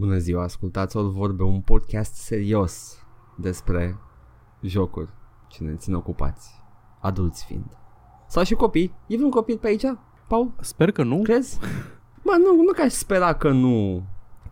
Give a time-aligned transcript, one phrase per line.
[0.00, 3.04] Bună ziua, ascultați o vorbe, un podcast serios
[3.36, 3.96] despre
[4.60, 5.10] jocuri.
[5.48, 6.62] Cine țin ocupați,
[7.00, 7.78] adulți fiind.
[8.26, 8.94] Sau și copii.
[9.06, 9.84] E vreun copil pe aici,
[10.28, 10.52] Paul?
[10.60, 11.22] Sper că nu.
[11.22, 11.58] Crezi?
[12.22, 14.02] Mă, nu, nu ca aș spera că nu.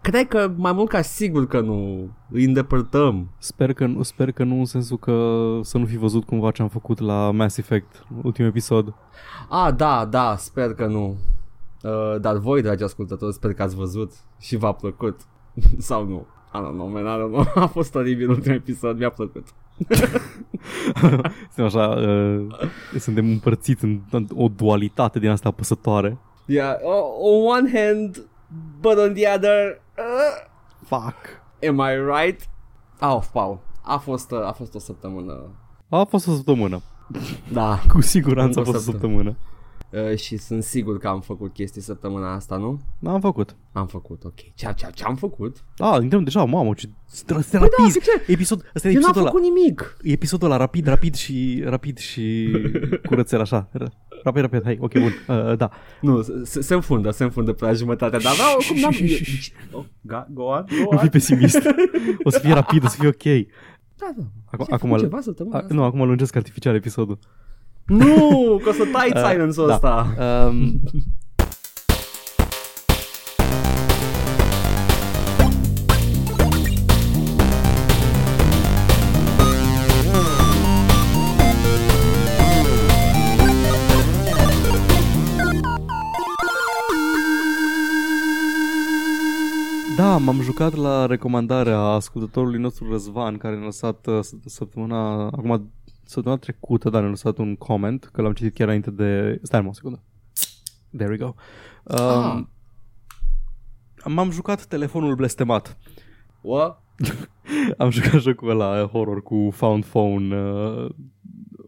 [0.01, 3.31] Cred că mai mult ca sigur că nu îi îndepărtăm.
[3.39, 6.63] Sper că, nu, sper că nu în sensul că să nu fi văzut cumva ce
[6.63, 8.95] am făcut la Mass Effect, ultimul episod.
[9.49, 11.17] Ah, da, da, sper că nu.
[11.83, 15.21] Uh, dar voi, dragi ascultători, sper că ați văzut și v-a plăcut.
[15.79, 16.27] Sau nu.
[16.55, 17.65] I don't know, man, I don't know.
[17.65, 19.47] A fost oribil ultimul episod, mi-a plăcut.
[21.55, 22.47] Suntem așa, uh,
[22.99, 24.01] suntem împărțiți în
[24.35, 26.19] o dualitate din asta apăsătoare.
[26.47, 26.77] Yeah,
[27.21, 28.27] on one hand,
[28.81, 30.49] but on the other, uh,
[30.85, 31.17] Fuck.
[31.69, 32.49] am I right?
[33.01, 35.51] Oh, Paul, a fost, uh, a fost o săptămână.
[35.89, 36.83] A fost o săptămână.
[37.53, 37.81] Da.
[37.89, 39.37] Cu siguranță a Încă o fost o săptămână.
[39.93, 42.81] Uh, și sunt sigur că am făcut chestii săptămâna asta, nu?
[42.99, 43.57] Da, am făcut.
[43.73, 44.35] Am făcut, ok.
[44.55, 45.65] Ce, ce, ce am făcut?
[45.77, 48.03] Da, intrăm deja, mamă, ce străstea Păi da, rapid.
[48.03, 48.33] ce?
[48.33, 49.31] Episod, ăsta e Eu n-am episodul ăla.
[49.31, 49.97] făcut nimic.
[50.03, 52.51] E episodul ăla rapid, rapid și rapid și
[53.09, 53.69] curățel așa.
[54.25, 55.13] Rapid, rapid, hai, ok, bun.
[55.29, 55.71] Uh, da.
[56.01, 58.93] Nu, se, se înfundă, se înfundă pe la jumătate, dar da, oricum n-am...
[59.79, 60.99] Oh, ga- go on, go Nu on.
[60.99, 61.61] fi pesimist.
[62.23, 63.47] O să fie rapid, o să fie ok.
[63.97, 64.23] Da, da.
[64.51, 65.75] Acum, Ce, ai acum, făcut ceva săptămâna a, asta?
[65.75, 67.19] nu, acum lungesc artificial episodul.
[67.89, 69.75] Nu, că o să tai Uh, silence-ul da.
[69.75, 70.15] ăsta.
[70.49, 70.81] Um,
[89.97, 95.71] Da, m-am jucat la recomandarea ascultătorului nostru Răzvan, care ne-a lăsat uh, s- săptămâna, acum
[96.09, 99.39] săptămâna trecută, dar ne-a lăsat un comment, că l-am citit chiar înainte de...
[99.43, 100.03] Stai mă o secundă.
[100.97, 101.35] There we go.
[101.85, 102.33] Ah.
[102.35, 102.49] Um,
[104.05, 105.77] M-am jucat telefonul blestemat.
[106.41, 106.83] What?
[107.79, 110.89] Am jucat jocul ăla horror cu found phone uh,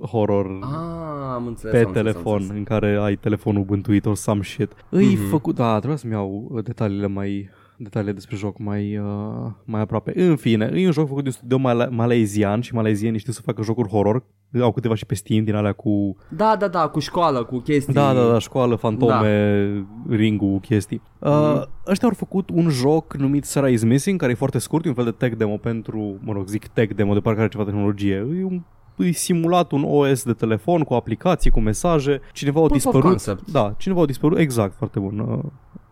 [0.09, 1.73] horror Ah, am înțeles.
[1.75, 2.59] pe am înțeles, am telefon înțeles.
[2.59, 4.73] în care ai telefonul bântuit or some shit.
[4.89, 5.29] Îi Mhm.
[5.29, 7.51] făcut, da, trebuia să-mi iau uh, detaliile mai
[7.83, 10.13] detaliile despre joc mai, uh, mai aproape.
[10.23, 13.41] În fine, e un joc făcut de un studio male- malezian și malezienii știu să
[13.45, 14.23] facă jocuri horror.
[14.61, 17.93] Au câteva și pe Steam din alea cu Da, da, da, cu școală, cu chestii.
[17.95, 20.15] da, da, da, școală, fantome, da.
[20.17, 21.03] ringul, chestii.
[21.19, 21.69] Uh, Mhm.
[21.87, 24.95] ăștia au făcut un joc numit Sarah is Missing, care e foarte scurt, e un
[24.95, 28.15] fel de tech demo pentru, mă rog, zic tech demo, de parcă are ceva tehnologie.
[28.15, 28.63] E un
[28.97, 32.21] e simulat un OS de telefon cu aplicații, cu mesaje.
[32.33, 33.09] Cineva a Proof of dispărut.
[33.11, 33.51] concept.
[33.51, 34.39] Da, cineva a dispărut.
[34.39, 35.43] Exact, foarte bun.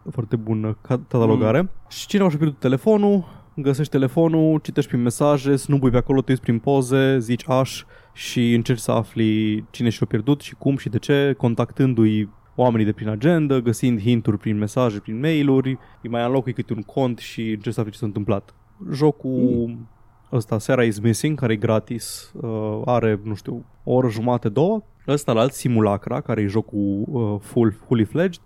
[0.09, 1.61] Uh, foarte bună ca- catalogare.
[1.61, 1.71] Mm.
[1.89, 3.25] Și cineva și-a pierdut telefonul,
[3.55, 8.55] găsești telefonul, citești prin mesaje, snubui pe acolo, te uiți prin poze, zici aș și
[8.55, 13.09] încerci să afli cine și-a pierdut și cum și de ce, contactându-i oamenii de prin
[13.09, 17.75] agenda, găsind hinturi prin mesaje, prin mail-uri, îi mai înlocui câte un cont și încerci
[17.75, 18.55] să afli ce s-a întâmplat.
[18.93, 19.89] Jocul mm.
[20.33, 24.83] ăsta, Sarah is Missing, care e gratis, uh, are, nu știu, o oră jumate, două.
[25.09, 28.43] Ăsta la alt Simulacra, care e jocul uh, full, fully fledged,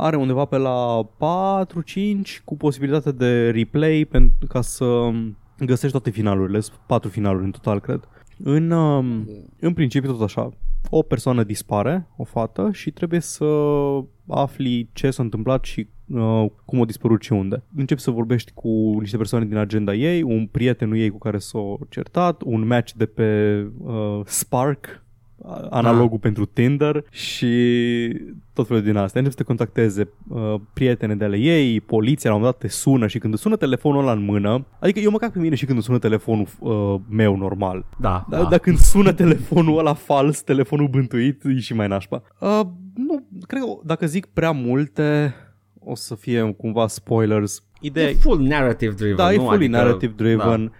[0.00, 1.08] are undeva pe la
[1.66, 5.10] 4-5 cu posibilitatea de replay pentru ca să
[5.58, 8.08] găsești toate finalurile, sunt patru finaluri în total, cred.
[8.42, 9.28] În, um,
[9.60, 10.50] în principiu tot așa,
[10.90, 13.44] o persoană dispare, o fată, și trebuie să
[14.28, 17.62] afli ce s-a întâmplat și uh, cum a dispărut și unde.
[17.76, 21.76] Începi să vorbești cu niște persoane din agenda ei, un prietenul ei cu care s-a
[21.88, 25.06] certat, un match de pe uh, Spark,
[25.70, 26.22] analogul ah.
[26.22, 27.52] pentru Tinder și
[28.52, 29.20] tot felul din astea.
[29.20, 32.76] Încep să te contacteze uh, prietene de ale ei, poliția la un moment dat te
[32.76, 35.54] sună și când îți sună telefonul ăla în mână, adică eu mă cac pe mine
[35.54, 37.84] și când îmi sună telefonul uh, meu normal.
[37.98, 38.58] Da, Dar da.
[38.58, 42.22] când sună telefonul ăla fals, telefonul bântuit, e și mai nașpa.
[42.40, 42.60] Uh,
[42.94, 45.34] nu, cred că dacă zic prea multe,
[45.78, 47.62] o să fie cumva spoilers.
[47.80, 49.32] Ideea E full narrative driven, da, nu?
[49.32, 50.64] e fully Adică- narrative driven.
[50.64, 50.70] Da.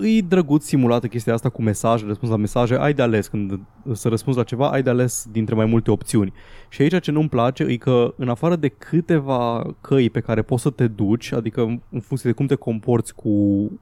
[0.00, 3.60] E drăguț simulată chestia asta cu mesaje, răspuns la mesaje, ai de ales când
[3.92, 6.32] să răspunzi la ceva, ai de ales dintre mai multe opțiuni.
[6.68, 10.62] Și aici ce nu-mi place e că în afară de câteva căi pe care poți
[10.62, 11.60] să te duci, adică
[11.90, 13.30] în funcție de cum te comporți cu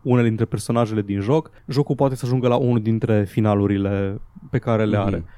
[0.02, 4.20] unele dintre personajele din joc, jocul poate să ajungă la unul dintre finalurile
[4.50, 5.16] pe care le are.
[5.16, 5.28] Mhm.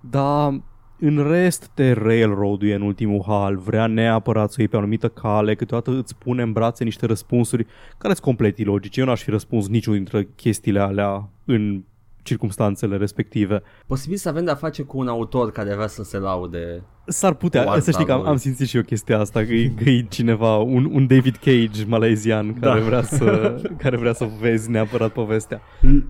[0.00, 0.60] Dar
[1.00, 5.08] în rest te railroad-uie în ultimul hal, vrea neapărat să o iei pe o anumită
[5.08, 7.66] cale, câteodată îți pune în brațe niște răspunsuri
[7.98, 9.00] care sunt complet ilogice.
[9.00, 11.82] Eu n-aș fi răspuns niciunul dintre chestiile alea în
[12.22, 13.62] circumstanțele respective.
[13.86, 16.82] Posibil să avem de-a face cu un autor care vrea să se laude.
[17.06, 18.42] S-ar putea, Cu să știi că am, arta am lui.
[18.44, 22.54] simțit și eu chestia asta, că e, că e cineva, un, un David Cage malezian
[22.60, 22.86] care, Da.
[22.86, 25.60] vrea să, care vrea să vezi neapărat povestea.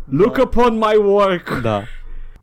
[0.08, 1.60] Look upon my work!
[1.62, 1.82] Da.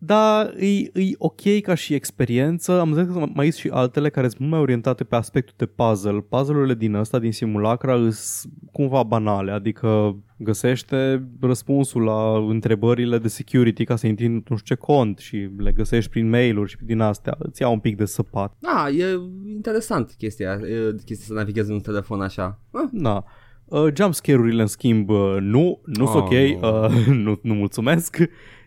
[0.05, 2.79] Da, e, e ok ca și experiență.
[2.79, 5.65] Am zis că mai sunt și altele care sunt mult mai orientate pe aspectul de
[5.65, 6.25] puzzle.
[6.29, 13.83] Puzzle-urile din ăsta, din simulacra, sunt cumva banale, adică găsește răspunsul la întrebările de security
[13.83, 16.99] ca să intri în nu știu ce cont și le găsești prin mail-uri și din
[16.99, 17.35] astea.
[17.39, 18.53] Îți ia un pic de săpat.
[18.59, 22.59] Da, e interesant chestia, e chestia să navighezi un telefon așa.
[22.71, 23.23] Ah, Da.
[23.65, 26.31] Uh, jumpscare-urile, în schimb, uh, nu, nu sunt Oh, ok,
[26.61, 26.83] nu.
[26.83, 28.17] uh, nu, nu mulțumesc.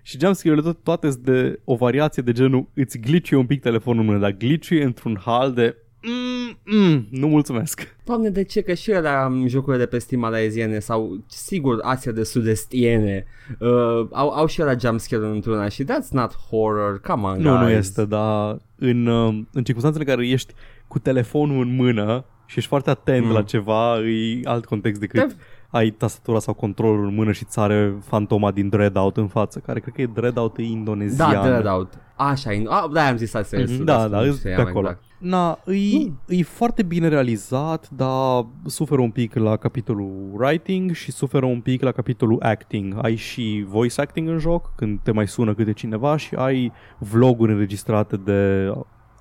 [0.09, 4.01] Și jumpscare-urile tot, toate sunt de o variație de genul îți glitch un pic telefonul
[4.01, 7.97] în mână, dar glitch într-un hal de mm, mm, nu mulțumesc.
[8.05, 8.61] Doamne, de ce?
[8.61, 13.25] Că și alea jocurile de pe Steam malaiziene sau, sigur, Asia de sud-estiene
[13.59, 13.69] uh,
[14.13, 17.77] au, au și alea jumpscare într-una și that's not horror, come on, Nu, nu guys.
[17.77, 20.53] este, dar în, uh, în circunstanțele în care ești
[20.87, 23.33] cu telefonul în mână și ești foarte atent Mm.
[23.33, 25.35] la ceva, e alt context decât Te-
[25.71, 29.81] ai tastatura sau controlul în mână și ți are fantoma din Dreadout în față, care
[29.81, 31.33] cred că e Dreadout e indonezian.
[31.33, 31.93] Da, Dreadout.
[32.17, 32.65] Așa, e.
[32.69, 33.57] Ah, da, am zis asta.
[33.59, 34.79] Mhm, Da, da, e pe acolo.
[34.89, 35.03] Exact.
[35.19, 41.47] Na, e, e foarte bine realizat, dar suferă un pic la capitolul writing și suferă
[41.47, 42.95] un pic la capitolul acting.
[43.03, 47.53] Ai și voice acting în joc, când te mai sună câte cineva și ai vloguri
[47.53, 48.73] înregistrate de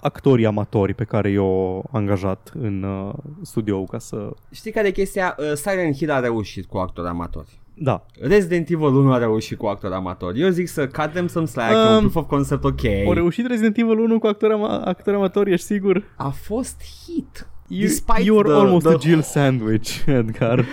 [0.02, 4.30] actorii amatori pe care i-au angajat în uh, studio ca să...
[4.52, 5.36] Știi care e chestia?
[5.40, 7.60] Uh, Silent Hill a reușit cu actori amatori.
[7.80, 10.42] Da, Resident Evil 1 a reușit cu actori amatori.
[10.42, 12.82] Eu zic să cut them some slack, um, Um, un proof of concept ok.
[13.06, 16.04] o reușit Resident Evil 1 cu actori, ama- actori amatori, ești sigur?
[16.16, 17.48] A fost hit.
[17.70, 20.66] You, Despite you are the- almost the- a Jill sandwich, Edgar.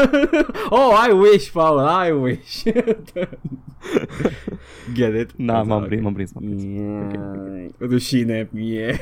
[0.70, 2.62] oh, I wish, Paul, I wish.
[4.94, 5.30] Get it?
[5.36, 5.86] Da, m-am Ok.
[5.86, 6.32] prins, m-am prins.
[6.32, 6.62] M-am prins.
[6.62, 8.98] Mm, Rușine mie.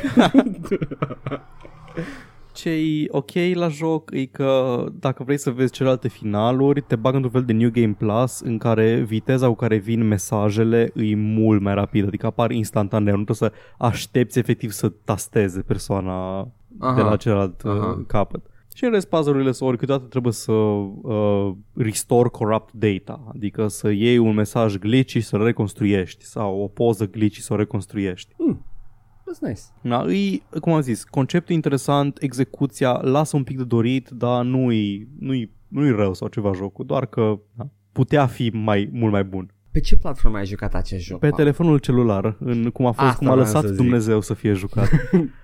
[2.53, 7.33] ce-i ok la joc e că dacă vrei să vezi celelalte finaluri, te bag într-un
[7.33, 11.75] fel de New Game Plus în care viteza cu care vin mesajele e mult mai
[11.75, 16.95] rapidă, adică apar instantaneu, nu trebuie să aștepți efectiv să tasteze persoana Aha.
[16.95, 17.97] de la celălalt Aha.
[17.99, 18.51] uh, capăt.
[18.75, 23.91] Și în rest puzzle-urile sunt ori câteodată trebuie să uh, restore corrupt data, adică să
[23.91, 28.35] iei un mesaj glitchy și să-l reconstruiești sau o poză glitchy și să o reconstruiești.
[28.35, 29.61] That's nice.
[29.83, 35.09] Da, îi, cum am zis, conceptul interesant, execuția lasă un pic de dorit, dar nu-i,
[35.19, 39.55] nu-i, nu-i rău sau ceva jocul, doar că da, putea fi mai, mult mai bun.
[39.77, 41.19] Pe ce platformă ai jucat acest joc?
[41.19, 41.43] Pe Paul?
[41.43, 43.77] telefonul celular, în cum a fost, Asta cum a vreau lăsat să zic.
[43.77, 44.89] Dumnezeu să fie jucat.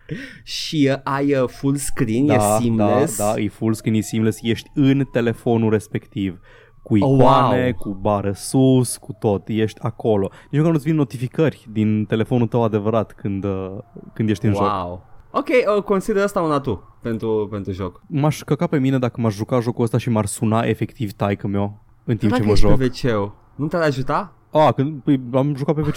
[0.43, 3.19] Și uh, ai uh, full screen, da, e da, seamless.
[3.19, 6.39] da, e full screen, e seamless, ești în telefonul respectiv
[6.83, 7.75] cu Oh, icoane, wow.
[7.75, 10.31] cu bară sus, cu tot, ești acolo.
[10.51, 13.79] Nici măcar nu-ți vin notificări din telefonul tău adevărat când, uh,
[14.13, 14.63] când ești în joc.
[14.63, 15.05] Wow.
[15.31, 18.03] Ok, uh, consider asta un atu pentru, pentru joc.
[18.07, 21.85] M-aș căca pe mine dacă m-aș juca jocul ăsta și m-ar suna efectiv taică meu
[22.05, 22.79] în timp Dacă ce mă ești joc.
[22.79, 24.33] pe wc nu te-ar ajuta?
[24.51, 25.97] A, când păi, am jucat pe PC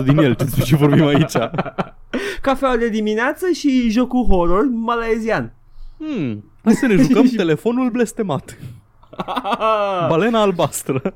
[0.00, 1.32] 90% din el, ce, ce vorbim aici?
[2.42, 5.52] Cafeaua de dimineață și jocul horror malaizian.
[5.98, 8.58] Hmm, hai să ne jucăm telefonul blestemat.
[10.08, 11.14] Balena albastră.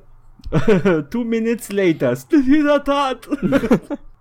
[1.08, 3.28] Two minutes later, stârătat.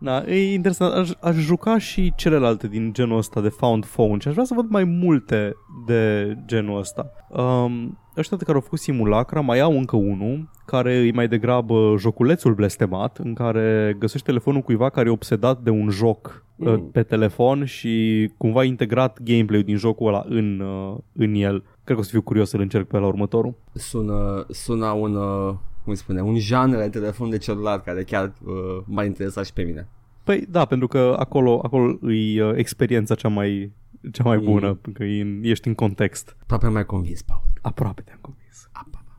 [0.03, 0.93] Da, e interesant.
[0.93, 4.53] Aș, aș juca și celelalte din genul ăsta de found phone și aș vrea să
[4.53, 5.53] văd mai multe
[5.85, 7.11] de genul ăsta.
[7.29, 11.95] Um, ăștia de care au făcut simulacra mai au încă unul care e mai degrabă
[11.97, 16.71] joculețul blestemat în care găsești telefonul cuiva care e obsedat de un joc Mm.
[16.71, 16.89] mm.
[16.91, 21.63] pe telefon și cumva a integrat gameplay-ul din jocul ăla în, uh, în el.
[21.83, 23.53] Cred că o să fiu curios să-l încerc pe la următorul.
[23.73, 28.53] Sună, sună un, uh, cum spune, un genre de telefon de celular care chiar uh,
[28.85, 29.87] m-ar interesa și pe mine.
[30.23, 33.71] Păi da, pentru că acolo, acolo e uh, experiența cea mai,
[34.11, 34.43] cea mai Mm.
[34.43, 36.35] bună, pentru că e în, ești în context.
[36.41, 37.41] Aproape mai convins, Paul.
[37.61, 38.40] Aproape te-am convins.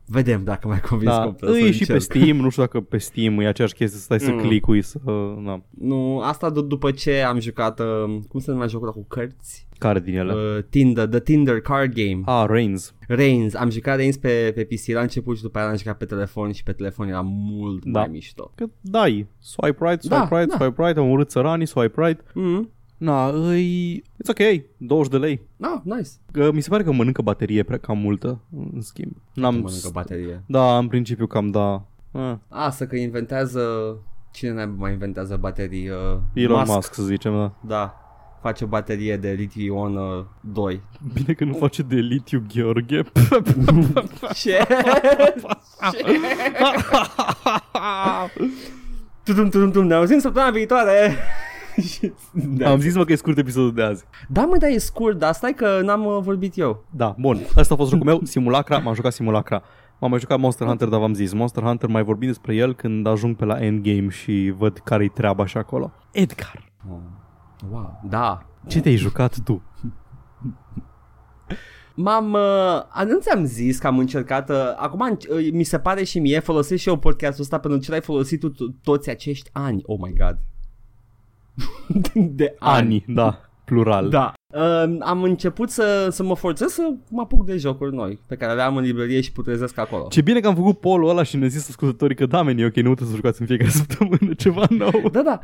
[0.05, 2.01] Vedem dacă mai convins Da, complet să e și pe încerc.
[2.01, 4.39] Steam, nu știu dacă pe Steam e aceeași chestie, să stai să Mm.
[4.39, 4.97] clicui, să...
[5.43, 5.63] Na.
[5.69, 7.85] Nu, asta d- după ce am jucat, uh,
[8.29, 9.67] cum se numea jocul ăla cu cărți?
[9.77, 10.33] Care din ele?
[10.33, 10.39] Uh.
[10.57, 12.21] Uh, Tinder, The Tinder Card Game.
[12.25, 12.93] Ah, Reigns.
[13.07, 16.05] Reigns, am jucat Reigns pe, pe PC la început și după aia am jucat pe
[16.05, 17.99] telefon și pe telefon era mult Da.
[17.99, 18.51] mai mișto.
[18.55, 20.55] Că dai, swipe right, swipe Da, right, da.
[20.57, 22.21] swipe right, am urât țăranii, swipe right.
[22.33, 22.69] Mm.
[23.03, 24.03] Na, îi...
[24.03, 25.41] It's ok, 20 de lei.
[25.61, 26.09] Ah, nice.
[26.31, 28.39] Că mi se pare că mănâncă baterie prea cam multă,
[28.73, 29.11] în schimb.
[29.33, 29.61] N-am N-am...
[29.63, 30.43] mănâncă baterie.
[30.45, 31.83] Da, în principiu cam da.
[32.11, 33.95] Ah, Asta că inventează,
[34.31, 35.89] cine n mai inventează baterii?
[35.89, 36.65] Uh, Elon Musk.
[36.73, 36.75] Musk.
[36.75, 37.53] Musk, să zicem, da.
[37.67, 37.93] Da,
[38.41, 40.81] face o baterie de litiu-ion uh, 2.
[41.13, 43.01] Bine că nu face de litiu Gheorghe.
[44.41, 44.67] Ce?
[49.23, 51.17] Tudum, tudum, tudum, ne auzim săptămâna viitoare.
[52.57, 52.69] da.
[52.71, 54.03] Am zis mă că e scurt episodul de azi.
[54.29, 56.85] da, mă, dar e scurt, dar stai că n-am uh, vorbit eu.
[56.89, 57.37] Da, bun.
[57.55, 59.63] Asta a fost jocul meu, Simulacra, m-am jucat Simulacra.
[59.99, 63.07] M-am mai jucat Monster Hunter, dar v-am zis, Monster Hunter mai vorbim despre el când
[63.07, 65.91] ajung pe la endgame și văd care-i treaba și acolo.
[66.11, 66.97] Edgar, Oh.
[67.71, 68.45] Wow, da.
[68.67, 69.61] ce te-ai jucat tu?
[71.95, 76.19] M-am, uh, nu ți-am zis că am încercat, uh, acum uh, mi se pare și
[76.19, 79.81] mie, folosesc și eu podcastul ăsta pentru ce l-ai folosit tu to- toți acești ani.
[79.85, 80.37] Oh my god.
[82.15, 83.03] De ani.
[83.05, 84.09] Ani, da, plural.
[84.09, 84.33] Da.
[84.55, 88.53] Uh, am început să, să mă forțez să mă apuc de jocuri noi pe care
[88.53, 90.07] le am în librărie și putrezesc acolo.
[90.09, 92.65] Ce bine că am făcut polul ăla și ne zis ascultătorii că da, meni, e
[92.65, 95.09] ok, nu trebuie să jucați în fiecare săptămână ceva nou.
[95.11, 95.39] Da, da,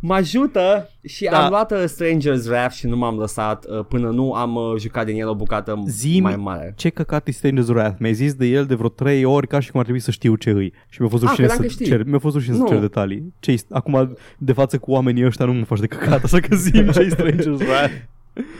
[0.00, 1.42] mă ajută și Da.
[1.44, 5.06] am luat uh, Stranger's Wrath și nu m-am lăsat uh, până nu am uh, jucat
[5.06, 6.72] din el o bucată Zi-mi mai mare.
[6.76, 7.96] ce căcat este Stranger's Wrath.
[7.98, 10.34] Mi-ai zis de el de vreo 3 ori ca și cum ar trebui să știu
[10.34, 10.72] ce îi.
[10.88, 11.96] Și mi-a fost Ah, rușine credeam să că știi.
[11.96, 12.68] cer, mi-a fost rușine să Nu.
[12.68, 13.34] cer detalii.
[13.40, 16.70] ce acum de față cu oamenii ăștia nu mă faci de căcat, așa că zi
[16.92, 17.92] ce Stranger's Wrath.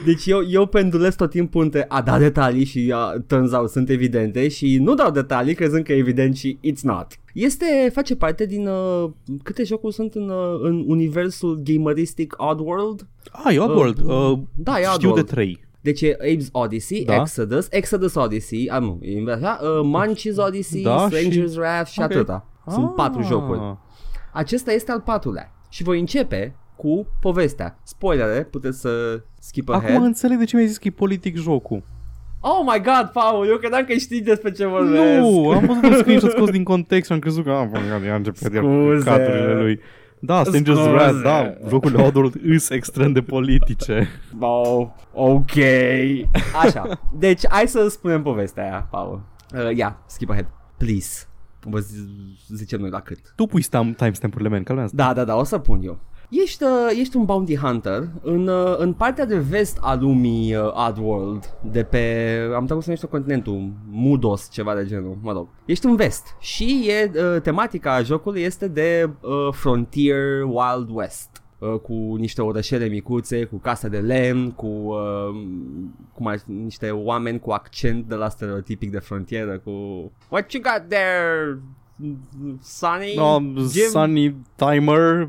[0.04, 3.88] Deci eu, eu pendulez tot timpul între a da detalii și uh, turns out sunt
[3.88, 7.06] evidente și nu dau detalii crezând că e evident și it's not.
[7.35, 9.11] Este, face parte din uh,
[9.42, 13.06] câte jocuri sunt în, uh, în universul gameristic Oddworld?
[13.30, 13.99] Ah, e Oddworld.
[13.99, 15.16] Uh, Uh, da, e știu Oddworld.
[15.26, 15.66] de 3.
[15.80, 17.14] Deci e Abe's Odyssey, Da.
[17.14, 19.58] Exodus, Exodus Odyssey, am nu, e invers, da?
[19.62, 19.68] uh,
[20.02, 22.04] Munch's Odyssey, Da, Stranger's și- Wrath și Ok.
[22.04, 22.47] atâta.
[22.70, 23.61] Sunt patru jocuri.
[24.32, 25.52] Acesta este al patrulea.
[25.68, 27.78] Și voi începe cu povestea.
[27.82, 29.94] Spoilere, puteți să skip ahead.
[29.94, 31.82] Acum înțeleg de ce mi-ai zis că e politic jocul.
[32.40, 35.20] Oh my god, Paul, eu credeam că știi despre ce vorbesc.
[35.20, 37.75] Nu, am văzut un screenshot scos din context și am crezut că am
[38.11, 39.04] a început de Scuze.
[39.11, 39.80] caturile lui.
[40.20, 40.90] Da, Stranger's Scuze.
[40.90, 44.08] Wrath, da, jocurile Oddworld îs extrem de politice.
[44.40, 45.52] Oh, ok.
[46.62, 49.23] Așa, deci hai să spunem povestea aia, Paul.
[49.54, 51.26] Uh, yeah, skip ahead, please.
[51.61, 52.08] Vă zi-
[52.54, 53.18] zicem noi la cât.
[53.37, 54.92] Tu pui stam, timestamp-urile, man, calmează.
[54.97, 55.99] Da, da, da, o să pun eu.
[56.28, 56.70] Ești, uh,
[57.00, 61.82] ești un bounty hunter în, uh, în partea de vest a lumii uh, Oddworld, de
[61.82, 65.49] pe, am trecut să numește continentul, Mudos, ceva de genul, mă rog.
[65.64, 71.42] Ești în vest și e, uh, tematica jocului este de uh, Frontier Wild West.
[71.58, 75.42] uh, Cu niște orășele micuțe, cu case de lemn, cu, uh,
[76.14, 79.70] cu mai, niște oameni cu accent de la stereotipic de frontieră, cu
[80.28, 81.58] What you got there,
[82.61, 83.14] Sonny?
[83.16, 85.28] No, Jim?" Sunny Timer,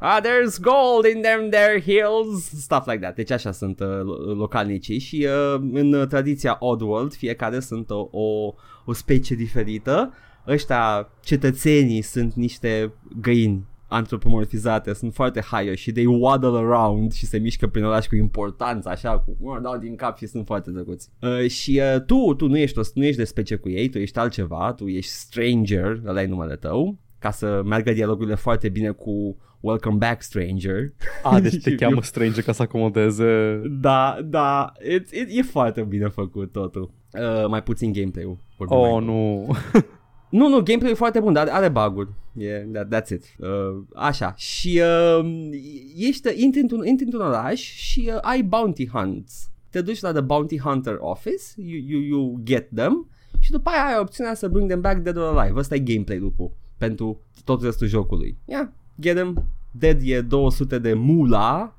[0.00, 3.14] Ah, there's gold in them their hills, stuff like that.
[3.14, 8.08] Deci așa sunt uh, lo- localnicii și uh, în uh, tradiția Oddworld fiecare sunt o,
[8.10, 8.54] o,
[8.84, 10.12] o specie diferită.
[10.46, 17.38] Ăștia cetățenii sunt niște găini antropomorfizate, sunt foarte high și they waddle around și se
[17.38, 21.08] mișcă prin oraș cu importanță, așa, cu mă, dau din cap și sunt foarte drăguți.
[21.20, 23.98] Uh, și uh, tu, tu nu ești, o, nu ești de specie cu ei, tu
[23.98, 28.90] ești altceva, tu ești stranger, ăla e numele tău, ca să meargă dialogurile foarte bine
[28.90, 30.92] cu Welcome back, stranger.
[31.22, 33.60] A, deci te Eu- cheamă Stranger ca să acomodeze...
[33.80, 36.90] Da, da, it, it, e foarte bine făcut totul.
[37.12, 38.36] Uh, mai puțin gameplay-ul.
[38.56, 39.06] vorbim mai Oh, mult.
[39.06, 39.46] nu.
[40.30, 42.08] Nu, nu, gameplay e foarte bun, dar are bug-uri.
[42.32, 43.24] Yeah, that, that's it.
[43.38, 44.34] Uh, așa.
[44.36, 44.80] Și
[45.20, 45.30] uh,
[45.96, 49.50] ești, intri, într-un, intri într-un oraș și uh, ai bounty hunts.
[49.70, 53.84] Te duci la the bounty hunter office, you, you, you get them și după aia
[53.94, 55.58] ai opțiunea să bring them back dead or alive.
[55.58, 56.32] Ăsta e gameplay-ul
[56.78, 58.38] pentru tot restul jocului.
[58.44, 58.68] Yeah,
[59.00, 59.44] get them.
[59.70, 61.76] Dead e 200 de mula,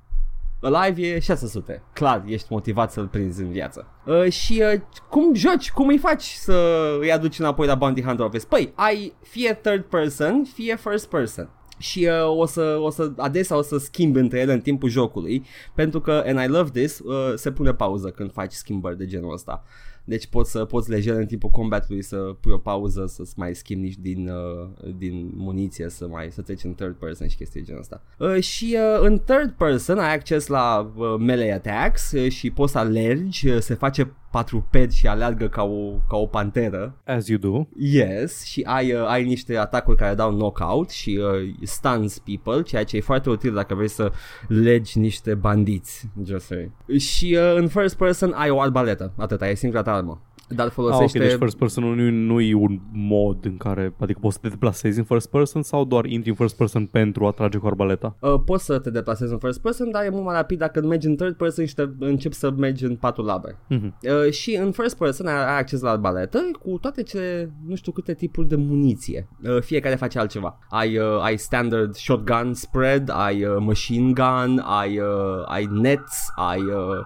[0.61, 1.83] Alive e 600.
[1.93, 3.87] Clar, ești motivat să-l prinzi în viață.
[4.05, 5.71] Uh, și uh, cum joci?
[5.71, 8.45] Cum îi faci să îi aduci înapoi la Bounty Hunter Office?
[8.45, 11.49] Păi, ai fie third person, fie first person.
[11.77, 15.45] Și uh, o, să, o să adesea o să schimbi între ele în timpul jocului
[15.75, 19.33] Pentru că, and I love this, uh, se pune pauză când faci schimbări de genul
[19.33, 19.63] ăsta
[20.07, 23.85] deci poți să poți lejer în timpul combatului să pui o pauză să-ți mai schimbi
[23.85, 27.65] nici din, uh, din muniție să mai să treci în third person și chestii de
[27.65, 28.03] genul ăsta.
[28.17, 32.71] Uh, și uh, în third person ai acces la uh, melee attacks uh, și poți
[32.71, 37.01] să alergi, uh, se face patruped și alergă ca o, ca o panteră.
[37.05, 37.67] As you do.
[37.75, 42.83] Yes, și ai, uh, ai niște atacuri care dau knockout și uh, stuns people, ceea
[42.83, 44.11] ce e foarte util dacă vrei să
[44.47, 46.71] legi niște bandiți, just say.
[46.97, 50.21] Și uh, în first person ai o arbaletă, atâta, e singura ta armă.
[50.49, 51.19] Dar Ah, ok, folosește...
[51.19, 54.97] deci first person nu, nu e un mod în care, adică poți să te deplasezi
[54.99, 58.15] în first person sau doar intri în first person pentru a trage cu arbaleta?
[58.19, 61.07] Uh, poți să te deplasezi în first person, dar e mult mai rapid dacă mergi
[61.07, 63.57] în third person și te începi să mergi în patul labe.
[63.67, 63.97] Mhm.
[64.25, 67.91] Uh, și în first person ai, ai acces la arbaletă cu toate cele, nu știu
[67.91, 69.27] câte tipuri de muniție.
[69.43, 70.57] Uh, fiecare face altceva.
[70.69, 76.61] Ai, uh, ai standard shotgun spread, ai uh, machine gun, ai, uh, ai nets, ai
[76.61, 77.05] uh,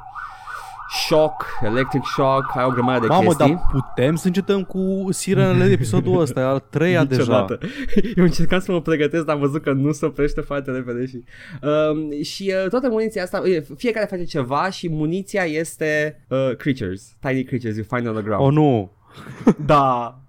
[1.07, 3.47] shock, electric shock, ai o grămadă de Mamă, chestii.
[3.47, 7.19] dar putem să încetăm cu sirenele de episodul ăsta, e al treia deja.
[7.21, 7.57] Niciodată.
[8.17, 11.23] Eu încercam să mă pregătesc, dar am văzut că nu se oprește foarte repede și...
[11.61, 17.15] Um, și uh, toată muniția asta, uh, fiecare face ceva și muniția este uh, creatures,
[17.19, 18.45] tiny creatures you find on the ground.
[18.45, 18.91] Oh, nu.
[19.65, 20.19] Da.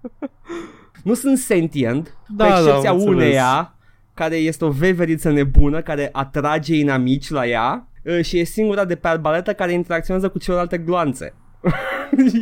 [1.03, 3.15] Nu sunt sentient, Da, cu da, excepția am înțeles.
[3.15, 3.75] uneia,
[4.13, 8.95] care este o veveriță nebună, care atrage inamici la ea uh, și e singura de
[8.95, 11.33] pe arbaletă care interacționează cu celelalte gloanțe.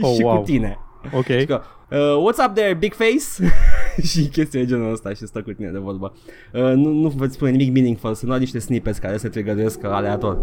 [0.02, 0.38] Oh, și wow.
[0.38, 0.78] cu tine.
[1.14, 1.26] Ok.
[1.26, 3.54] Și că, uh, what's up there, big face?
[4.10, 6.14] și chestii de genul ăsta și stă cu tine de vorbă.
[6.54, 10.38] Uh, nu, nu vă spune nimic meaningful, sunt doar niște snippets care se trigăruiesc aleator.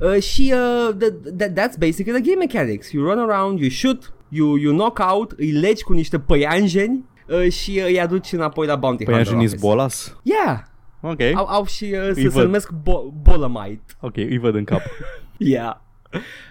[0.00, 2.90] Uh, și uh, th- th- that's basically the game mechanics.
[2.90, 7.50] You run around, you shoot, you, you knock out, îi legi cu niște păianjeni uh,
[7.52, 9.66] și uh, îi aduci înapoi la Bounty Păi Hunter Angenis office.
[9.66, 10.16] Bolas?
[10.22, 10.58] Yeah,
[11.02, 11.20] Ok.
[11.34, 12.44] au, au și uh, Îi se, se văd.
[12.44, 13.82] numesc bo- Bolamite.
[14.00, 14.80] Ok, îi văd în cap.
[15.36, 15.76] Yeah.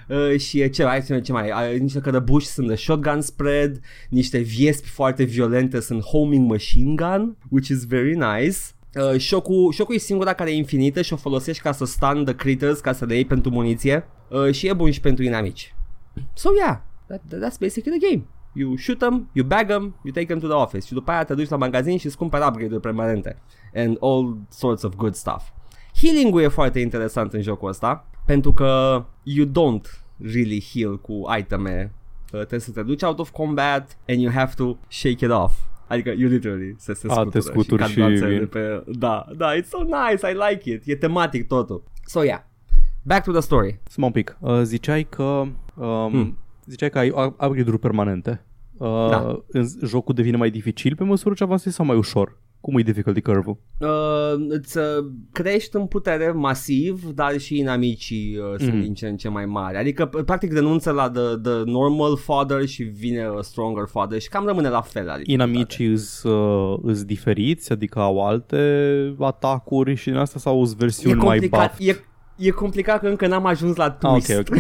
[0.08, 3.22] Uh, și uh, ce mai, ce mai, ce mai uh, niște cărăbuși sunt de shotgun
[3.22, 3.80] spread,
[4.10, 8.58] niște viespi foarte violente sunt homing machine gun, which is very nice.
[8.96, 12.36] Uh, șocul, șocul e singura care e infinită și o folosești ca să stun the
[12.36, 15.76] critters, ca să le iei pentru muniție uh, și e bun și pentru inamici.
[16.34, 16.78] So yeah,
[17.08, 18.26] that, that, that's basically the game.
[18.54, 21.24] You shoot them, you bag them, you take them to the office și după aia
[21.24, 23.38] te duci la magazin și îți cumperi upgrade-uri permanente
[23.76, 25.44] and all sorts of good stuff.
[26.02, 31.92] Healing-ul e foarte interesant în jocul ăsta pentru că you don't really heal cu iteme.
[32.24, 35.54] Uh, trebuie să te duci out of combat and you have to shake it off.
[35.88, 38.40] Adică you literally se, se A, scutură te scuturi cad și brațele vin.
[38.40, 40.82] de pe, Da, da, it's so nice, I like it.
[40.86, 41.84] E tematic totul.
[42.06, 42.40] So yeah,
[43.04, 43.80] back to the story.
[43.88, 44.38] Stai un pic.
[44.40, 46.38] Uh, ziceai că um, Hmm.
[46.66, 48.46] ziceai că ai up- upgrade-uri permanente.
[48.78, 49.40] Uh, Da.
[49.48, 52.38] în, jocul devine mai dificil pe măsură ce avansezi sau mai ușor?
[52.62, 53.58] Cum e difficulty curve-ul?
[53.80, 54.84] Uh, îți uh,
[55.32, 58.82] crești în putere masiv, dar și inamicii uh, sunt Mhm.
[58.82, 59.78] din ce în ce mai mari.
[59.78, 64.30] Adică, p- practic, renunță la the, the normal fodder și vine a stronger fodder și
[64.30, 65.10] cam rămâne la fel.
[65.10, 70.76] Adică, Inamicii îs, uh, îs diferiți, adică au alte atacuri și din asta sau sunt
[70.82, 71.88] e versiuni mai complicat, buff?
[71.90, 72.04] e,
[72.38, 74.40] e complicat că încă n-am ajuns la Ah, twist.
[74.40, 74.58] ok, ok.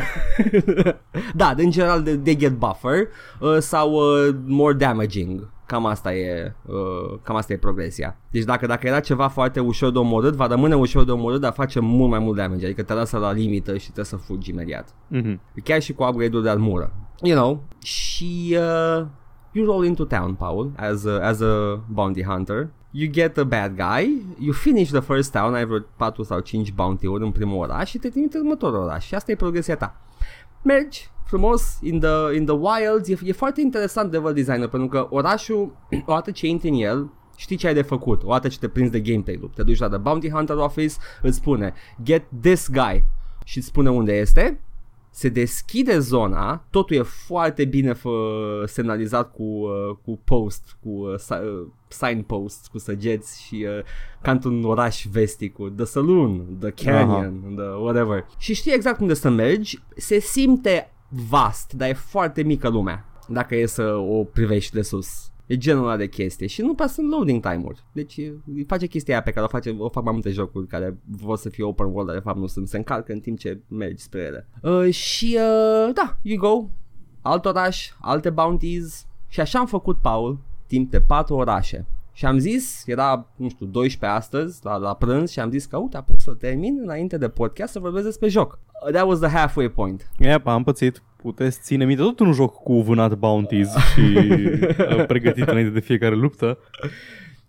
[1.35, 2.97] da, în general they, they get buffer
[3.39, 5.49] uh, sau uh, more damaging.
[5.71, 8.17] Cam asta e uh, cam asta e progresia.
[8.31, 11.53] Deci dacă dacă era ceva foarte ușor de omorât, va rămâne ușor de omorât, dar
[11.53, 14.95] face mult mai mult damage, adică te lasă la limită și trebuie să fugi imediat.
[15.07, 15.41] Mhm.
[15.63, 16.93] Chiar și cu upgrade-ul de armură.
[17.21, 19.05] You know, și uh,
[19.51, 22.69] you roll into town, Paul, as a, as a bounty hunter.
[22.91, 26.73] You get a bad guy, you finish the first town, ai vreo 4 sau 5
[26.73, 30.01] bounty-uri în primul oraș și te trimite în următorul oraș și asta e progresia ta.
[30.63, 35.07] Mergi frumos in the, in the wilds, e, e foarte interesant level designer pentru că
[35.09, 38.91] orașul, odată ce intri în el, știi ce ai de făcut, odată ce te prinzi
[38.91, 43.03] de gameplay loop, te duci la The Bounty Hunter Office, îți spune get this guy.
[43.43, 44.59] Și îți spune unde este,
[45.09, 48.09] se deschide zona, totul e foarte bine fă,
[48.65, 53.83] semnalizat cu, uh, cu post, cu uh, si- uh, signpost, cu săgeți și uh,
[54.21, 58.25] ca într-un oraș vestic cu The Saloon, The Canyon, the whatever.
[58.37, 63.55] Și știi exact unde să mergi, se simte vast, dar e foarte mică lumea dacă
[63.55, 65.31] e să o privești de sus.
[65.45, 67.83] E genul ăla de chestie și nu prea sunt loading time-uri.
[67.91, 70.67] Deci e- îi face chestia aia pe care o, face, o fac mai multe jocuri
[70.67, 72.67] care vor să fie open world, dar de fapt nu sunt.
[72.67, 74.47] Se încarcă în timp ce mergi spre ele.
[74.61, 76.69] Uh, și uh, da, you go.
[77.21, 81.85] Alt oraș, alte bounties și așa am făcut, Paul, timp de patru orașe.
[82.13, 85.77] Și am zis, era, nu știu, 12 astăzi, la, la prânz și am zis că,
[85.77, 88.59] uite, apuc să termin înainte de podcast să vorbesc despre joc.
[88.85, 90.09] Uh, That was the halfway point.
[90.19, 91.01] Yep, am pățit.
[91.15, 94.01] Puteți ține minte tot un joc cu vânat bounties și
[94.97, 96.57] uh, pregătit înainte de fiecare luptă.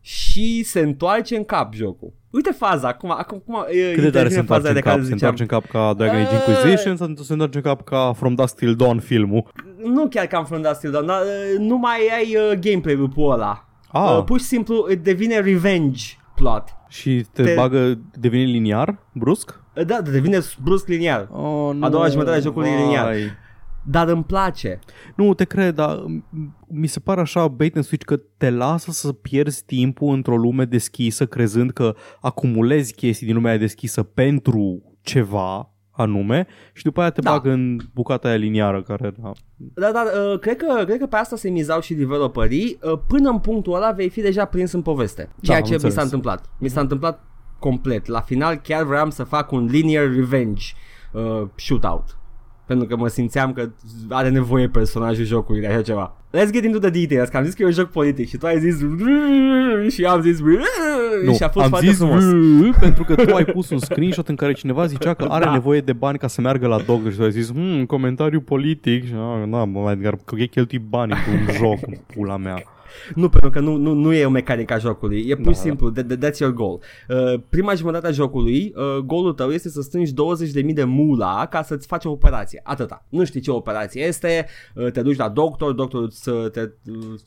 [0.00, 2.12] și se întoarce în cap jocul.
[2.30, 4.96] Uite faza, acum, acum, acum e- Cât de tare intervine se întoarce în de care
[4.96, 5.04] cap?
[5.04, 5.30] Se ziceam.
[5.30, 8.34] întoarce în cap ca Dragon Age Uh, Inquisition sau se întoarce în cap ca From
[8.34, 9.52] Dusk Till Dawn filmul?
[9.84, 13.66] Nu chiar ca în Front Steel, dar uh, nu mai ai uh, gameplay loop-ul ăla.
[13.92, 16.02] Ah, Uh, pur și simplu uh, devine revenge
[16.34, 16.64] plot.
[16.88, 19.60] și te, te- bagă, devine liniar, brusc?
[19.76, 21.28] Uh, Da, devine brusc liniar.
[21.32, 23.04] Oh, nu, A doua jumătate a jocului e liniar.
[23.04, 23.20] vai.
[23.84, 24.78] Dar îmi place.
[25.16, 26.24] Nu, te cred, dar m-
[26.68, 30.64] mi se pare așa bait and switch că te lasă să pierzi timpul într-o lume
[30.64, 37.10] deschisă crezând că acumulezi chestii din lumea aia deschisă pentru ceva anume și după aia
[37.10, 37.30] te Da.
[37.30, 39.12] bagă în bucata aia liniară care...
[39.22, 39.32] Da.
[39.56, 42.78] Da, dar uh, cred, că, cred că pe asta se mizau și developerii.
[42.82, 45.28] Uh, până în punctul ăla vei fi deja prins în poveste.
[45.42, 45.94] Ceea am ce mi înțeles.
[45.94, 46.50] s-a întâmplat.
[46.58, 47.24] Mi s-a întâmplat
[47.58, 48.06] complet.
[48.06, 50.64] La final chiar vreau să fac un linear revenge
[51.12, 52.16] uh, shootout.
[52.66, 53.68] Pentru că mă simțeam că
[54.08, 56.16] are nevoie personajul jocului de așa ceva.
[56.30, 58.46] Let's get into the details, că am zis că e un joc politic și tu
[58.46, 58.78] ai zis
[59.94, 60.40] și eu am zis
[61.24, 62.24] Nu, și a fost am foarte zis frumos.
[62.80, 65.52] pentru că tu ai pus un screenshot în care cineva zicea că are Da.
[65.52, 69.06] nevoie de bani ca să meargă la doctor și tu ai zis, hmm, comentariu politic
[69.06, 71.78] și ah, da, mă, Edgar, că cheltui banii pe un joc,
[72.14, 72.62] pula mea.
[73.14, 75.58] Nu, pentru că nu, nu, nu e o mecanică a jocului, e pur Da, și
[75.58, 76.80] simplu, that, that's your goal.
[77.08, 80.12] Uh, prima jumătate a jocului, uh, golul tău este să strângi
[80.64, 82.60] 20.000 de mula ca să-ți faci o operație.
[82.62, 83.04] Atâta.
[83.08, 86.72] Nu știi ce operație este, uh, te duci la doctor, doctorul îți, uh, te, te,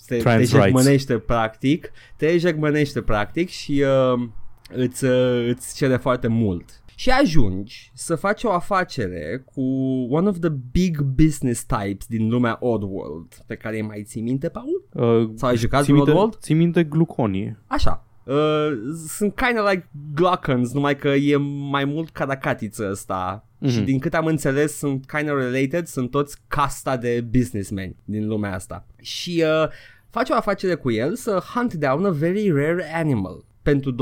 [0.08, 4.28] te Trans jegmănește practic, te jegmănește practic și uh,
[4.74, 6.84] îți, uh, îți cere foarte mult.
[6.96, 9.62] Și ajungi să faci o afacere cu
[10.10, 14.50] one of the big business types din lumea Oddworld, pe care îi mai ții minte,
[14.50, 14.88] Paul?
[14.94, 16.38] Uh, Sau ai jucat ții pe minte, Oddworld?
[16.38, 17.58] ții minte gluconii.
[17.68, 18.06] Așa.
[18.24, 18.68] Uh,
[19.08, 21.36] sunt kind of like Glockons, numai că e
[21.70, 23.46] mai mult caracatiță ăsta.
[23.58, 23.70] Mhm.
[23.72, 28.28] Și din cât am înțeles sunt kind of related, sunt toți casta de businessmen din
[28.28, 28.86] lumea asta.
[29.02, 29.70] Și uh,
[30.10, 33.96] faci o afacere cu el să hunt down a very rare animal pentru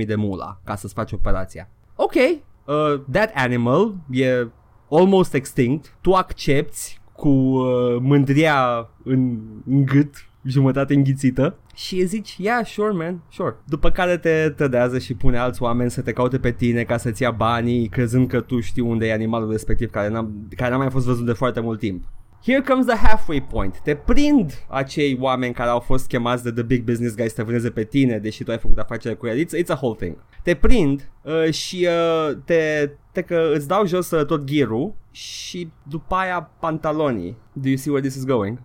[0.00, 1.70] 20.000 de mula ca să-ți faci operația.
[2.00, 4.46] Ok, uh, that animal e
[4.90, 12.66] almost extinct, tu accepti cu uh, mândria în, în gât, jumătate înghițită și zici, yeah,
[12.66, 13.56] sure man, sure.
[13.64, 17.22] După care te tădează și pune alți oameni să te caute pe tine ca să-ți
[17.22, 20.90] ia banii, crezând că tu știi unde e animalul respectiv care n-a, care n-a mai
[20.90, 22.04] fost văzut de foarte mult timp.
[22.44, 23.78] Here comes the halfway point.
[23.78, 27.42] Te prind acei oameni care au fost chemați de the big business guys să te
[27.42, 29.44] vâneze pe tine, deși tu ai făcut afacere cu el.
[29.44, 30.16] It's, it's a whole thing.
[30.42, 34.68] Te prind uh, și uh, te, te că îți dau jos uh, tot gear
[35.10, 37.36] și după aia pantalonii.
[37.52, 38.60] Do you see where this is going?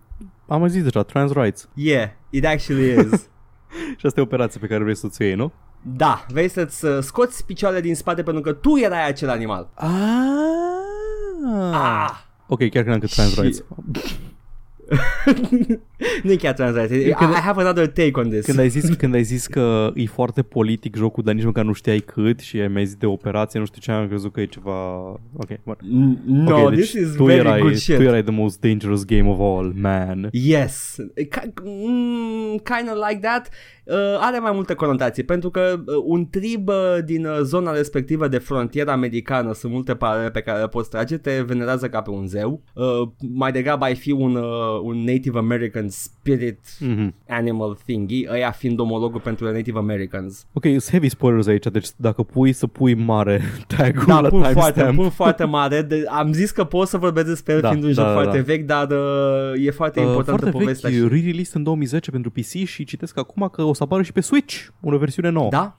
[0.46, 1.68] Am mai zis deja, trans rights.
[1.74, 3.28] Yeah, it actually is.
[3.98, 5.52] Și asta e operația pe care vrei să o iei, nu?
[5.86, 9.68] da, vrei să-ți uh, scoți picioarele din spate pentru că tu erai acel animal.
[9.74, 9.88] Ah.
[11.72, 12.10] Ah!
[12.46, 13.62] Ok, chiar credeam că trans Și- rights.
[16.22, 17.06] nu e chiar translated.
[17.06, 18.44] I, Când- I have another take on this.
[18.44, 21.72] Când ai, zis, când ai zis că e foarte politic jocul, dar nici măcar nu
[21.72, 24.44] știai cât și ai mai zis de operație, nu știu ce, am crezut că e
[24.46, 25.02] ceva...
[25.36, 25.76] Ok, bun.
[25.76, 27.96] N- No, Ok, this deci is tu very erai, good shit.
[27.96, 30.28] Tu erai the most dangerous game of all, man.
[30.32, 33.48] Yes, Ki- mm, kind of like that.
[33.86, 38.28] Uh, are mai multe conotații pentru că uh, un trib uh, din uh, zona respectivă
[38.28, 42.10] de frontieră americană, sunt multe paralele pe care le poți trage, te venerează ca pe
[42.10, 42.62] un zeu.
[42.74, 44.42] Uh, mai degrabă ai fi un, uh,
[44.82, 47.14] un Native American spirit Mhm.
[47.28, 50.46] animal thingy, ăia fiind omologul pentru Native Americans.
[50.52, 53.40] Ok, sunt heavy spoilers aici, deci dacă pui să pui mare
[53.76, 54.96] tag-ul Da, la pun foarte, timestamp.
[54.96, 55.82] pun foarte mare.
[55.82, 58.12] De, am zis că pot să vorbesc despre el Da, fiind un da, joc da,
[58.12, 58.42] foarte da.
[58.42, 60.90] vechi, dar uh, e foarte Uh, importantă foarte povestea.
[60.90, 64.12] vechi, și- re-released în 2010 pentru PC și citesc acum că o să apară și
[64.12, 65.48] pe Switch, o versiune nouă.
[65.50, 65.78] Da?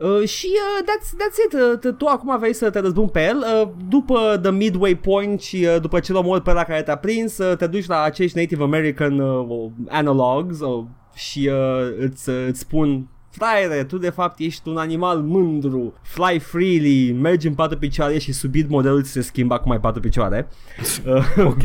[0.00, 0.06] Da.
[0.06, 1.52] Uh, și uh, that's, that's it.
[1.52, 3.36] Uh, t- tu acum vrei să te răzbuni pe el.
[3.62, 7.38] Uh, după the midway point și uh, după ce omori pe ăla care te-a prins,
[7.38, 10.84] uh, te duci la acești Native American uh, analogs uh,
[11.14, 16.38] și uh, îți, uh, îți spun Fraiere, tu de fapt ești un animal mândru, fly
[16.38, 20.48] freely, mergi în patru picioare și subit modelul ți se schimbă acum ai patru picioare.
[21.06, 21.62] Uh, Ok.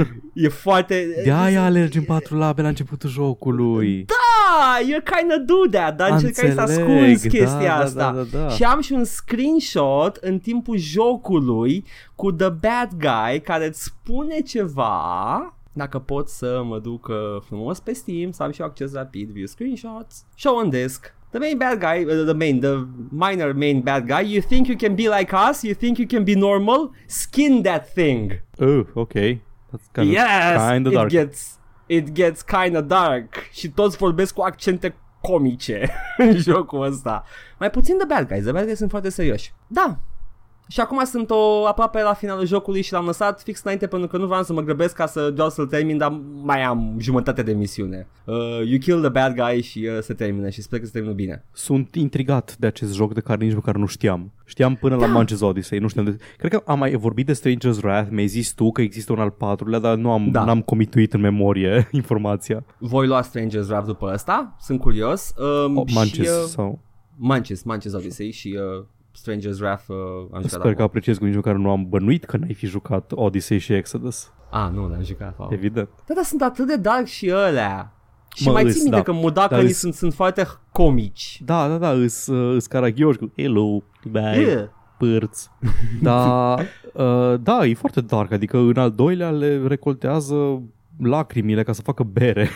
[0.34, 1.06] e foarte...
[1.24, 4.04] De aia alergi în patru labe la începutul jocului.
[4.06, 4.14] Da,
[4.88, 8.12] you kind of do that, dar încercai să Înțeleg, ascunzi da, chestia da, asta.
[8.12, 8.48] da, da, da.
[8.48, 11.84] Și am și un screenshot în timpul jocului
[12.14, 17.80] cu the bad guy care îți spune ceva dacă pot să mă duc uh, frumos
[17.80, 21.16] pe Steam să am și eu acces rapid, view screenshots, show on disk.
[21.30, 24.76] The main bad guy, uh, the main, the minor main bad guy, you think you
[24.76, 25.62] can be like us?
[25.62, 26.90] You think you can be normal?
[27.06, 28.40] Skin that thing.
[28.58, 29.12] Oh, ok.
[29.70, 31.10] That's kind yes, of, kind of it dark.
[31.10, 31.57] gets
[31.88, 37.24] it gets kind of dark și toți vorbesc cu accente comice în jocul ăsta.
[37.58, 39.52] Mai puțin de bad guys, de bad guys sunt foarte serioși.
[39.66, 39.98] Da.
[40.68, 44.16] Și acum sunt o, aproape la finalul jocului și l-am lăsat fix înainte pentru că
[44.16, 47.52] nu vreau să mă grăbesc ca să doar să-l termin, dar mai am jumătate de
[47.52, 48.06] misiune.
[48.24, 51.14] Uh, you kill the bad guy și uh, se termină și sper că se termină
[51.14, 51.44] bine.
[51.52, 54.32] Sunt intrigat de acest joc de care nici măcar nu știam.
[54.44, 56.16] Știam până la Manches Odyssey, nu știam de...
[56.36, 59.30] Cred că am mai vorbit de Stranger's Wrath, mi-ai zis tu că există un al
[59.30, 60.44] patrulea, dar nu am, Da.
[60.44, 62.64] n-am comituit în memorie informația.
[62.78, 65.32] Voi lua Stranger's Wrath după ăsta, sunt curios.
[65.66, 66.78] Um, O, Manches și, uh, sau...
[67.16, 70.84] Manches, Manches Odyssey și uh, Stranger's Wrath uh, am jucat Sper că acum.
[70.84, 74.32] apreciez cu nici măcar nu am bănuit că n-ai fi jucat Odyssey și Exodus.
[74.50, 75.38] Ah, nu, l-am jucat.
[75.38, 75.48] Wow.
[75.52, 75.88] Evident.
[76.06, 77.92] Da, dar sunt atât de dark și ălea.
[78.36, 79.02] Și Mă, mai îs, țin minte da.
[79.02, 81.40] că Dar mudacării îs- sunt, sunt foarte comici.
[81.44, 84.64] Da, da, da, îs, uh, îs caragioși cu hello, bye, Yeah.
[84.98, 85.48] pârți.
[86.02, 86.54] Da,
[86.92, 90.62] uh, da, e foarte dark, adică în al doilea le recoltează
[91.02, 92.48] lacrimile ca să facă bere.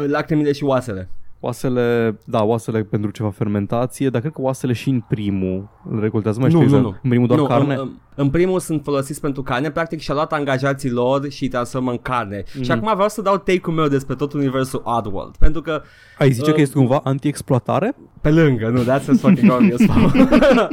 [0.00, 1.08] Uh, Lacrimile și oasele.
[1.40, 6.40] Oasele, da, oasele pentru ceva fermentație, dar cred că oasele și în primul le recoltează.
[6.40, 6.94] Mai Nu, știu nu, exact.
[6.94, 7.00] nu.
[7.02, 7.74] În primul doar nu, carne?
[7.74, 11.48] În, în, în primul sunt folosiți pentru carne, practic și-a luat angajații lor și îi
[11.48, 12.44] transformă în carne.
[12.54, 12.62] Mhm.
[12.62, 15.36] Și acum vreau să dau take-ul meu despre tot universul Oddworld.
[15.36, 15.82] Pentru că
[16.18, 17.96] Ai zice uh, că este cumva anti-exploatare?
[18.20, 19.80] Pe lângă, nu, that's a fucking obvious.
[19.86, 20.12] Paul.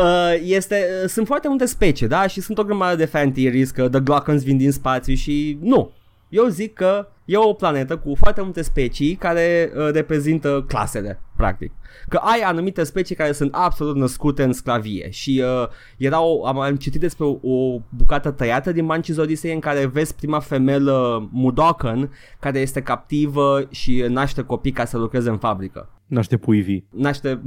[0.00, 2.26] Uh, este, uh, sunt foarte multe specii, da?
[2.26, 5.90] Și sunt o grămadă de fan theories că The Glockons vin din spațiu și nu.
[6.28, 11.72] Eu zic că e o planetă cu foarte multe specii care uh, reprezintă clasele, practic.
[12.08, 16.76] Că ai anumite specii care sunt absolut născute în sclavie și uh, erau, am, am
[16.76, 22.10] citit despre o, o bucată tăiată din Manchis Odyssey în care vezi prima femelă Mudokan
[22.40, 25.88] care este captivă și naște copii ca să lucreze în fabrică.
[26.06, 26.86] Naște pui vii.
[26.90, 27.42] Naște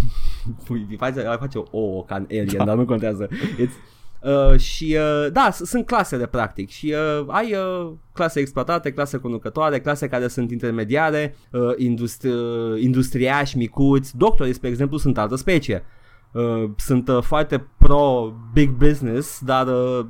[0.64, 2.64] pui vii, face, face o ouă ca în Alien, da.
[2.64, 3.28] dar nu contează.
[3.28, 3.92] It's,
[4.24, 9.80] Uh, și uh, da, sunt clasele practic și uh, ai uh, clase exploatate, clase conducătoare,
[9.80, 15.84] clase care sunt intermediare, uh, industri- uh, industriași, micuți, doctorii, spre exemplu, sunt altă specie.
[16.32, 20.06] Uh, sunt uh, foarte pro big business, dar uh,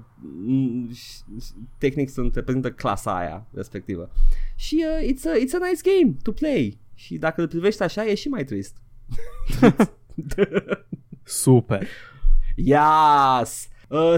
[1.79, 4.11] tehnic sunt reprezintă clasa aia respectivă.
[4.57, 6.79] Și uh, it's, a, it's a nice game to play.
[6.95, 8.77] Și dacă îl privești așa, e și mai trist.
[11.23, 11.87] Super.
[12.57, 13.69] Yes!
[13.95, 14.17] Uh,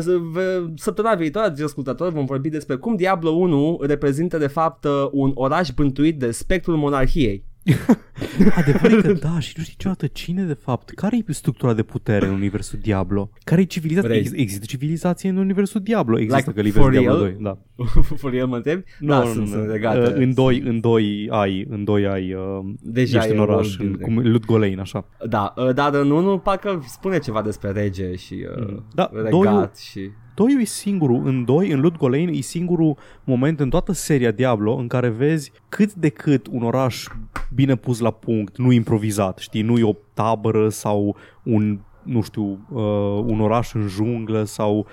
[0.74, 5.32] săptămâna viitoare, dragi ascultători, vom vorbi despre cum Diablo 1 reprezintă de fapt uh, un
[5.34, 7.44] oraș bântuit de spectrul monarhiei.
[8.60, 12.26] Adevărul că da, și nu știi niciodată cine de fapt, care e structura de putere
[12.26, 13.30] în universul Diablo?
[13.44, 14.14] Care e civilizația?
[14.14, 17.58] Ex- există civilizație în universul Diablo, există like, că universul Diablo 2, da.
[18.20, 18.82] for real mă întrebi?
[18.98, 19.98] No, da, nu, sunt, nu, legate.
[19.98, 22.40] Uh, în doi, în doi ai, în doi ai, uh,
[22.80, 25.06] Deja ești în oraș, în, cum Ludgolein, așa.
[25.28, 28.84] Da, uh, dar în unul parcă spune ceva despre rege și uh, mm.
[28.94, 30.10] da, regat doi, și...
[30.36, 34.86] Doi e singurul, în doi, în Ludgolein, e singurul moment în toată seria Diablo în
[34.86, 37.06] care vezi cât de cât un oraș
[37.54, 42.58] bine pus la punct, nu improvizat, știi, nu e o tabără sau un, nu știu,
[42.68, 44.86] uh, un oraș în junglă sau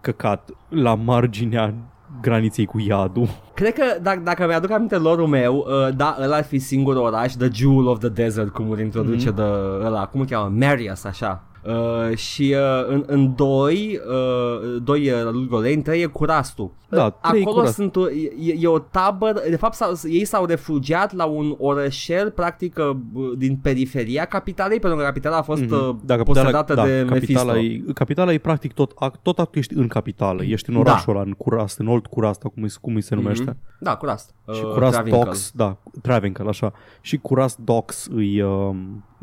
[0.00, 1.74] căcat la marginea
[2.22, 3.28] graniței cu iadul.
[3.54, 7.32] Cred că dacă, dacă mi-aduc aminte lorul meu, uh, da, ăla ar fi singurul oraș,
[7.32, 9.36] The Jewel of the Desert, cum îl introduce mm-hmm.
[9.36, 9.42] de
[9.84, 11.47] ăla, cum îl cheamă, Marius, așa.
[11.68, 16.72] Uh, și uh, în, în doi, uh, doi uh, lui Goleni, trei e Curastu.
[16.88, 17.72] Da, Acolo curat.
[17.72, 22.78] sunt, e, e, o tabără, de fapt s-au, ei s-au refugiat la un orășel practic
[22.78, 22.96] uh,
[23.36, 25.96] din periferia capitalei, pentru că capitala a fost mm-hmm.
[26.04, 27.88] da, capitala, posedată da, de capitala Mephisto.
[27.88, 31.18] E, capitala e practic tot, tot actul ești în capitală, ești în orașul da.
[31.18, 33.22] ăla, în Curast, în Old Curast, cum, cum îi se mhm.
[33.22, 33.52] numește.
[33.52, 33.78] Mm-hmm.
[33.80, 34.34] Da, Curast.
[34.52, 36.72] Și uh, Curast Docks, da, Travinkel, așa.
[37.00, 38.40] Și Curast Docks îi...
[38.40, 38.76] Uh,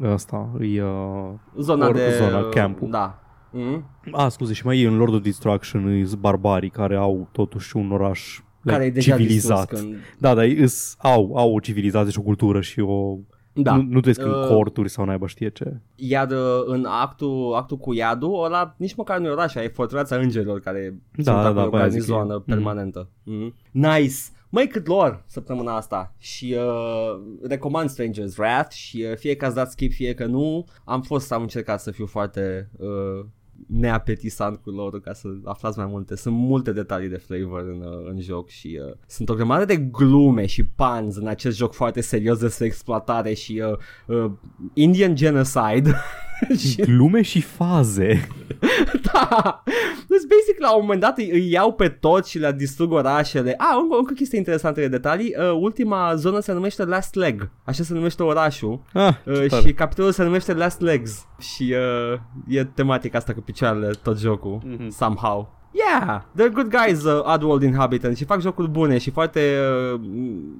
[0.04, 2.90] Asta e uh, zona or, de zona, campul.
[2.90, 3.20] Da.
[3.54, 4.12] Mm-hmm.
[4.12, 7.92] A, scuze, și mai e în Lord of Destruction îi barbarii care au totuși un
[7.92, 9.68] oraș care e civilizat.
[9.68, 9.96] Când...
[10.18, 13.18] Da, dar îs, au, au o civilizație și o cultură și o
[13.58, 13.76] da.
[13.76, 15.80] Nu, nu trăiesc uh, în corturi sau naiba știe ce.
[15.96, 20.16] Iar uh, în actul, actul cu iadul, ăla nici măcar nu e oraș, e fortăreața
[20.16, 22.44] îngerilor care da, sunt da, acolo da, ca zonă mm.
[22.46, 23.10] permanentă.
[23.24, 23.54] Mm.
[23.72, 24.16] Nice!
[24.56, 29.56] Mai cât lor săptămâna asta și uh, recomand Stranger's Wrath și uh, fie că ați
[29.56, 33.26] dat skip, fie că nu, am fost, am încercat să fiu foarte uh,
[33.68, 36.16] neapetisant cu lor ca să aflați mai multe.
[36.16, 39.78] Sunt multe detalii de flavor în, uh, în joc și uh, sunt o grămadă de
[39.78, 43.64] glume și puns în acest joc foarte serios despre exploatare și
[44.08, 44.32] uh, uh,
[44.74, 45.94] Indian genocide.
[46.70, 46.82] și...
[46.82, 48.28] Glume și faze.
[49.14, 49.64] da.
[50.08, 53.56] Deci, basic, la un moment dat îi, îi iau pe toți și le distrug orașele.
[53.58, 55.36] Ah, încă, încă chestie interesantă de detalii.
[55.40, 57.50] Uh, ultima zonă se numește Last Leg.
[57.64, 58.82] Așa se numește orașul.
[58.94, 61.26] Ah, uh, și capitolul se numește Last Legs.
[61.40, 61.76] Și
[62.14, 64.62] uh, e tematica asta cu picioarele tot jocul.
[64.66, 64.88] Mm-hmm.
[64.90, 65.54] Somehow.
[65.76, 69.58] Yeah, they're good guys, uh, Oddworld Inhabitants și fac jocuri bune și foarte
[69.94, 70.00] uh,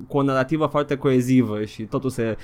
[0.08, 2.38] cu o narrativă foarte coezivă și totul se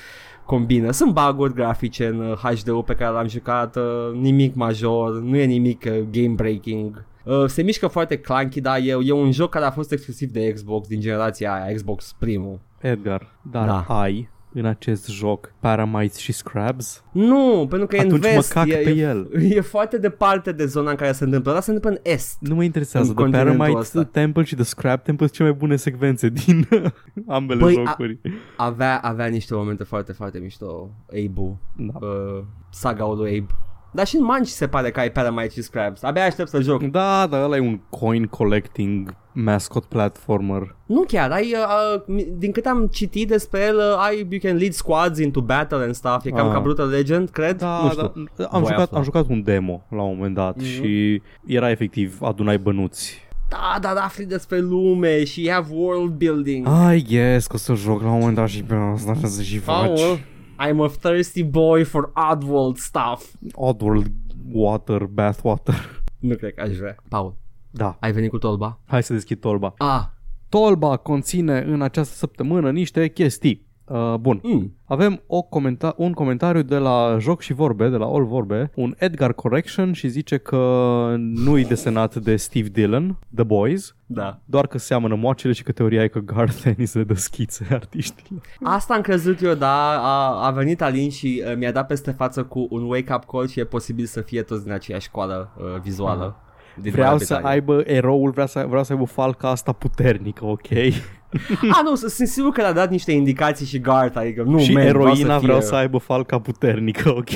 [0.46, 0.92] combină.
[0.92, 5.46] Sunt bug grafice în HD-ul uh, pe care l-am jucat, uh, nimic major, nu e
[5.46, 7.06] nimic uh, game breaking.
[7.24, 10.52] Uh, se mișcă foarte clunky, dar e, e un joc care a fost exclusiv de
[10.54, 12.60] Xbox din generația aia, Xbox primul.
[12.80, 13.86] Edgar, dar da.
[13.88, 17.04] ai în acest joc Paramites și Scrabs?
[17.12, 18.56] Nu, pentru că Atunci e în vest.
[18.56, 19.30] Mă e, pe e, el.
[19.56, 22.38] e foarte departe de zona în care se întâmplă, dar se întâmplă în est.
[22.40, 23.14] Nu mă interesează.
[23.14, 26.68] The Paramites Temple și The Scrap Temple sunt cele mai bune secvențe din
[27.28, 28.20] ambele Băi, jocuri.
[28.58, 31.58] A, avea, avea niște momente foarte, foarte mișto Abe-ul.
[31.76, 32.06] Da.
[32.06, 33.56] Uh, saga lui Abe.
[33.92, 36.04] Dar și în Manci se pare că ai Paramite și Scraps.
[36.04, 36.84] Abia aștept să joc.
[36.84, 40.76] Da, da, ăla e un coin collecting mascot platformer.
[40.86, 44.58] Nu chiar, ai, uh, uh din câte am citit despre el, uh, ai, you can
[44.58, 46.54] lead squads into battle and stuff, e cam ah.
[46.54, 47.58] ca Brutal Legend, cred?
[47.58, 48.14] Da, nu știu.
[48.36, 50.66] da, am, jucat, am jucat un demo la un moment dat mm-hmm.
[50.66, 56.68] și era efectiv, adunai bănuți da, da, da, afli despre lume și have world building.
[56.94, 59.58] I guess că o să joc la un moment dat și pe asta să și
[59.58, 60.00] faci.
[60.00, 60.18] Oh,
[60.68, 63.34] I'm a thirsty boy for Oddworld stuff.
[63.54, 64.12] Oddworld
[64.52, 66.04] water, bath water.
[66.20, 66.96] Nu cred că aș vrea.
[67.10, 67.36] Paul.
[67.70, 67.98] Da.
[68.00, 68.80] Ai venit cu tolba?
[68.86, 69.74] Hai să deschid tolba.
[69.78, 70.04] Ah.
[70.50, 73.68] Tolba conține în această săptămână niște chestii.
[73.94, 74.40] Uh, bun.
[74.44, 74.76] Mm.
[74.86, 78.94] Avem o comenta- un comentariu de la Joc și Vorbe, de la All Vorbe, un
[78.98, 80.58] Edgar Correction și zice că
[81.18, 84.40] nu-i desenat de Steve Dillon, The Boys, Da.
[84.46, 88.42] doar că seamănă moacele și că teoria e că Garth Ennis le dă schițe artiștilor.
[88.64, 92.44] Asta am crezut eu, dar a, a venit Alin și uh, mi-a dat peste față
[92.44, 96.36] cu un wake-up call și e posibil să fie toți din aceeași școală uh, vizuală.
[96.82, 97.56] Din Vreau Marea să Britanie.
[97.56, 100.68] aibă eroul, vreau să, vreau să aibă falca asta puternică, ok?
[101.76, 104.84] Ah, nu, sunt sigur că le-a dat niște indicații și Garth, adică nu, și man,
[104.86, 105.68] eroina vreau să, vreau fie...
[105.68, 107.30] să aibă falca puternică, ok?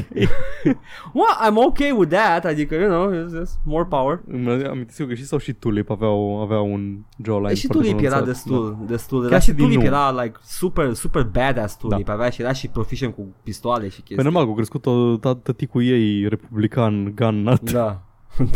[1.14, 4.22] Well, I'm okay with that, adică, you know, it's just more power.
[4.28, 7.88] Îmi amintesc eu că și sau și Tulip aveau, aveau un jawline E și foarte
[7.88, 8.44] Tulip era pronunțat.
[8.44, 9.28] destul, destul de...
[9.28, 9.88] Chiar Dar și și din Tulip nou.
[9.88, 12.14] era like super, super badass Tulip, Da.
[12.14, 14.16] avea și era și proficient cu pistoale și chestii.
[14.16, 17.72] Pe normal, că a crescut o- tat- tăticul ei republican, gun nut.
[17.72, 18.02] Da.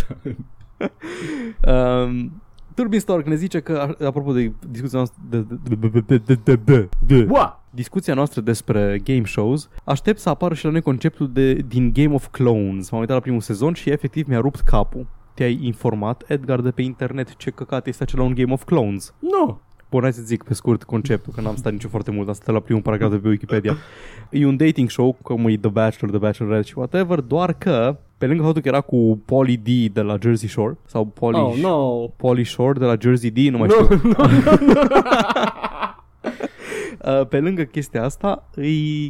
[1.68, 2.42] Um,
[2.80, 5.46] Turbistork ne zice că, apropo de discuția noastră de,
[6.08, 7.28] de, de, de, de
[7.70, 12.14] discuția noastră despre game shows, aștept să apară și la noi conceptul de, din Game
[12.14, 12.90] of Clones.
[12.90, 15.08] M-am uitat la primul sezon și efectiv mi-a rupt capul.
[15.34, 19.14] Te-ai informat, Edgar, de pe internet ce căcat este acela un Game of Clones?
[19.20, 19.46] Nu!
[19.46, 19.58] No.
[19.90, 22.60] Bun, hai să zic pe scurt conceptul, că n-am stat nici foarte mult, asta la
[22.60, 23.76] primul paragraf de pe Wikipedia.
[24.30, 28.26] E un dating show, cum e The Bachelor, The Bachelorette și whatever, doar că pe
[28.28, 31.78] lângă faptul că era cu Polly D de la Jersey Shore, sau Polly, Oh, no.
[32.08, 34.00] Polly Shore de la Jersey D, nu mai Nu, știu.
[34.04, 34.14] nu,
[37.06, 38.68] Uh, pe lângă chestia asta, e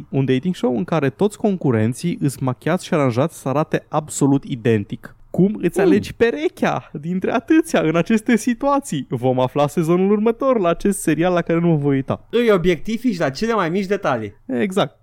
[0.08, 5.16] un dating show în care toți concurenții îți machiați și aranjați să arate absolut identic.
[5.30, 5.84] Cum îți Mm.
[5.86, 9.06] alegi perechea dintre atâția în aceste situații?
[9.08, 12.26] Vom afla sezonul următor la acest serial la care nu mă voi uita.
[12.30, 14.34] Îi obiectivici la cele mai mici detalii.
[14.46, 14.96] Exact.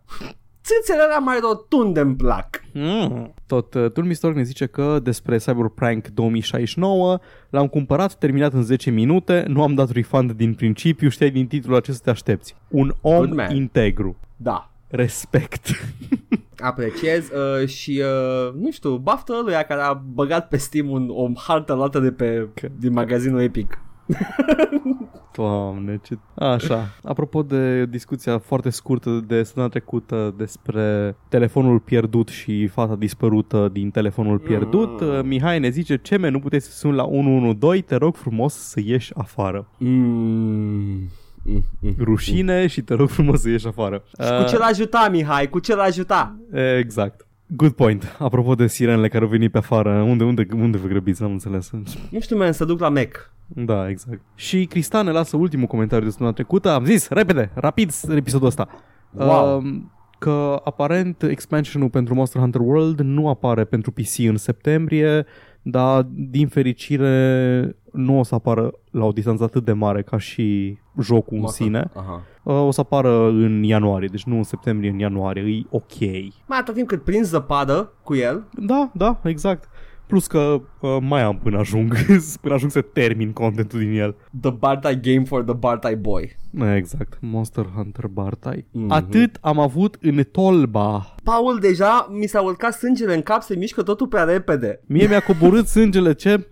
[0.63, 2.61] Țâțele alea mai rotunde îmi plac.
[2.73, 3.33] Mm.
[3.47, 8.89] Tot uh, Turmi Stork ne zice că despre Cyberprank 2069 l-am cumpărat, terminat în 10
[8.89, 12.55] minute, nu am dat refund din principiu, știai din titlul acesta te aștepți.
[12.67, 13.55] Un om Good man.
[13.55, 14.15] integru.
[14.35, 14.71] Da.
[14.87, 15.67] Respect.
[16.57, 21.29] Apreciez uh, și, uh, nu știu, baftă ăluia care a băgat pe Steam un, o
[21.37, 22.47] hartă luată de pe,
[22.79, 23.79] din magazinul Epic.
[25.37, 26.17] Doamne, ce...
[26.35, 33.69] Așa, apropo de discuția foarte scurtă de săptămâna trecută despre telefonul pierdut și fata dispărută
[33.71, 35.07] din telefonul pierdut, Mm.
[35.07, 35.27] mm.
[35.27, 39.11] Mihai ne zice, ce nu puteți să suni la 112, te rog frumos să ieși
[39.15, 39.67] afară.
[39.77, 41.09] Mm.
[41.43, 41.95] Mm, mm.
[41.99, 44.03] Rușine și te rog frumos să ieși afară.
[44.23, 45.49] Și cu ce l-ajuta, Mihai?
[45.49, 46.35] Cu ce l-ajuta?
[46.51, 47.26] Uh, exact.
[47.47, 48.15] Good point.
[48.19, 51.21] Apropo de sirenele care au venit pe afară, unde, unde, unde vă grăbiți?
[51.21, 51.71] N-am înțeles.
[52.09, 53.31] Nu știu, man, să duc la Mac.
[53.47, 54.21] Da, exact.
[54.35, 56.69] Și Cristan ne lasă ultimul comentariu de săptămâna trecută.
[56.69, 58.67] Am zis, repede, rapid, episodul ăsta.
[59.11, 59.57] Wow.
[59.57, 65.25] Um, că aparent expansionul pentru Monster Hunter World nu apare pentru PC în septembrie,
[65.61, 70.77] dar din fericire nu o să apară la o distanță atât de mare ca și
[71.01, 71.89] jocul în sine.
[71.93, 72.23] Aha.
[72.47, 75.55] Uh, O să apară în ianuarie, deci nu în septembrie, în ianuarie.
[75.57, 75.99] E ok.
[76.45, 79.69] Mai atât timp cât prinzi zăpadă cu el, Da, da, exact.
[80.05, 81.95] Plus că uh, mai am până ajung,
[82.41, 84.15] până ajung să termin contentul din el.
[84.41, 86.37] The Bartai Game for the Bartai Boy.
[86.75, 88.65] Exact, Monster Hunter Bartai.
[88.71, 88.85] Mhm.
[88.85, 88.89] Mm-hmm.
[88.95, 91.15] Atât am avut în tolba.
[91.23, 94.79] Paul, deja mi s-a urcat sângele în cap, se mișcă totul prea repede.
[94.85, 96.47] Mie mi-a coborât sângele ce?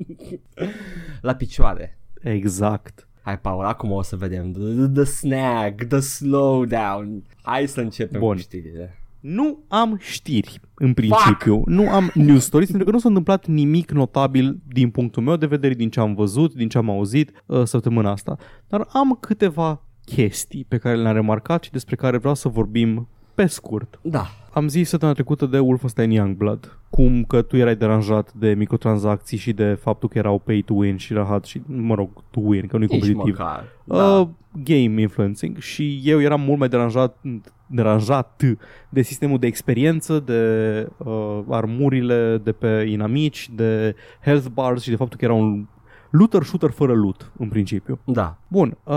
[1.20, 1.98] La picioare.
[2.22, 3.08] Exact.
[3.22, 4.52] Hai, Paul, acum o să vedem.
[4.52, 7.22] The, the snag, the slowdown.
[7.42, 8.34] Hai să începem Bun.
[8.34, 8.94] cu știrile.
[9.20, 11.54] Nu am știri, în principiu.
[11.54, 11.68] Fuck.
[11.68, 15.46] Nu am news stories, pentru că nu s-a întâmplat nimic notabil din punctul meu de
[15.46, 18.36] vedere, din ce am văzut, din ce am auzit uh, săptămâna asta.
[18.68, 23.08] Dar am câteva chestii pe care le-am remarcat și despre care vreau să vorbim
[23.40, 23.98] pe scurt.
[24.02, 24.26] Da.
[24.52, 29.52] Am zis săptămâna trecută de Wolfenstein Youngblood, cum că tu erai deranjat de microtransacții și
[29.52, 32.76] de faptul că erau pay to win și rahat și, mă rog, to win, că
[32.76, 33.38] nu e Nici competitiv.
[33.38, 33.64] măcar.
[33.84, 33.96] Da.
[33.96, 34.18] Da.
[34.18, 34.28] Uh,
[34.64, 37.16] game influencing și eu eram mult mai deranjat
[37.66, 38.42] deranjat
[38.88, 40.42] de sistemul de experiență, de
[40.96, 45.66] uh, armurile de pe inamici, de health bars și de faptul că era un
[46.10, 47.98] looter shooter fără loot în principiu.
[48.04, 48.36] da.
[48.48, 48.94] Bun, uh,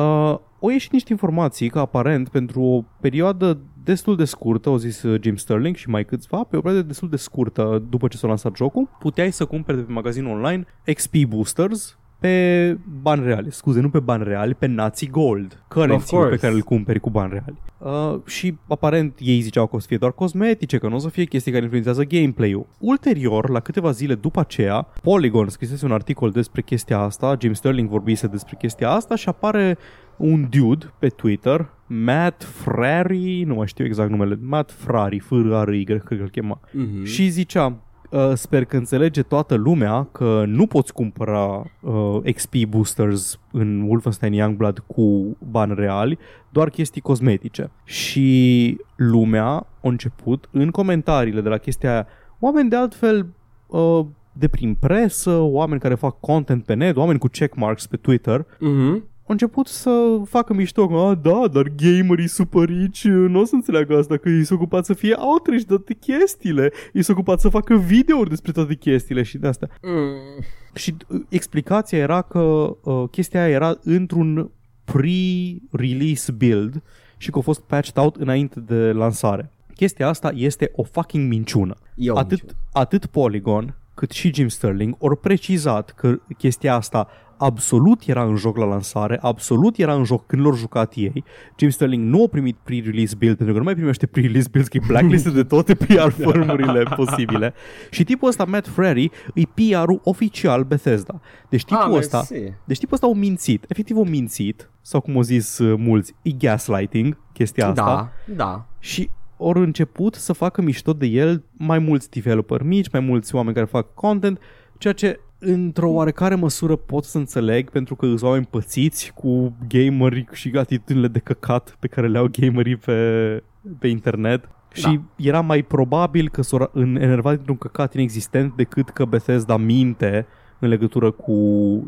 [0.62, 5.22] au ieșit niște informații că aparent pentru o perioadă destul de scurtă, au zis uh,
[5.22, 8.56] Jim Sterling și mai câțiva, pe o perioadă destul de scurtă după ce s-a lansat
[8.56, 13.90] jocul, puteai să cumperi de pe magazinul online XP boosters pe bani reali, scuze, nu
[13.90, 16.30] pe bani reali, pe Nazi Gold, currency course.
[16.30, 17.62] pe care îl cumperi cu bani reali.
[17.78, 21.10] Uh, și aparent ei ziceau că o să fie doar cosmetice, că nu o să
[21.10, 22.68] fie chestii care influențează gameplay-ul.
[22.80, 27.90] Ulterior, la câteva zile după aceea, Polygon scrisese un articol despre chestia asta, Jim Sterling
[27.90, 29.78] vorbise despre chestia asta și apare
[30.18, 35.54] un dude pe Twitter, Matt Frary, nu mai știu exact numele, Matt Frary, f r
[35.54, 37.04] a r y cred că îl chema, Mm-hmm.
[37.04, 37.76] și zicea
[38.12, 44.34] uh, sper că înțelege toată lumea că nu poți cumpăra uh, XP boosters în Wolfenstein
[44.34, 46.18] Youngblood cu bani reali,
[46.50, 47.72] doar chestii cosmetice.
[47.84, 52.08] Și lumea a început în comentariile de la chestia aia,
[52.40, 53.28] oameni de altfel
[53.68, 54.06] uh,
[54.36, 59.04] de prin presă, oameni care fac content pe net, oameni cu checkmarks pe Twitter, Mhm.
[59.26, 63.56] Au început să facă mișto că, "A, da, dar gamerii super rici nu o să
[63.56, 67.40] înțeleagă asta, că ei s-au ocupat să fie outrage de toate chestiile, ei s-au ocupat
[67.40, 69.70] să facă videouri despre toate chestiile și de astea.
[69.82, 70.44] Mm.
[70.74, 72.40] Și uh, explicația era că
[72.84, 74.52] uh, chestia aia era într-un
[74.84, 76.82] pre-release build
[77.18, 79.52] și că a fost patched out înainte de lansare.
[79.76, 81.76] Chestia asta este o fucking minciună.
[81.96, 82.54] E o Atât, minciună.
[82.72, 87.08] atât Polygon cât și Jim Sterling au precizat că chestia asta
[87.44, 91.24] absolut era în joc la lansare, absolut era în joc când l-au jucat ei.
[91.58, 94.78] Jim Sterling nu a primit pre-release build pentru că nu mai primește pre-release build, că
[94.78, 97.54] e blacklisted de toate PR firmurile posibile.
[97.90, 101.20] Și tipul ăsta, Matt Frary, e PR-ul oficial Bethesda.
[101.50, 102.54] Deci tipul Ah, ăsta, mersi.
[102.66, 106.32] deci tipul ăsta au mințit, efectiv au mințit, sau cum au zis uh, mulți, e
[106.32, 108.66] gaslighting, chestia asta Da, da.
[108.80, 113.56] și ori început să facă mișto de el mai mulți developeri mici, mai mulți oameni
[113.56, 114.40] care fac content,
[114.78, 120.26] ceea ce într-o oarecare măsură pot să înțeleg pentru că sunt oameni pățiți cu gameri
[120.32, 123.44] și atitudinile de căcat pe care le au gamerii pe,
[123.80, 124.50] pe internet.
[124.74, 130.28] Și era mai probabil că s-au enervat dintr-un căcat inexistent decât că Bethesda minte
[130.60, 131.34] în legătură cu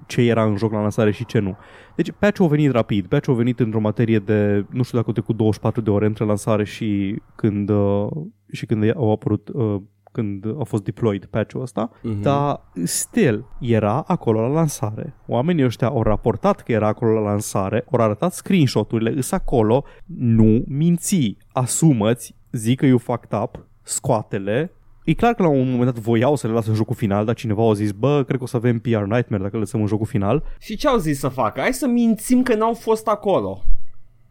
[0.07, 1.57] ce era în joc la lansare și ce nu.
[1.95, 5.13] Deci patch-ul a venit rapid, patch-ul a venit într-o materie de, nu știu dacă au
[5.13, 8.07] trecut 24 de ore între lansare și când, uh,
[8.51, 9.81] și când au apărut, uh,
[10.15, 12.21] când a fost deployed patch-ul ăsta, Mhm.
[12.21, 15.13] dar still era acolo la lansare.
[15.27, 19.83] Oamenii ăștia au raportat că era acolo la lansare, au arătat screenshot-urile, îs acolo,
[20.17, 24.69] nu minți, asumăți, zic că you fucked up, scoatele,
[25.03, 27.35] E clar că la un moment dat voiau să le lasă în jocul final, dar
[27.35, 29.87] cineva a zis, bă, cred că o să avem PR Nightmare dacă le lăsăm în
[29.87, 30.43] jocul final.
[30.59, 31.59] Și ce au zis să facă?
[31.59, 33.63] Hai să mințim că n-au fost acolo.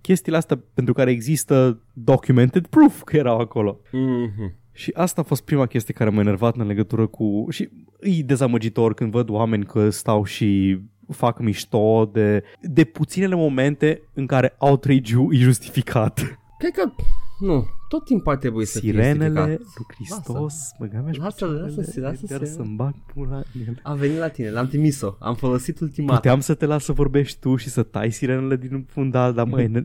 [0.01, 3.81] Chestiile astea pentru care există documented proof că erau acolo.
[3.93, 4.55] Mhm.
[4.77, 7.47] Și asta a fost prima chestie care m-a enervat în legătură cu...
[7.51, 7.69] Și
[8.01, 14.27] e dezamăgitor când văd oameni că stau și fac mișto de, de puținele momente în
[14.27, 16.39] care outrage-ul e justificat.
[16.59, 16.91] Cred că,
[17.39, 17.67] nu,
[17.97, 19.47] tot timpul ar trebui să fie Sirenele justificat.
[19.77, 23.79] lui Hristos, băga mea Lasă, lasă, lasă chiar să- să-mi bag pula în ele.
[23.83, 26.21] A venit la tine, l-am trimis-o, am folosit ultima dată.
[26.21, 29.69] Puteam să te las să vorbești tu și să tai sirenele din fundal, dar măi,
[29.71, 29.85] n-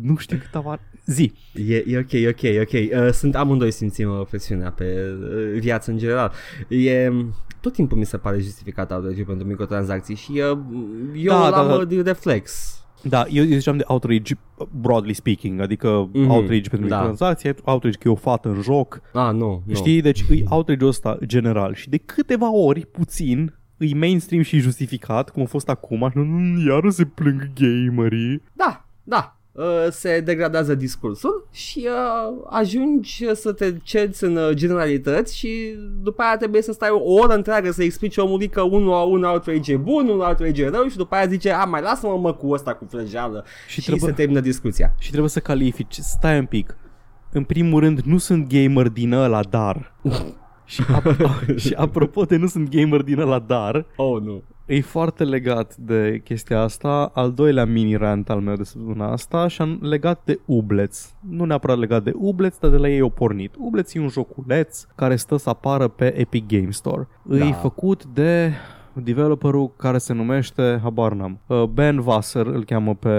[0.00, 0.80] nu știu cât avar...
[1.06, 1.32] Zi!
[1.54, 3.04] E, e ok, e ok, e ok.
[3.06, 5.16] Uh, sunt amândoi simțim uh, presiunea pe
[5.54, 6.32] uh, viață în general.
[6.68, 7.10] E,
[7.60, 10.58] tot timpul mi se pare justificat outrage pentru microtransacții și uh,
[11.16, 11.80] eu Da, l-am da, da.
[11.80, 12.74] uh, de reflex.
[13.02, 14.34] Da, eu, eu ziceam de outrage
[14.80, 16.94] broadly speaking, adică Mhm, outrage pentru da.
[16.96, 19.74] microtransacții, outrage că e o fată în joc, Ah, nu, nu.
[19.74, 20.00] știi?
[20.00, 25.42] Deci e outrage-ul ăsta general și de câteva ori, puțin, îi mainstream și justificat, cum
[25.42, 28.42] a fost acum, și nu, iară se plâng gamerii.
[28.52, 29.35] Da, da.
[29.56, 36.22] Uh, se degradează discursul și uh, ajungi să te cerți în uh, generalități și după
[36.22, 39.76] aia trebuie să stai o oră întreagă să explici omului că unul, un outrage e
[39.76, 42.74] bun, un outrage e rău și după aia zice, a, mai lasă-mă mă cu ăsta
[42.74, 44.94] cu frăjeală Și și, trebuie- se termină discuția.
[44.98, 46.76] Și trebuie să califici, stai un pic.
[47.32, 49.94] În primul rând, nu sunt gamer din ăla, dar...
[50.64, 53.86] și, ap- și apropo de nu sunt gamer din ăla, dar...
[53.96, 54.42] Oh, nu.
[54.66, 59.60] E foarte legat de chestia asta, al doilea mini-rant al meu de săptămâna asta și
[59.62, 61.14] am legat de Ublets.
[61.28, 63.54] Nu neapărat legat de Ublets, dar de la ei au pornit.
[63.58, 67.08] Ublets e un joculeț care stă să apară pe Epic Game Store.
[67.22, 67.36] Da.
[67.46, 68.52] E făcut de
[68.92, 73.10] developerul care se numește, habar n-am, uh, Ben Wasser îl cheamă pe,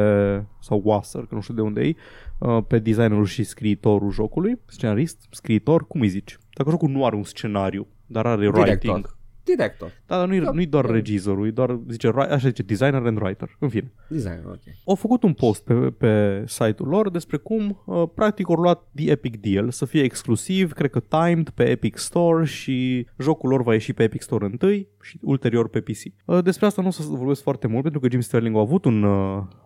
[0.60, 1.96] sau Wasser, că nu știu de unde e,
[2.38, 6.38] uh, pe designerul și scriitorul jocului, scenarist, scriitor, cum îi zici?
[6.54, 8.68] Dacă jocul nu are un scenariu, dar are Director.
[8.68, 9.17] writing.
[9.56, 9.92] Director.
[10.06, 10.92] Da, dar nu-i, Da, nu-i doar da.
[10.92, 13.92] regizorul, e doar, zice, ri- așa zice, designer and writer, în fine.
[14.10, 14.62] Design, ok.
[14.86, 19.12] Au făcut un post pe, pe site-ul lor despre cum, uh, practic, au luat The
[19.12, 23.74] Epic Deal să fie exclusiv, cred că timed, pe Epic Store și jocul lor va
[23.74, 25.98] ieși pe Epic Store întâi și ulterior pe PC.
[26.26, 28.86] Uh, despre asta nu o să vorbesc foarte mult, pentru că Jim Sterling a avut
[28.86, 29.12] un, uh,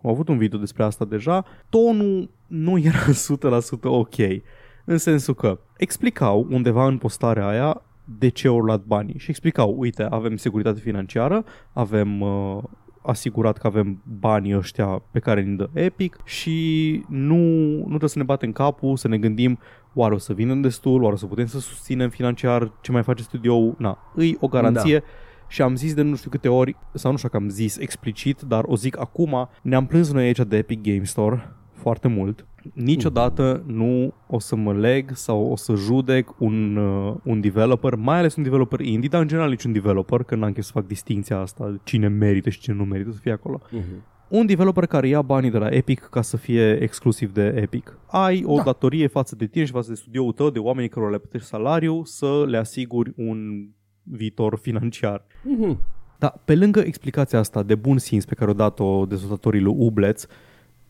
[0.02, 1.44] a avut un video despre asta deja.
[1.68, 4.14] Tonul nu era 100% ok,
[4.84, 7.82] în sensul că explicau undeva în postarea aia
[8.18, 12.58] de ce au luat banii și explicau, uite, avem securitate financiară, avem uh,
[13.02, 17.36] asigurat că avem banii ăștia pe care ne dă Epic și nu,
[17.76, 19.58] nu trebuie să ne batem capul, să ne gândim
[19.94, 23.22] oare o să vină destul, oare o să putem să susținem financiar ce mai face
[23.22, 23.74] studioul.
[23.78, 25.04] Na, îi o garanție da.
[25.48, 28.40] și am zis de nu știu câte ori, sau nu știu că am zis explicit,
[28.40, 32.46] dar o zic acum, ne-am plâns noi aici de Epic Game Store foarte mult.
[32.74, 38.18] Niciodată nu o să mă leg sau o să judec un, uh, un developer, mai
[38.18, 41.38] ales un developer indie, dar în general niciun developer, că n-am chef să fac distinția
[41.38, 43.60] asta, cine merită și cine nu merită să fie acolo.
[43.70, 44.04] Mhm.
[44.28, 47.98] Un developer care ia banii de la Epic ca să fie exclusiv de Epic.
[48.06, 48.62] Ai o Da.
[48.62, 52.04] datorie față de tine și față de studioul tău, de oamenii care le plătești salariu,
[52.04, 53.68] să le asiguri un
[54.02, 55.26] viitor financiar.
[55.42, 55.78] Mhm.
[56.18, 60.26] Dar pe lângă explicația asta de bun simț pe care o dat-o dezvoltatorii lui Ubleț,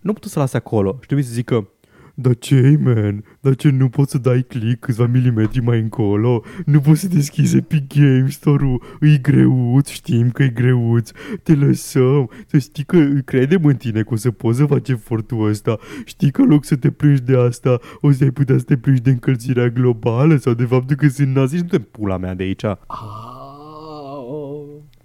[0.02, 0.96] nu puteți să lase acolo.
[1.00, 1.68] Și trebuie să zică,
[2.14, 3.24] dar ce man?
[3.40, 6.42] Dar ce nu poți să dai click câțiva milimetri mai încolo?
[6.64, 8.82] Nu poți să deschizi Epic Games Store-ul?
[9.00, 11.10] E greuț, știm că e greuț.
[11.42, 12.30] Te lăsăm.
[12.46, 15.78] Să știi că credem în tine că o să poți să faci efortul ăsta.
[16.04, 18.76] Știi că în loc să te plângi de asta, o să ai putea să te
[18.76, 21.56] plângi de încălzirea globală sau de faptul că sunt nazi.
[21.56, 22.64] Și nu te pula mea de aici.
[22.64, 23.41] Au.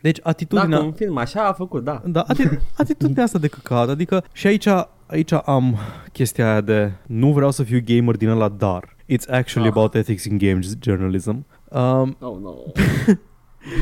[0.02, 0.70] Deci atitudinea...
[0.70, 2.02] Dacă un film așa a făcut, da.
[2.06, 4.68] Da, ati- atitudinea asta de căcat, adică și aici,
[5.06, 5.78] aici am
[6.12, 9.76] chestia aia de nu vreau să fiu gamer din ăla, dar it's actually Ah.
[9.76, 11.46] about ethics in games journalism.
[11.70, 12.54] Um, Oh, no.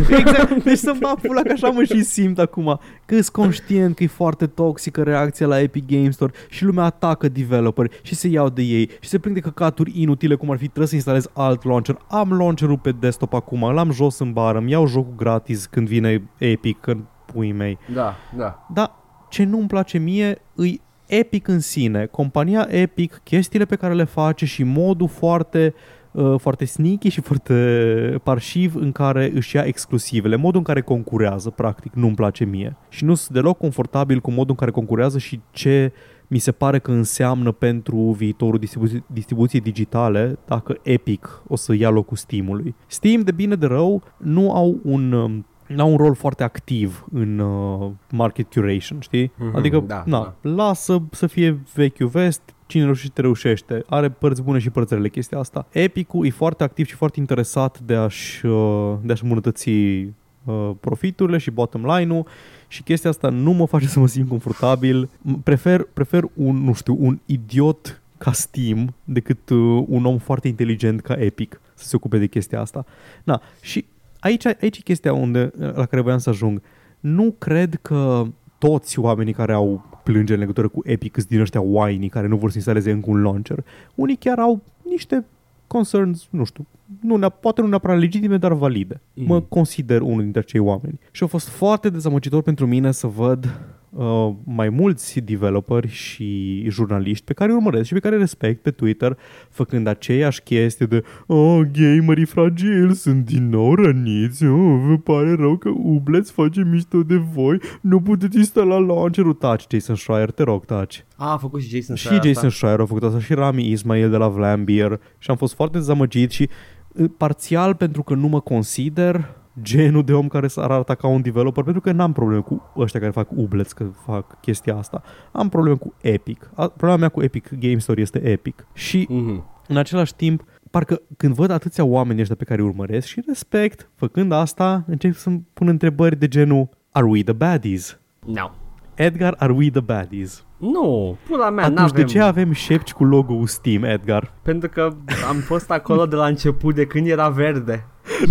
[0.09, 4.03] exact, deci să-mi bag pula că așa mă și simt acum, că sunt conștient că
[4.03, 8.49] e foarte toxică reacția la Epic Games Store și lumea atacă developer și se iau
[8.49, 11.63] de ei și se plâng de căcaturi inutile cum ar fi trebuie să instalez alt
[11.63, 11.97] launcher.
[12.07, 16.29] Am launcherul pe desktop acum, l-am jos în bară, îmi iau jocul gratis când vine
[16.37, 17.77] Epic, în puii mei.
[17.93, 18.65] Da, da.
[18.73, 18.91] Dar
[19.29, 24.45] ce nu-mi place mie îi Epic în sine, compania Epic, chestiile pe care le face
[24.45, 25.94] și modul foarte uh,
[26.37, 31.93] foarte sneaky și foarte parșiv în care își ia exclusivele, modul în care concurează, practic,
[31.93, 32.75] nu-mi place mie.
[32.89, 35.91] Și nu sunt deloc confortabil cu modul în care concurează și ce
[36.27, 41.89] mi se pare că înseamnă pentru viitorul distribuției, distribuției digitale dacă Epic o să ia
[41.89, 42.75] locul Steam-ului.
[42.87, 47.39] Steam, de bine de rău, nu au un um, n-au un rol foarte activ în
[47.39, 49.31] uh, market curation, știi?
[49.37, 53.83] Mhm, Adică, da, na, lasă să fie vechiul vest, cine reușește, reușește.
[53.89, 55.67] Are părți bune și părți rele chestia asta.
[55.71, 61.37] Epicul e foarte activ și foarte interesat de a-și, uh, de a-și îmbunătăți uh, profiturile
[61.37, 62.25] și bottom line-ul
[62.67, 65.09] și chestia asta nu mă face să mă simt confortabil.
[65.09, 70.47] M- Prefer, prefer un, nu știu, un idiot ca Steam decât uh, un om foarte
[70.47, 72.85] inteligent ca Epic să se ocupe de chestia asta.
[73.23, 73.85] Na, și
[74.19, 76.61] aici, aici e chestia unde, la care voiam să ajung.
[76.99, 78.25] Nu cred că
[78.67, 82.35] toți oamenii care au plângeri în legătură cu Epic sunt din ăștia whiny care nu
[82.37, 83.63] vor să instaleze încă un launcher.
[83.95, 85.25] Unii chiar au niște
[85.67, 86.65] concerns, nu știu,
[87.01, 89.01] nu, ne- poate nu neapărat legitime, dar valide.
[89.13, 89.27] Mhm.
[89.27, 90.99] Mă consider unul dintre acei oameni.
[91.11, 93.59] Și a fost foarte dezamăgitor pentru mine să văd
[93.95, 98.61] uh, mai mulți developeri și jurnaliști pe care îi urmăresc și pe care îi respect
[98.61, 99.17] pe Twitter
[99.49, 105.57] făcând aceeași chestie de Oh, gamerii fragili sunt din nou răniți oh, Vă pare rău
[105.57, 109.33] că Ubleț face mișto de voi Nu puteți instala launcherul.
[109.33, 111.05] Taci, Jason Schreier, te rog, taci.
[111.15, 112.55] A, a făcut și Jason și Schreier Jason asta.
[112.55, 114.99] Schreier a făcut asta și Rami Ismail de la Vlambeer.
[115.17, 116.49] Și am fost foarte dezamăgit și
[116.87, 121.21] uh, parțial pentru că nu mă consider genul de om care s-ar arăta ca un
[121.21, 125.03] developer pentru că n-am probleme cu ăștia care fac ubleți că fac chestia asta.
[125.31, 126.49] Am probleme cu Epic.
[126.55, 128.67] A- Problema mea cu Epic Game Store este Epic.
[128.73, 129.43] Și Mhm.
[129.67, 133.89] în același timp, parcă când văd atâția oameni ăștia pe care îi urmăresc și respect,
[133.95, 137.99] făcând asta, încep să-mi pun întrebări de genul Are we the baddies?
[138.25, 138.49] No.
[138.95, 140.43] Edgar, are we the baddies?
[140.57, 141.95] Nu, pula mea, Atunci n-avem.
[141.95, 144.33] de ce avem șepci cu logo-ul Steam, Edgar?
[144.41, 144.89] Pentru că
[145.29, 147.85] am fost acolo de la început, de când era verde.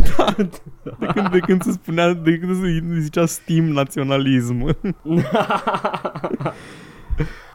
[0.99, 4.65] De când, de când se spunea, de când se zicea Steam naționalism.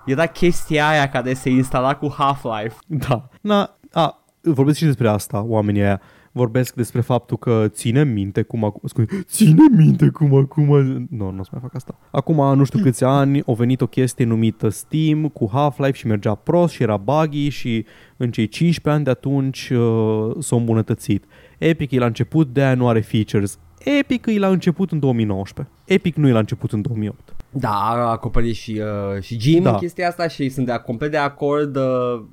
[0.05, 2.75] Era chestia aia care se instala cu Half-Life.
[2.85, 3.27] da.
[3.41, 6.01] Na, a, vorbesc și despre asta, oamenii aia.
[6.31, 8.81] Vorbesc despre faptul că ține minte cum acum...
[8.85, 10.67] Scuze, ține minte cum acum...
[11.09, 11.97] Nu, nu o să mai fac asta.
[12.11, 16.35] Acum, nu știu câți ani, a venit o chestie numită Steam cu Half-Life și mergea
[16.35, 17.85] prost și era buggy și
[18.17, 21.23] în cei 15 ani de atunci uh, s-a îmbunătățit.
[21.57, 23.59] Epic e la început, de aia nu are features.
[23.99, 25.75] Epic e la început în 2019.
[25.85, 27.33] Epic nu e la început în 2008.
[27.49, 28.81] Da, a acoperit și,
[29.15, 29.71] uh, și Jim Da.
[29.71, 29.77] da.
[29.77, 31.83] chestia asta și sunt de complet de acord, uh,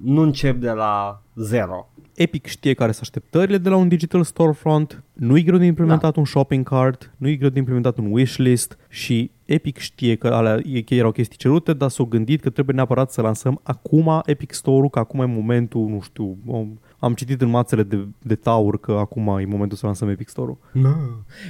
[0.02, 1.88] nu încep de la zero.
[2.16, 6.20] Epic știe care sunt așteptările de la un digital storefront, nu-i greu de implementat da.
[6.20, 10.82] un shopping cart, nu-i greu de implementat un wishlist și Epic știe că alea e-
[10.82, 14.90] că erau chestii cerute, dar s-au gândit că trebuie neapărat să lansăm acum Epic Store-ul,
[14.90, 18.92] că acum e momentul, nu știu, am- am citit în mațele de, de taur că
[18.92, 20.56] acum e momentul să lansăm Epic Store-ul.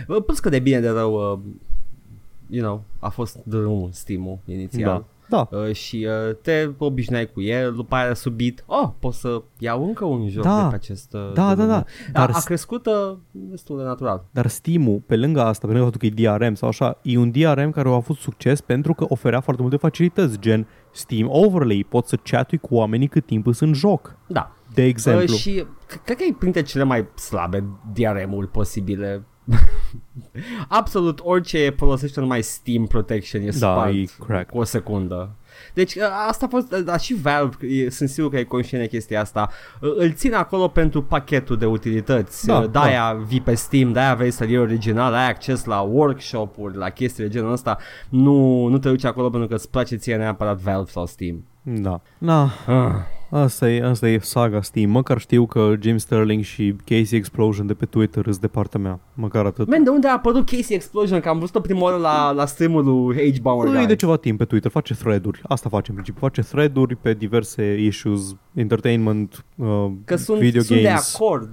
[0.09, 1.39] Uh, Plus că de bine de rău, uh,
[2.49, 4.83] you know, a fost drumul Steam-ul inițial.
[4.91, 5.05] Da.
[5.29, 5.49] Da.
[5.51, 10.05] uh, și uh, te obișnuai cu el, după aia subit, oh, pot să iau încă
[10.05, 10.63] un joc Da.
[10.63, 11.67] de pe acest uh, Da, da, domeniu.
[11.73, 11.85] da.
[12.13, 14.25] Dar Dar a crescut uh, destul de natural.
[14.31, 17.31] Dar Steam-ul, pe lângă asta, pe lângă faptul că e DRM sau așa, e un
[17.31, 22.09] DRM care a avut succes pentru că oferea foarte multe facilități, gen Steam Overlay, poți
[22.09, 24.17] să chatui cu oamenii cât timp sunt în joc.
[24.27, 24.51] Da.
[24.75, 25.23] De exemplu.
[25.35, 29.25] Uh, și c- cred că e printre cele mai slabe DRM-uri posibile.
[30.69, 34.51] Absolut orice folosește numai Steam Protection e Da, spart e crack.
[34.51, 35.31] cu o secundă.
[35.75, 38.83] Deci uh, asta a fost, uh, dar și Valve, e- sunt sigur că e conștient
[38.85, 39.49] de chestia asta,
[39.81, 44.15] uh, îl țin acolo pentru pachetul de utilități, Da, Uh, de-aia vii pe Steam, de-aia
[44.15, 47.79] vei să iei original, ai acces la workshop-uri, la chestii de genul ăsta,
[48.09, 51.45] nu, nu te duci acolo pentru că îți place ție neapărat Valve sau Steam.
[51.63, 52.01] Da.
[52.19, 52.95] Na, Ah.
[53.31, 54.91] Asta e, asta e saga Steam.
[54.91, 59.01] Măcar știu că Jim Sterling și Casey Explosion de pe Twitter îs de partea mea.
[59.15, 59.69] Măcar atât.
[59.69, 61.21] Man, de unde a apărut Casey Explosion?
[61.21, 63.87] Că am văzut-o prima oară la, la stream-ul lui H-Bauer E Guy.
[63.87, 65.41] de ceva timp pe Twitter, face thread-uri.
[65.49, 66.21] Asta face în principiu.
[66.27, 71.15] Face thread-uri pe diverse issues, entertainment, uh, Că sunt, video sunt de games.
[71.15, 71.51] acord.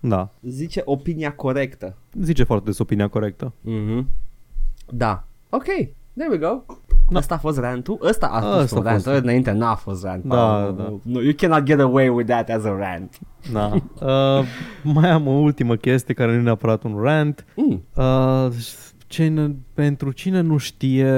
[0.00, 0.30] Da.
[0.42, 1.96] Zice opinia corectă.
[2.20, 3.52] Zice foarte des opinia corectă.
[3.60, 4.08] Mhm.
[4.90, 5.24] Da.
[5.50, 5.64] Ok,
[6.16, 6.62] there we go.
[7.10, 7.18] Da.
[7.18, 7.98] Asta a fost rantul?
[8.02, 9.02] Ăsta a fost Ăsta un a rant.
[9.02, 9.16] fost.
[9.16, 10.24] Înainte n-a fost rant.
[10.24, 10.74] Da, Paul.
[10.76, 10.92] da.
[11.12, 13.18] No, you cannot get away with that as a rant.
[13.52, 13.70] Da.
[14.00, 14.44] Uh,
[14.82, 17.44] mai am o ultimă chestie care nu e neapărat un rant.
[17.56, 17.82] Mm.
[17.94, 18.48] Uh,
[19.06, 21.12] cine, pentru cine nu știe,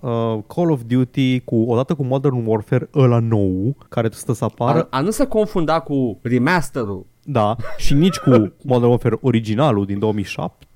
[0.00, 4.86] uh, Call of Duty, cu, odată cu Modern Warfare ăla nou, care stă să apară,
[4.90, 7.06] A, a nu se confunda cu remasterul.
[7.24, 8.30] da, și nici cu
[8.64, 10.66] Modern Warfare originalul din 2007,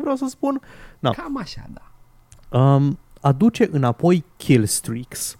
[0.00, 0.60] vreau să spun,
[0.98, 1.10] Da.
[1.10, 2.58] Cam așa, da.
[2.58, 5.38] um, aduce înapoi kill streaks.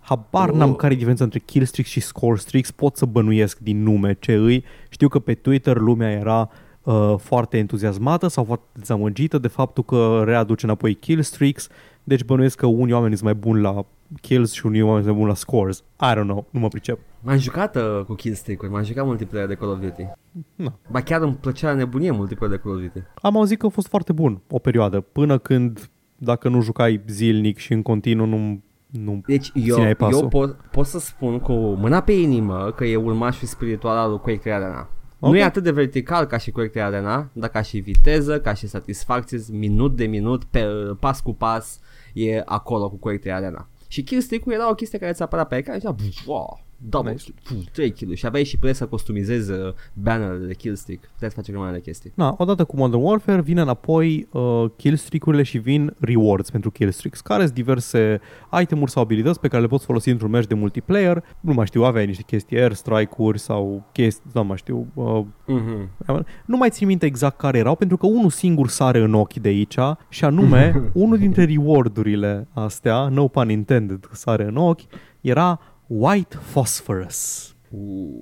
[0.00, 0.56] Habar Oh.
[0.56, 4.16] n-am care e diferența între kill streaks și score streaks, pot să bănuiesc din nume
[4.20, 4.64] ce îi.
[4.88, 6.50] Știu că pe Twitter lumea era
[6.82, 11.68] uh, foarte entuziasmată sau foarte dezamăgită de faptul că readuce înapoi kill streaks,
[12.04, 13.84] deci bănuiesc că unii oameni sunt mai buni la
[14.20, 15.78] kills și unii oameni sunt mai buni la scores.
[15.78, 16.98] I don't know, nu mă pricep.
[17.20, 20.06] M-am jucat uh, cu killstreak-uri, m-am jucat multiplayer de Call of Duty.
[20.54, 20.78] Na.
[20.90, 23.02] Ba chiar îmi plăcea la nebunie multiplayer de Call of Duty.
[23.14, 25.90] Am auzit că a fost foarte bun o perioadă, până când
[26.24, 30.22] dacă nu jucai zilnic și în continuu nu, nu Deci eu, Țineai pasul.
[30.22, 34.18] eu pot, pot să spun cu mâna pe inimă că e urmașul spiritual al lui
[34.18, 34.88] Quake 3 Arena.
[35.20, 35.30] Ok.
[35.30, 38.54] Nu e atât de vertical ca și Quake 3 Arena, dar ca și viteză, ca
[38.54, 40.64] și satisfacție, minut de minut, pe,
[41.00, 41.80] pas cu pas,
[42.12, 43.68] e acolo cu Quake 3 Arena.
[43.88, 45.94] Și killstreak-ul era o chestie care ți apărea pe ecran și zicea,
[46.26, 47.32] wow, double Nice.
[47.44, 49.58] kill, 3 kill și aveai și puteai să customizezi uh,
[49.92, 52.12] bannerele de killstreak, puteai să faci o grămadă de chestii.
[52.14, 57.42] Na, odată cu Modern Warfare vine înapoi uh, killstreak-urile și vin rewards pentru killstreaks, care
[57.42, 58.20] sunt diverse
[58.60, 61.24] itemuri sau abilități pe care le poți folosi într-un match de multiplayer.
[61.40, 64.86] Nu mai știu, aveai niște chestii airstrike-uri sau chestii, nu mai știu.
[64.94, 66.24] Uh, Mm-hmm.
[66.44, 69.48] nu mai țin minte exact care erau, pentru că unul singur sare în ochi de
[69.48, 69.76] aici
[70.08, 74.80] și anume, unul dintre rewardurile astea, no pun intended, sare în ochi,
[75.20, 75.60] era
[75.94, 77.46] White Phosphorus.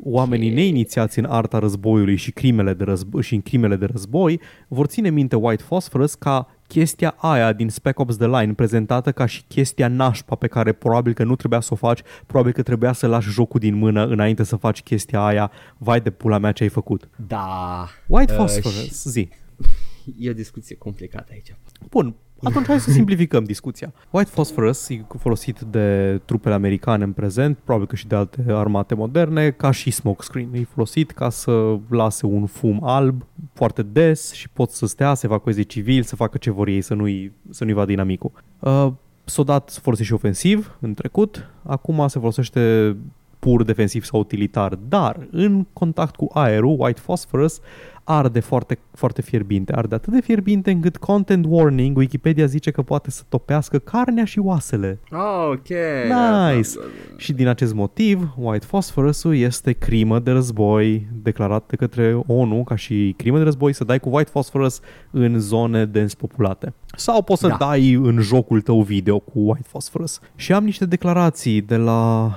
[0.03, 4.87] Oamenii neinițiați în arta războiului și, crimele de război, și în crimele de război vor
[4.87, 9.43] ține minte White Phosphorus ca chestia aia din Spec Ops The Line prezentată ca și
[9.49, 13.07] chestia nașpa pe care probabil că nu trebuia să o faci, probabil că trebuia să
[13.07, 16.68] lași jocul din mână înainte să faci chestia aia, vai de pula mea ce ai
[16.68, 17.09] făcut.
[17.27, 19.29] Da, White Uh, Phosphorus, și- zi.
[20.18, 21.55] e o discuție complicată aici.
[21.91, 23.93] Bun, atunci hai să simplificăm discuția.
[24.11, 28.95] White Phosphorus e folosit de trupele americane în prezent, probabil că și de alte armate
[28.95, 30.49] moderne, ca și smokescreen.
[30.53, 35.26] E folosit ca să lase un fum alb foarte des și pot să stea, să
[35.26, 38.32] evacueze civili, să facă ce vor ei, să nu-i, să nu-i vadă inamicul.
[38.59, 38.93] Uh,
[39.24, 42.97] s-a dat folosit și ofensiv în trecut, acum se folosește
[43.38, 47.61] pur defensiv sau utilitar, dar în contact cu aerul, White Phosphorus
[48.11, 49.76] arde foarte, foarte fierbinte.
[49.76, 54.38] Arde atât de fierbinte încât content warning, Wikipedia zice că poate să topească carnea și
[54.38, 54.98] oasele.
[55.50, 55.68] Ok.
[56.54, 56.68] Nice.
[57.16, 62.76] Și din acest motiv, White Phosphorus-ul este crimă de război declarat de către ONU ca
[62.76, 64.80] și crimă de război să dai cu White Phosphorus
[65.11, 66.74] în zone dens populate.
[66.96, 67.56] Sau poți să Da.
[67.58, 70.20] dai în jocul tău video cu White Phosphorus.
[70.36, 72.30] Și am niște declarații de la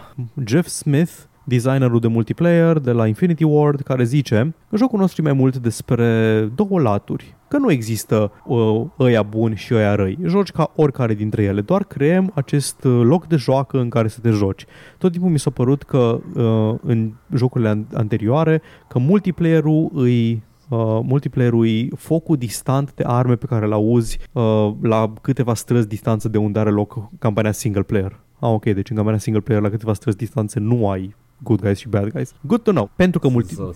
[0.46, 1.12] Jeff Smith,
[1.44, 5.58] designerul de multiplayer de la Infinity Ward, care zice că jocul nostru e mai mult
[5.58, 10.18] despre două laturi, că nu există uh, ăia buni și ăia răi.
[10.26, 14.20] Joci ca oricare dintre ele, doar creăm acest uh, loc de joacă în care să
[14.20, 14.66] te joci.
[14.98, 21.00] Tot timpul mi s-a părut că uh, în jocurile an- anterioare, că multiplayer-ul îi Uh,
[21.04, 26.30] multiplayer-ul e focul distant de arme pe care le auzi uh, la câteva străzi distanță
[26.30, 28.20] de unde are loc campania single player.
[28.40, 31.78] Ah, ok, deci în campania single player la câteva străzi distanțe nu ai good guys
[31.78, 32.34] și bad guys.
[32.42, 32.90] Good to know.
[32.96, 33.70] Pentru că, multi- So,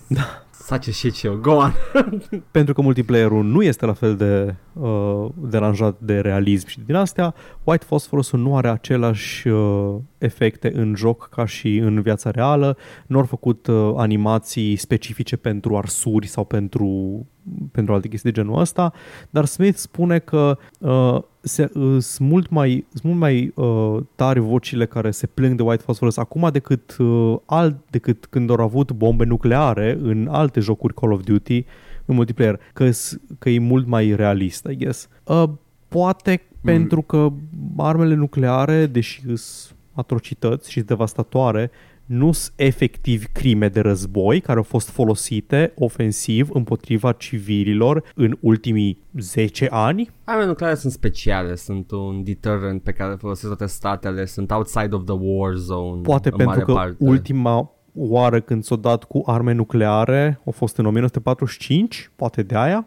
[0.68, 1.34] Such a shit show.
[1.34, 1.72] Go on.
[2.50, 7.34] pentru că multiplayerul nu este la fel de uh, deranjat de realism și din astea,
[7.64, 12.76] White phosphorus nu are același uh, efecte în joc ca și în viața reală.
[13.06, 17.26] Nu au făcut uh, animații specifice pentru arsuri sau pentru,
[17.72, 18.92] pentru alte chestii de genul ăsta,
[19.30, 24.40] dar Smith spune că uh, se, uh, sunt mult mai, sunt mult mai uh, tari
[24.40, 28.92] vocile care se plâng de White Phosphorus acum decât, uh, alt, decât când au avut
[28.92, 31.64] bombe nucleare în alte jocuri Call of Duty
[32.04, 32.90] în multiplayer, că,
[33.38, 35.08] că e mult mai realist, I guess.
[35.24, 35.44] Uh,
[35.88, 36.58] poate mm.
[36.62, 37.32] pentru că
[37.76, 41.70] armele nucleare, deși sunt atrocități și devastatoare,
[42.08, 49.02] nu sunt efectiv crime de război care au fost folosite ofensiv împotriva civililor în ultimii
[49.18, 50.10] 10 ani.
[50.24, 55.04] Armele nucleare sunt speciale, sunt un deterrent pe care folosesc toate statele, sunt outside of
[55.04, 56.00] the war zone.
[56.02, 56.96] Poate pentru că parte.
[56.98, 62.86] ultima oară când s-o dat cu arme nucleare a fost în 1945, poate de aia.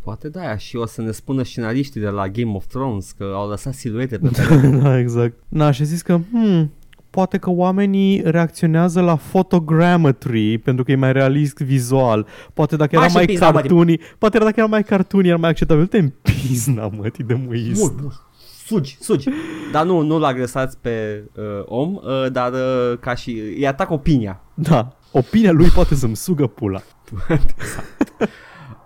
[0.00, 3.32] Poate de aia și o să ne spună scenariștii de la Game of Thrones că
[3.34, 4.68] au lăsat siluete pe care...
[4.68, 5.34] da, exact.
[5.48, 6.70] Na, și zis că, hmm,
[7.10, 12.26] poate că oamenii reacționează la photogrammetry pentru că e mai realist vizual.
[12.54, 15.86] Poate dacă era mai cartuni, poate dacă era mai cartuni, era mai acceptabil.
[15.86, 17.80] Te în pizna, mă, de muist.
[17.80, 18.22] Mult, mult.
[18.66, 19.28] Sugi, sugi.
[19.72, 24.40] Dar nu, nu-l agresați pe uh, om, uh, dar uh, ca și îi atac opinia.
[24.54, 26.82] Da, opinia lui poate să-mi sugă pula.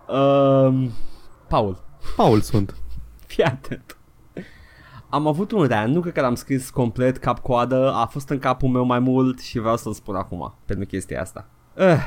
[0.09, 0.85] uh,
[1.49, 1.85] Paul.
[2.17, 2.75] Paul sunt.
[3.27, 3.97] Fii atent.
[5.13, 8.69] Am avut un rean, nu cred că l-am scris complet cap-coadă, a fost în capul
[8.69, 11.49] meu mai mult și vreau să-l spun acum, pentru chestia asta.
[11.77, 11.99] Uh.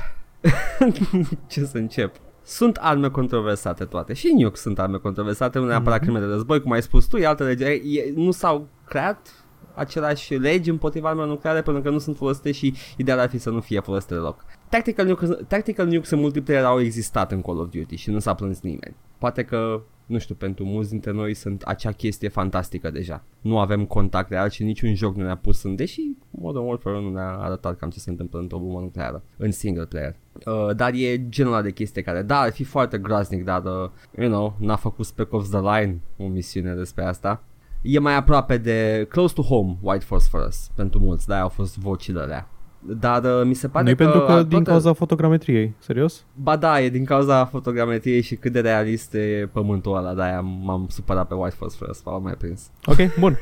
[1.47, 2.16] Ce să încep?
[2.43, 6.01] Sunt arme controversate toate și nuke sunt arme controversate, nu neapărat mm-hmm.
[6.01, 7.66] crime de război, cum ai spus tu, e altă lege.
[7.66, 9.45] E, nu s-au creat
[9.76, 13.50] același legi împotriva armelor nucleare pentru că nu sunt folosite și ideal ar fi să
[13.50, 14.46] nu fie folosite deloc.
[14.70, 18.34] Tactical nukes, tactical nukes în multiplayer au existat în Call of Duty și nu s-a
[18.34, 18.96] plâns nimeni.
[19.18, 23.24] Poate că nu știu, pentru mulți dintre noi sunt acea chestie fantastică deja.
[23.42, 27.12] Nu avem contact real și niciun joc nu ne-a pus în, deși Modern Warfare nu
[27.12, 30.16] ne-a arătat cam ce se întâmplă într-o bombă nucleară, în single player.
[30.46, 34.30] Uh, dar e genul de chestie care, da, ar fi foarte groaznic, dar, uh, you
[34.30, 37.44] know, n-a făcut Spec Ops The Line o misiune despre asta.
[37.88, 41.50] E mai aproape de close to home White Force for us pentru mulți, da, au
[41.50, 42.50] fost vocile alea.
[42.80, 44.04] Dar uh, mi se pare nu că...
[44.04, 44.48] pentru că toate...
[44.48, 46.26] din cauza fotogrametriei, serios?
[46.34, 50.88] Ba da, e din cauza fotogrametriei și cât de realist e pământul ăla, de-aia m-am
[50.90, 52.72] supărat pe White Phosphorus, m-am mai prins.
[52.86, 53.38] Ok, bun.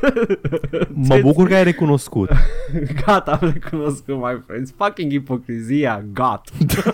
[1.10, 2.30] mă bucur că ai recunoscut.
[3.06, 4.74] Gata, am recunoscut, my friends.
[4.78, 6.50] Fucking ipocrizia, got.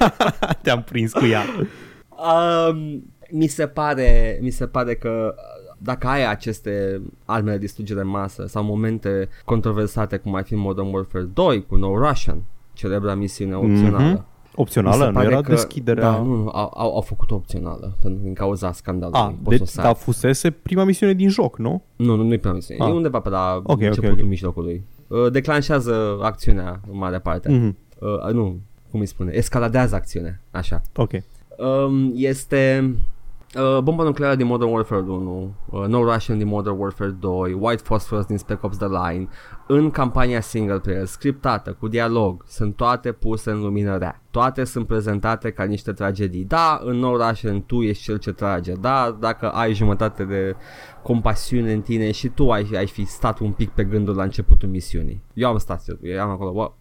[0.63, 1.43] Te-am prins cu ea.
[2.09, 5.35] Um, mi se pare, mi se pare că
[5.81, 10.93] dacă ai aceste arme de distrugere în masă sau momente controversate cum ar fi Modern
[10.93, 14.19] Warfare 2 cu No Russian, celebra misiune opțională.
[14.19, 14.37] Mm-hmm.
[14.55, 15.09] Opțională?
[15.09, 16.11] Nu era că, deschiderea?
[16.11, 19.19] Da, nu, nu au, au, au făcut opțională pentru, din cauza scandalului.
[19.19, 21.83] A, deci, dar fusese prima misiune din joc, nu?
[21.95, 22.83] Nu, nu, nu e prima misiune.
[22.83, 22.87] A.
[22.87, 24.27] E undeva pe la okay, începutul okay, okay.
[24.27, 24.85] mijlocului.
[25.07, 27.49] Uh, declanșează acțiunea în mare parte.
[27.49, 27.97] Mm-hmm.
[27.99, 28.59] Uh, nu,
[28.91, 29.31] cum îi spune?
[29.33, 30.81] Escaladează acțiunea, așa.
[30.95, 31.11] Ok.
[31.57, 32.93] Um, este
[33.55, 37.81] Uh, bomba nucleară din Modern Warfare 1, uh, No Russian din Modern Warfare 2, White
[37.83, 39.27] Phosphorus din Spec Ops The Line,
[39.67, 44.21] în campania single player, scriptată, cu dialog, sunt toate puse în lumină rea.
[44.31, 46.43] Toate sunt prezentate ca niște tragedii.
[46.43, 48.73] Da, în No Russian tu ești cel ce trage.
[48.73, 50.55] Da, dacă ai jumătate de
[51.03, 54.69] compasiune în tine și tu ai, ai fi stat un pic pe gândul la începutul
[54.69, 55.23] misiunii.
[55.33, 56.73] Eu am stat, eu am acolo, what,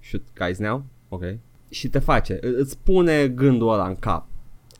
[0.00, 0.84] shoot guys now?
[1.08, 1.22] Ok.
[1.68, 4.26] Și te face, îți pune gândul ăla în cap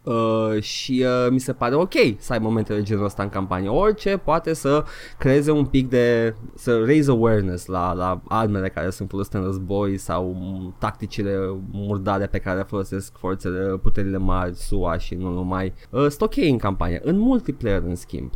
[0.06, 3.68] Uh, și uh, mi se pare ok să ai momentele genul ăsta în campanie.
[3.68, 4.84] Orice poate să
[5.18, 9.96] creeze un pic de, să raise awareness la, la armele care sunt folosite în război
[9.96, 10.36] sau
[10.78, 11.36] tacticile
[11.70, 15.72] murdare pe care le folosesc forțele, puterile mari, SUA și nu numai.
[15.90, 17.00] Uh, sunt ok în campanie.
[17.04, 18.30] În multiplayer, în schimb,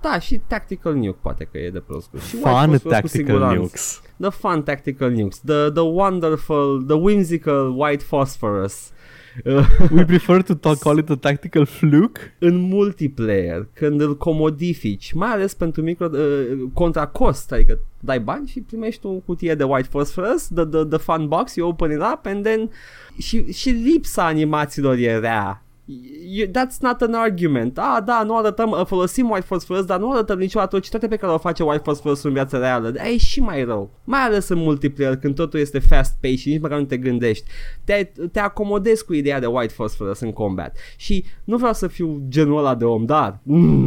[0.00, 2.10] da, și Tactical Nuke poate că e de prost.
[2.28, 4.02] Și fun Tactical Nukes.
[4.20, 5.40] The fun Tactical Nukes.
[5.40, 8.92] The, the wonderful, the whimsical White Phosphorus
[9.90, 12.34] We prefer to talk, call it a tactical fluke.
[12.38, 18.46] În multiplayer, când îl comodifici, mai ales pentru micro, uh, contra cost, adică dai bani
[18.46, 22.00] și primești o cutie de White Phosphorus, the, the, the fun box, you open it
[22.12, 22.70] up and then
[23.18, 27.78] și, și lipsa animațiilor e rea You, that's not an argument.
[27.78, 31.32] Ah, da, nu arătăm, uh, folosim White Phosphorus, dar nu arătăm nicio atrocitate pe care
[31.32, 32.94] o face White Phosphorus în viața reală.
[32.98, 33.90] Aia e și mai rău.
[34.04, 37.44] Mai ales în multiplayer, când totul este fast-paced și nici măcar nu te gândești.
[37.84, 40.76] Te, te acomodezi cu ideea de White Phosphorus în combat.
[40.96, 43.40] Și nu vreau să fiu genul ăla de om, dar...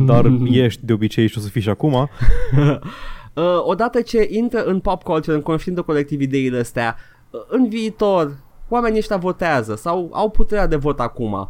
[0.06, 1.94] Dar ești de obicei și o să fii și acum.
[3.34, 6.96] uh, odată ce intră în pop culture, în conștiință colectiv ideile astea,
[7.48, 8.38] în viitor
[8.70, 11.50] oamenii ăștia votează sau au puterea de vot acum.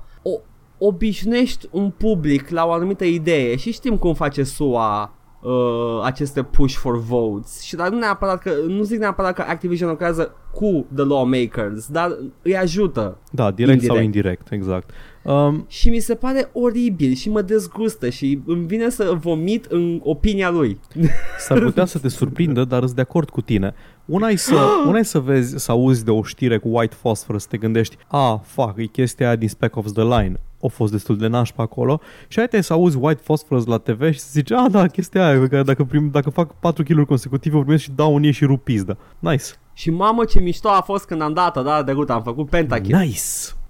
[0.78, 6.44] O, obișnuiești un public la o anumită idee și știm cum face SUA uh, aceste
[6.44, 10.86] push for votes și dar nu neapărat că nu zic neapărat că Activision lucrează cu
[10.96, 13.18] the lawmakers, dar îi ajută.
[13.32, 13.96] Da, direct indirect.
[13.96, 14.90] sau indirect, exact.
[15.24, 20.00] Um, și mi se pare oribil și mă dezgustă și îmi vine să vomit în
[20.04, 20.80] opinia lui.
[21.48, 23.74] S-ar putea să te surprindă, dar sunt de acord cu tine.
[24.06, 24.56] Una e să,
[24.88, 27.98] una e să vezi, să auzi de o știre cu white phosphorus, să te gândești,
[28.08, 31.64] a, fac, e chestia aia din Spec of the Line, a fost destul de nașpa
[31.64, 35.28] acolo și ai să auzi white phosphorus la TV și să zici, a, da, chestia
[35.28, 38.98] aia, că dacă, prim, dacă fac 4 kg consecutive, primesc și dau un și rupizdă.
[39.20, 39.46] Nice.
[39.74, 43.00] Și mamă ce mișto a fost când am dat-o, da, de am făcut pentakill.
[43.00, 43.22] Nice.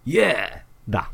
[0.03, 0.65] Yeah!
[0.83, 1.11] Da.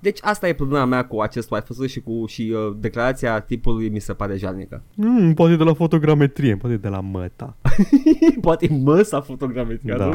[0.00, 3.98] Deci asta e problema mea cu acest Wi-Fi și cu și uh, declarația tipului mi
[3.98, 4.82] se pare jalnică.
[4.94, 7.56] Mm, poate de la fotogrametrie, poate de la măta.
[8.40, 9.94] poate măsa fotogrametrie.
[9.98, 10.06] Da.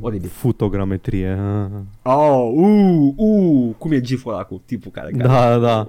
[0.00, 0.28] Oribil.
[0.28, 1.38] Fotogrametrie.
[2.02, 5.10] Oh, uh, uh, cum e giful ăla cu tipul care...
[5.10, 5.28] care...
[5.28, 5.88] Da, da.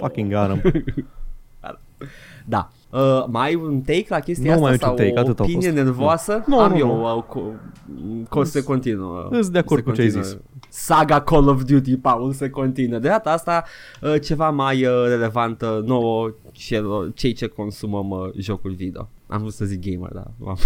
[0.00, 0.60] Fucking got
[2.44, 2.70] da.
[2.90, 6.44] Uh, mai ai un take la chestia nu asta mai sau take, o opinie nervoasă?
[6.46, 7.16] Nu, Am nu, eu, nu.
[7.16, 9.28] Uh, co- se continuă.
[9.30, 10.36] Îs de acord cu ce ai zis.
[10.74, 12.98] Saga Call of Duty, Paul, se continuă.
[12.98, 13.64] De data asta,
[14.00, 19.08] uh, ceva mai uh, relevant uh, nouă celor, cei ce consumăm uh, jocul video.
[19.26, 20.56] Am vrut să zic gamer, dar m-am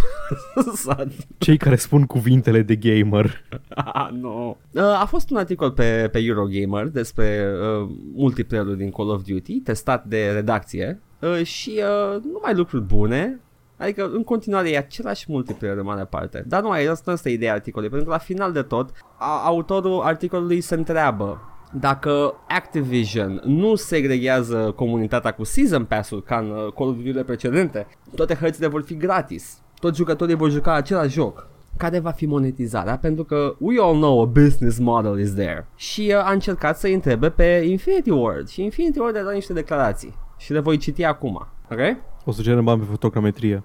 [1.39, 3.43] Cei care spun cuvintele de gamer.
[3.69, 4.57] ah, no.
[4.73, 9.61] uh, a fost un articol pe, pe Eurogamer despre uh, multiplayer-ul din Call of Duty,
[9.61, 13.41] testat de redacție uh, și uh, numai lucruri bune.
[13.77, 16.45] Adică în continuare e același multiplayer în mare parte.
[16.47, 20.01] Dar nu, asta, asta e ideea articolului, pentru că la final de tot, a, autorul
[20.01, 21.41] articolului se întreabă
[21.72, 27.87] dacă Activision nu segregează comunitatea cu Season Pass-ul ca în uh, Call of Duty precedente,
[28.14, 29.59] toate hărțile vor fi gratis.
[29.81, 34.22] Toți jucătorii vor juca același joc care va fi monetizarea pentru că we all know
[34.22, 35.66] a business model is there.
[35.74, 39.53] Și uh, a încercat să întrebe pe Infinity Ward și Infinity Ward a dat niște
[39.53, 41.47] declarații și le voi citi acum.
[41.70, 41.81] Ok?
[42.29, 43.62] O să cerem bani pe fotogrametrie.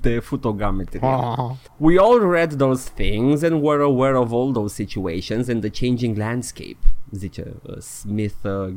[0.20, 1.00] fotogrametrie.
[1.76, 6.16] We all read those things and were aware of all those situations and the changing
[6.16, 6.76] landscape
[7.14, 8.70] zice uh, Smith uh,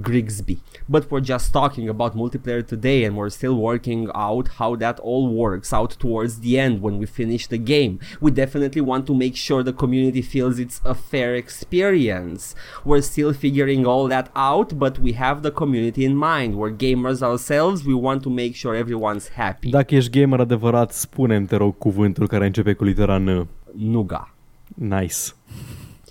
[0.00, 0.58] Grigsby.
[0.88, 5.28] But we're just talking about multiplayer today and we're still working out how that all
[5.28, 7.98] works out towards the end when we finish the game.
[8.20, 12.54] We definitely want to make sure the community feels it's a fair experience.
[12.84, 16.56] We're still figuring all that out, but we have the community in mind.
[16.56, 19.70] We're gamers ourselves, we want to make sure everyone's happy.
[19.70, 23.48] Dacă ești gamer adevărat, spune-mi, te rog, cuvântul care începe cu litera N.
[23.72, 24.34] Nuga.
[24.74, 25.16] Nice.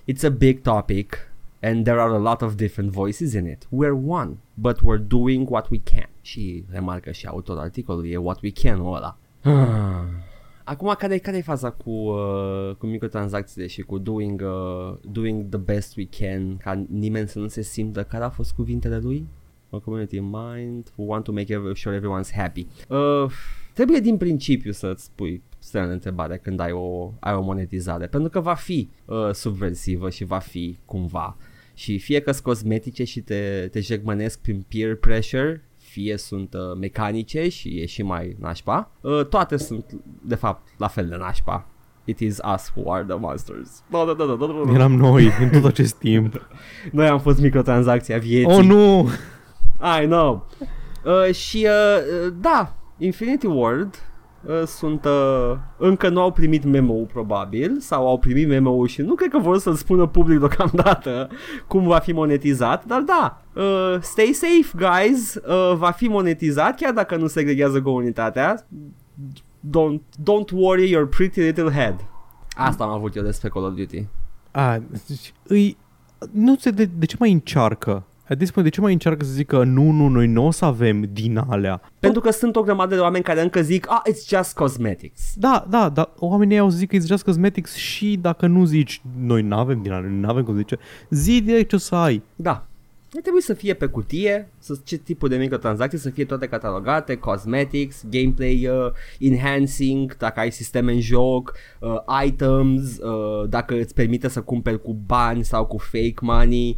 [0.05, 1.34] It's a big topic
[1.65, 3.65] and there are a lot of different voices in it.
[3.71, 6.09] We're one, but we're doing what we can.
[6.21, 9.17] Și remarcă și autorul articolului, e what we can ăla.
[10.63, 15.59] Acum, care, care e faza cu, uh, cu microtransacțiile și cu doing, uh, doing the
[15.59, 19.27] best we can, ca nimeni să nu se simtă care a fost cuvintele lui?
[19.69, 22.67] A community in mind, we want to make every, sure everyone's happy.
[22.89, 23.31] Uh,
[23.73, 28.29] trebuie din principiu să-ți spui semn de întrebare când ai o, ai o monetizare, pentru
[28.29, 31.37] că va fi uh, subversivă și va fi cumva
[31.75, 36.77] și fie că sunt cosmetice și te, te jegmănesc prin peer pressure, fie sunt uh,
[36.79, 39.85] mecanice și e și mai nașpa, uh, toate sunt
[40.21, 41.67] de fapt la fel de nașpa.
[42.07, 43.83] It is us who are the monsters.
[43.91, 44.73] Da, da, da, da, da, da.
[44.73, 46.47] Eram noi în tot acest timp.
[46.91, 48.57] noi am fost microtransacția vieții.
[48.57, 49.09] Oh, nu!
[50.01, 50.47] I know.
[51.05, 54.14] Uh, și uh, da, Infinity World Uh,
[54.65, 59.29] sunt uh, încă nu au primit memo probabil sau au primit memo și nu cred
[59.29, 61.29] că vor să-l spună public deocamdată
[61.67, 66.93] cum va fi monetizat, dar da, uh, stay safe guys, uh, va fi monetizat chiar
[66.93, 68.67] dacă nu segregează comunitatea.
[69.69, 72.05] Don't, don't worry your pretty little head.
[72.55, 74.07] Asta am avut eu despre Call of Duty.
[74.51, 74.77] A,
[75.07, 75.77] deci, îi,
[76.31, 79.31] nu se de, de ce mai încearcă At this point, de ce mai încearcă să
[79.31, 81.81] zică nu, nu, noi nu o să avem din alea?
[81.99, 85.21] Pentru că sunt o grămadă de oameni care încă zic, ah, it's just cosmetics.
[85.35, 89.41] Da, da, da, oamenii au zic că it's just cosmetics și dacă nu zici, noi
[89.41, 90.77] nu avem din alea, noi nu avem cum zice,
[91.09, 92.21] zi direct ce o să ai.
[92.35, 92.65] Da,
[93.15, 97.15] ar trebui să fie pe cutie, să, ce tipul de microtransacții, să fie toate catalogate,
[97.15, 104.27] cosmetics, gameplay uh, enhancing, dacă ai sisteme în joc, uh, items, uh, dacă îți permite
[104.27, 106.77] să cumperi cu bani sau cu fake money,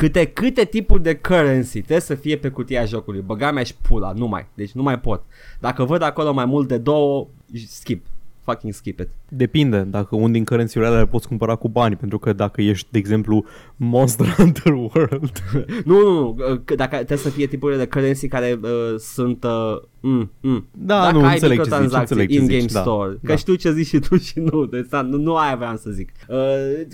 [0.00, 3.20] Câte, câte tipuri de currency trebuie să fie pe cutia jocului.
[3.20, 4.46] Băga mea și pula, nu mai.
[4.54, 5.22] Deci nu mai pot.
[5.58, 7.28] Dacă văd acolo mai mult de două,
[7.68, 8.06] skip.
[8.50, 9.08] Fucking skip it.
[9.28, 12.98] Depinde, dacă un din currency le poți cumpăra cu bani, pentru că dacă ești, de
[12.98, 13.44] exemplu,
[13.76, 15.42] Monster Hunter World.
[15.84, 16.34] nu, nu, nu,
[16.64, 19.44] că dacă trebuie să fie tipurile de currency care uh, sunt...
[19.44, 20.66] Uh, mm, mm.
[20.72, 23.18] Da, dacă nu, ai înțeleg ce zici, microtransacții înțeleg ce in-game zici, da, store, că
[23.32, 23.36] da.
[23.36, 26.12] știu ce zici și tu și nu, deci, da, nu, nu aia vreau să zic.
[26.28, 26.36] Uh,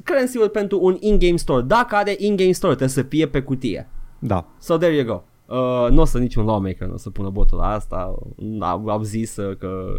[0.05, 3.89] currency-ul pentru un in-game store, dacă are in-game store, trebuie să fie pe cutie.
[4.19, 4.47] Da.
[4.59, 5.23] So there you go.
[5.47, 8.15] Uh, nu o să niciun lawmaker nu o să pună botul la asta.
[8.59, 9.97] Au, au zis uh, că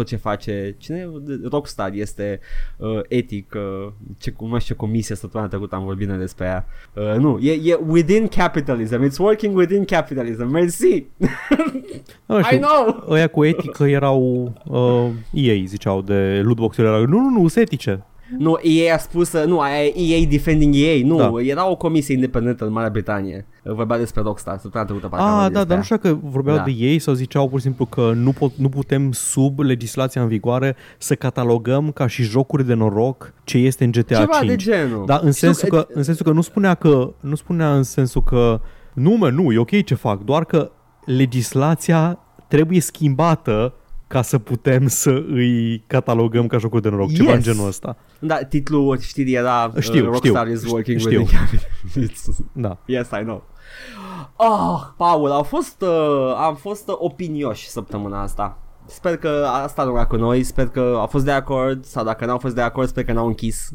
[0.00, 1.10] tot ce face cine
[1.50, 2.40] Rockstar este
[2.76, 6.66] uh, etic uh, ce, cum știu ce comisie săptămâna trecută am vorbit noi despre ea
[6.94, 11.04] uh, nu, e, e within capitalism it's working within capitalism mersi
[12.26, 16.86] Nu I știu, know ăia cu etică erau uh, EA, ziceau, de lootbox-uri.
[16.86, 18.04] Erau, nu, nu, nu, sunt etice.
[18.38, 21.32] Nu, EA a spus uh, nu, aia e EA defending EA nu, Da.
[21.42, 25.32] era o comisie independentă în Marea Britanie Uh, vorbea despre Rockstar săptămâna trecută parcă am
[25.32, 25.96] Ah, vorbit da, despre dar nu ea.
[25.98, 26.62] știu dacă vorbeau Da.
[26.62, 30.28] de ei sau ziceau pur și simplu că nu, pot, nu putem sub legislația în
[30.28, 34.48] vigoare să catalogăm ca și jocuri de noroc ce este în GTA ceva 5.
[34.48, 37.74] de genul Da, în Știu sensul, că, în sensul că nu spunea că nu spunea
[37.76, 38.60] în sensul că
[38.94, 40.70] nu, mă, nu, e ok ce fac, doar că
[41.04, 42.18] legislația
[42.48, 43.74] trebuie schimbată
[44.10, 47.36] ca să putem să îi catalogăm ca jocuri de noroc, ceva Yes.
[47.46, 47.96] în genul ăsta.
[48.18, 51.18] Da, titlul știrii era uh, Știu, Rockstar știu, is working știu.
[51.20, 52.28] with the capitalists.
[52.52, 52.78] Da.
[52.86, 53.42] yes, I know.
[54.36, 58.58] Oh, Paul, au fost, uh, am fost uh, opinioși săptămâna asta.
[58.86, 62.24] Sper că asta a rugat cu noi, sper că au fost de acord sau dacă
[62.24, 63.70] n-au fost de acord, sper că n-au închis.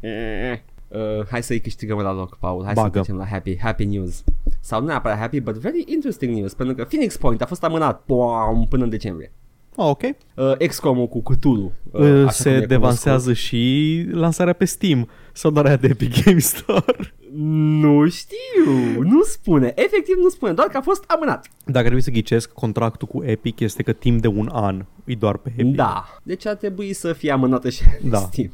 [0.00, 0.58] Eh,
[0.88, 2.64] Uh, hai să-i câștigăm la loc, Paul.
[2.64, 2.86] Hai Bagă.
[2.86, 4.24] să trecem la happy, happy news.
[4.60, 8.02] Sau nu neapărat happy, but very interesting news, pentru că Phoenix Point a fost amânat
[8.02, 9.32] pom, până în decembrie.
[9.76, 10.02] Ah, ok.
[10.34, 11.72] Uh, XCOM-ul cu Cthulhu.
[11.90, 12.68] Uh, Uh, așa cum se e cunoscut.
[12.68, 17.14] devansează și lansarea pe Steam sau doar aia de Epic Game Store.
[17.80, 21.46] Nu știu, nu spune, efectiv nu spune, doar că a fost amânat.
[21.64, 25.36] Dacă trebuie să ghicesc, contractul cu Epic este că timp de un an e doar
[25.36, 25.74] pe Epic.
[25.74, 28.18] Da, deci ar trebui să fie amânată și Da.
[28.30, 28.50] Steam.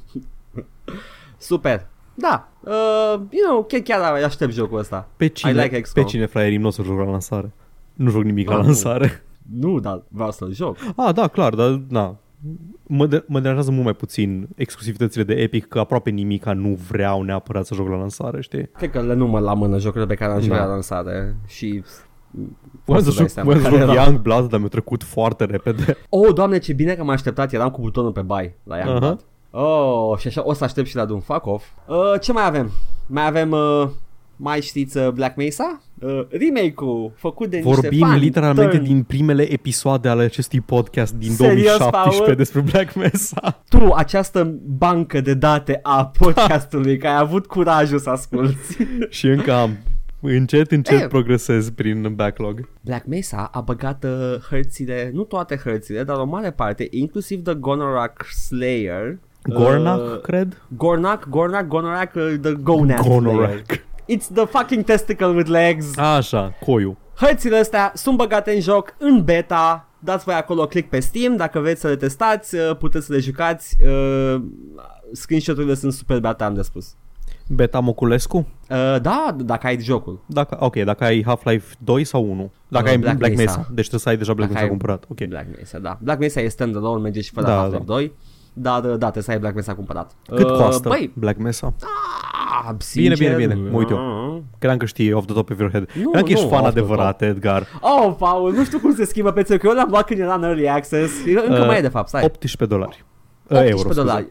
[1.38, 1.86] Super.
[2.14, 5.08] Da, uh, you know, chiar, chiar aștept jocul ăsta.
[5.16, 6.02] Pe I cine, like XCOM.
[6.04, 7.52] pe cine fraierii nu o să joc la lansare?
[7.92, 8.66] Nu joc nimic la Ah, nu.
[8.66, 9.06] lansare.
[9.06, 9.31] Nu,
[9.80, 10.76] dar vreau să-l joc.
[10.96, 12.16] Ah, da, clar, dar na.
[12.86, 17.22] Mă, de- mă deranjează mult mai puțin exclusivitățile de Epic, că aproape nimica nu vreau
[17.22, 18.66] neapărat să joc la lansare, știi?
[18.68, 20.64] Cred că le număr la mână jocurile pe care am jucat Da.
[20.64, 21.82] la lansare și...
[22.84, 24.02] Voiam poți să să dai joc, seama voiam să care joc era.
[24.02, 25.96] Young Blood, dar mi-a trecut foarte repede.
[26.08, 28.84] Oh, doamne, ce bine că m-am așteptat, eram cu butonul pe buy la Aha.
[28.86, 29.24] Youngblood.
[29.50, 31.64] Oh, și așa o să aștept și la Doom, fuck off.
[31.86, 32.70] Uh, ce mai avem?
[33.06, 33.88] Mai avem, uh,
[34.42, 35.82] mai știți uh, Black Mesa?
[36.00, 38.20] Uh, remake-ul făcut de niște Vorbim fani.
[38.20, 38.84] literalmente turn.
[38.84, 42.34] din primele episoade ale acestui podcast din Serios, 2017 Paul?
[42.36, 43.62] despre Black Mesa.
[43.68, 48.86] Tu, această bancă de date a podcastului, că ai avut curajul să asculti.
[49.08, 49.76] Și încă am.
[50.20, 51.06] Încet, încet Eh.
[51.08, 52.68] progresez prin backlog.
[52.80, 57.54] Black Mesa a băgat uh, hărțile, nu toate hărțile, dar o mare parte, inclusiv The
[57.54, 59.18] Gonorak Slayer.
[59.48, 60.62] Gornak, Uh, cred?
[60.76, 63.62] Gornak, Gornak, Gonorak, uh, the Gonad Slayer.
[64.06, 64.20] Gonorak.
[64.22, 65.96] It's the fucking testicle with legs.
[65.98, 66.96] Așa, coiu.
[67.16, 69.86] Hărțile astea sunt băgate în joc în beta.
[69.98, 73.18] Dați voi acolo click pe Steam dacă vreți să le testați, uh, puteți să le
[73.18, 73.76] jucați.
[73.86, 74.42] Uh,
[75.12, 76.94] screenshot-urile sunt super beta, am de spus.
[77.48, 78.36] Beta Moculescu?
[78.36, 80.20] Uh, da, dacă ai jocul.
[80.26, 82.52] Dacă, ok, dacă ai Half-Life 2 sau 1?
[82.68, 83.56] Dacă Uh, ai Black Black, Mesa.
[83.56, 83.60] Mesa.
[83.72, 85.04] Deci trebuie să ai deja Black Dacă Mesa ai- cumpărat.
[85.08, 85.28] Ok.
[85.28, 85.98] Black Mesa, da.
[86.02, 87.92] Black Mesa e standalone, merge și fără Da, Half-Life da.
[87.92, 88.12] 2.
[88.52, 90.12] Dar da, trebuie să ai Black Mesa cumpărat.
[90.34, 91.66] Cât Uh, costă Băi, Black Mesa?
[91.80, 93.68] ah, Bine, sincer, bine, bine.
[93.70, 93.96] Mă uit eu.
[93.96, 95.82] uh, Credeam că știi off the top of your head.
[95.94, 97.66] Nu, Credeam că ești nu, fan off the adevărat, Edgar.
[97.80, 100.42] Oh, Paul, nu știu cum se schimbă prețul, că eu l-am luat când era în
[100.42, 101.12] Early Access.
[101.26, 102.24] Încă Uh, mai e de fapt, stai.
[102.24, 103.04] 18 dolari.
[103.48, 104.00] Uh, 18 euro, scuze.
[104.00, 104.26] dolari.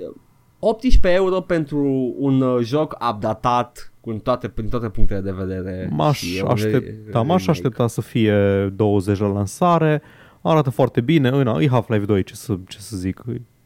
[0.60, 5.90] 18 euro pentru un uh, joc updatat cu toate, prin toate punctele de vedere.
[5.92, 7.50] M-aș Și e un aștepta, re- m-aș remake.
[7.50, 10.02] aștepta să fie 20 la lansare.
[10.42, 11.30] Arată foarte bine.
[11.30, 13.22] În, e Half-Life 2, ce să, ce să zic.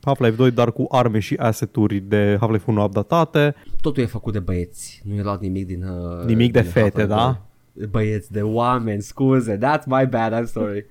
[0.06, 3.56] E Half-Life 2, dar cu arme și asset-uri de Half-Life 1 updatate.
[3.82, 5.84] Totul e făcut de băieți, nu e luat nimic din...
[5.84, 7.42] Uh, Nimic de din fete, Half-Life da?
[7.74, 7.88] 2.
[7.88, 10.86] Băieți, de oameni, scuze, that's my bad, I'm sorry.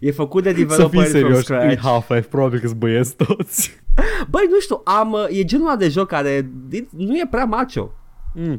[0.00, 1.80] E făcut de Să fii developeri from serios, e scratch.
[1.80, 3.84] Half-Life, probabil că-s băieți toți.
[4.30, 6.50] Băi, nu știu, am, uh, e genul ăla de joc care
[6.90, 7.90] nu e prea macho.
[8.34, 8.58] Mm.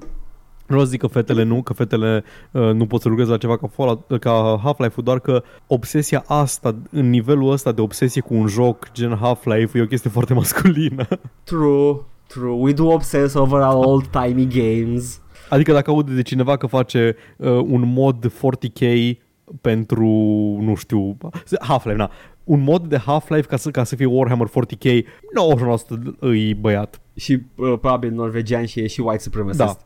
[0.68, 3.38] Nu o să zic că fetele nu, că fetele uh, nu pot să lucreze la
[3.38, 8.34] ceva ca, Fallout, ca Half-Life-ul, doar că obsesia asta, în nivelul ăsta de obsesie cu
[8.34, 11.08] un joc gen Half-Life e o chestie foarte masculină.
[11.44, 11.96] True,
[12.28, 15.22] true, we do obsess over our old-timey games.
[15.50, 19.12] Adică dacă aude de cineva că face uh, un mod 40k
[19.62, 20.06] pentru,
[20.62, 21.18] nu știu,
[21.60, 22.12] Half-Life, na,
[22.48, 27.02] un mod de Half-Life ca să, ca să fie Warhammer 40k, 90% îi băiat.
[27.16, 29.60] Și uh, probabil norvegian și e și white supremacist.
[29.60, 29.78] Da.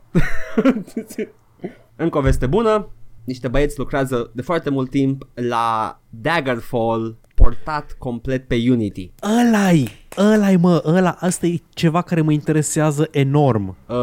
[2.04, 2.90] Încă o veste bună,
[3.24, 9.12] niște băieți lucrează de foarte mult timp la Daggerfall portat complet pe Unity.
[9.24, 9.70] ăla
[10.18, 13.78] ăla e mă, ăla, asta e ceva care mă interesează enorm.
[13.88, 13.96] Uh,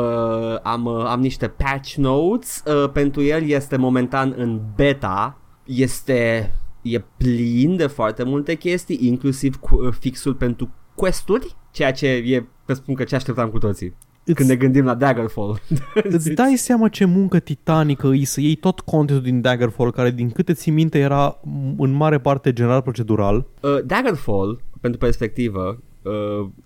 [0.62, 6.50] am, uh, am niște patch notes uh, pentru el, este momentan în beta, este
[6.94, 12.46] e plin de foarte multe chestii, inclusiv cu, uh, fixul pentru questuri, ceea ce e,
[12.64, 13.94] pe spun că ce așteptam cu toții.
[14.24, 15.60] Îți- Când ne gândim la Daggerfall.
[16.02, 20.30] Îți dai seama ce muncă titanică e să iei tot contentul din Daggerfall, care din
[20.30, 23.46] câte ți minte era m- în mare parte general procedural.
[23.60, 26.12] uh, Daggerfall, pentru perspectivă, uh,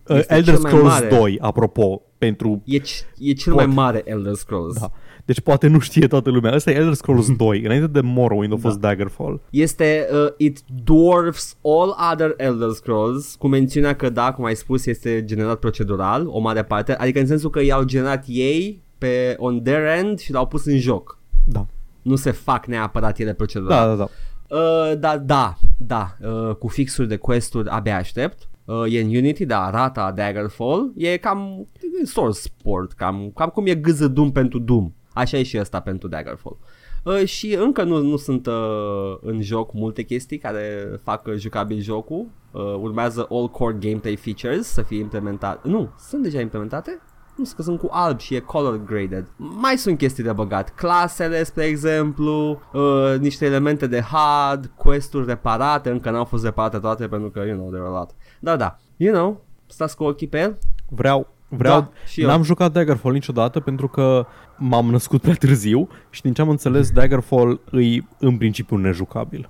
[0.09, 2.63] Uh, este Elder cel mai Scrolls mare, 2, apropo, pentru...
[2.65, 3.67] E, c- e cel Poate.
[3.69, 4.79] mai mare Elder Scrolls.
[4.81, 4.91] Da.
[5.25, 6.55] Deci poate nu știe toată lumea.
[6.55, 7.63] Ăsta e Elder Scrolls 2.
[7.65, 8.89] Înainte de Morrowind a fost Da.
[8.89, 9.41] Daggerfall.
[9.51, 14.87] Este uh, It dwarfs all other Elder Scrolls Cu mențiunea că da, cum ai spus
[14.87, 19.63] Este generat procedural O mare parte Adică în sensul că i-au generat ei Pe on
[19.63, 21.67] their end Și l-au pus în joc Da.
[22.03, 24.09] Nu se fac neapărat ele procedural Da, da, da.
[24.57, 28.49] Uh, da, da, da, uh, cu fixuri de quest-uri abia aștept.
[28.65, 30.93] Uh, e în Unity, da, arata Daggerfall.
[30.97, 31.67] E cam
[32.03, 34.93] e source sport, cam, cam cum e gâză Doom pentru Doom.
[35.15, 36.59] Așa e și ăsta pentru Daggerfall.
[37.05, 41.81] Uh, și încă nu, nu sunt uh, în joc multe chestii care fac uh, jucabil
[41.81, 42.27] jocul.
[42.51, 45.69] Uh, urmează all core gameplay features să fie implementate.
[45.69, 47.01] Nu, sunt deja implementate?
[47.37, 49.27] Nu, că sunt cu alb și e color graded.
[49.37, 50.75] Mai sunt chestii de băgat.
[50.75, 57.09] Clasele, spre exemplu, uh, niște elemente de HUD, quest-uri reparate, încă n-au fost reparate toate
[57.09, 58.11] pentru că, you know, there are a lot.
[58.41, 60.59] Dar da, you know, stați cu ochii pe el.
[60.89, 62.27] Vreau, vreau, Da, și eu.
[62.27, 64.27] n-am jucat Daggerfall niciodată pentru că
[64.57, 69.49] m-am născut prea târziu și din ce am înțeles Daggerfall îi în principiu nejucabil.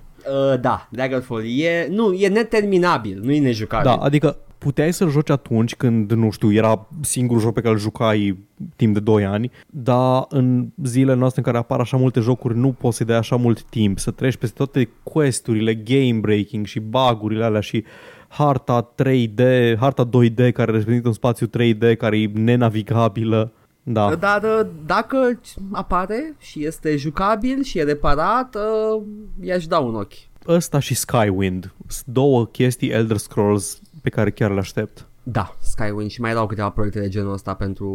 [0.52, 3.90] Uh, da, Daggerfall e, nu, e neterminabil, nu e nejucabil.
[3.90, 7.80] Da, adică puteai să-l joci atunci când, nu știu, era singurul joc pe care îl
[7.80, 8.38] jucai
[8.76, 12.72] timp de 2 ani, dar în zilele noastre în care apar așa multe jocuri nu
[12.72, 17.44] poți să-i dai așa mult timp, să treci peste toate questurile, game breaking și bagurile
[17.44, 17.84] alea și
[18.32, 19.42] harta 3D,
[19.78, 23.52] harta 2D care reprezintă un spațiu 3D care e nenavigabilă.
[23.82, 24.14] Da.
[24.14, 25.40] Dar uh, dacă
[25.72, 29.02] apare și este jucabil și e reparat, uh,
[29.40, 30.12] i-aș da un ochi.
[30.48, 35.06] Ăsta și Skywind sunt două chestii Elder Scrolls pe care chiar le aștept.
[35.22, 37.86] Da, Skywind și mai erau câteva proiecte de genul ăsta pentru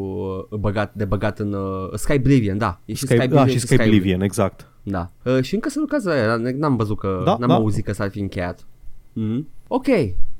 [0.52, 2.80] uh, băgat, de băgat în uh, Skyblivion, da.
[2.86, 4.72] E și Sky, Skyblivion da, și Skyblivion, exact.
[4.84, 5.12] Da.
[5.24, 7.56] Uh, și încă se lucrează la el, n-am văzut că, Da, n-am da.
[7.56, 8.66] auzit că s-ar fi încheiat.
[9.14, 9.48] Mm.
[9.68, 9.88] Ok.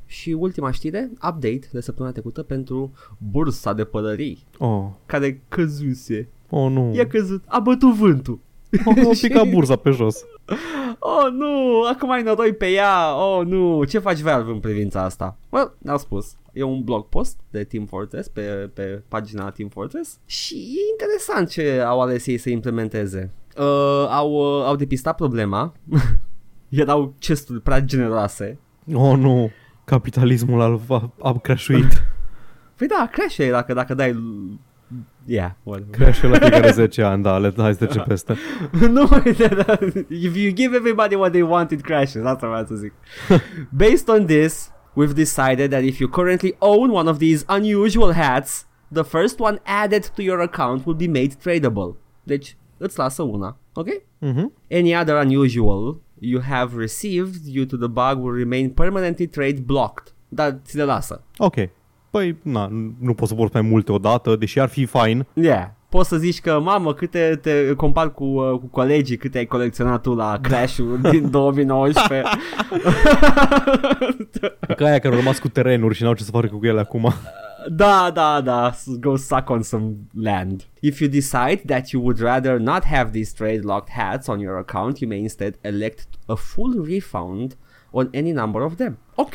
[0.10, 6.30] Și ultima știre, update de săptămâna trecută pentru bursa de pălării, Oh, care căzuse.
[6.50, 6.94] oh nu.
[6.96, 8.40] I-a căzut, a bătut vântul.
[8.86, 10.26] Oh, a picat burza pe jos.
[11.00, 13.16] Oh, nu, acum ai noroi pe ea.
[13.26, 15.38] Oh, nu, ce faci Valve în privința asta?
[15.50, 16.36] Well, ne-au spus.
[16.54, 18.42] E un blog post de Team Fortress pe,
[18.74, 23.32] pe pagina Team Fortress și e interesant ce au ales ei să implementeze.
[23.58, 25.74] Uh, au, uh, au depistat problema.
[26.70, 28.58] Erau chesturi prea generoase.
[28.94, 29.50] Oh nu,
[29.88, 32.04] capitalismul a, a, a crashuit.
[32.78, 34.16] Păi da, crash e dacă, dacă dai...
[35.26, 35.92] Yeah, whatever.
[35.92, 38.36] Crash la fiecare 10 ani, da, le hai să trecem peste.
[38.90, 39.10] nu,
[40.10, 42.24] if you give everybody what they want, it crashes.
[42.24, 42.94] Asta vreau să zic.
[43.70, 48.68] Based on this, we've decided that if you currently own one of these unusual hats,
[48.94, 51.96] the first one added to your account will be made tradable.
[52.24, 53.88] Deci, îți lasă una, ok?
[54.18, 54.54] Mhm.
[54.72, 60.14] Any other unusual you have received due to the bug will remain permanently trade blocked.
[60.28, 61.24] Dar ți le lasă.
[61.38, 61.56] Ok.
[62.10, 62.68] Păi, na,
[63.00, 65.28] nu pot să porți mai multe odată, deși ar fi fine.
[65.34, 65.66] Yeah.
[65.90, 70.02] Poți să zici că, mamă, câte te compar cu, uh, cu colegii, câte ai colecționat
[70.02, 72.30] tu la Crash-ul din 2019.
[74.78, 77.14] Ca aia care au rămas cu terenuri și n-au ce să facă cu ele acum.
[77.70, 80.68] da, da, da, s- go suck on some land.
[80.80, 84.58] If you decide that you would rather not have these trade locked hats on your
[84.58, 87.56] account, you may instead elect a full refund
[87.92, 88.98] on any number of them.
[89.16, 89.34] Ok,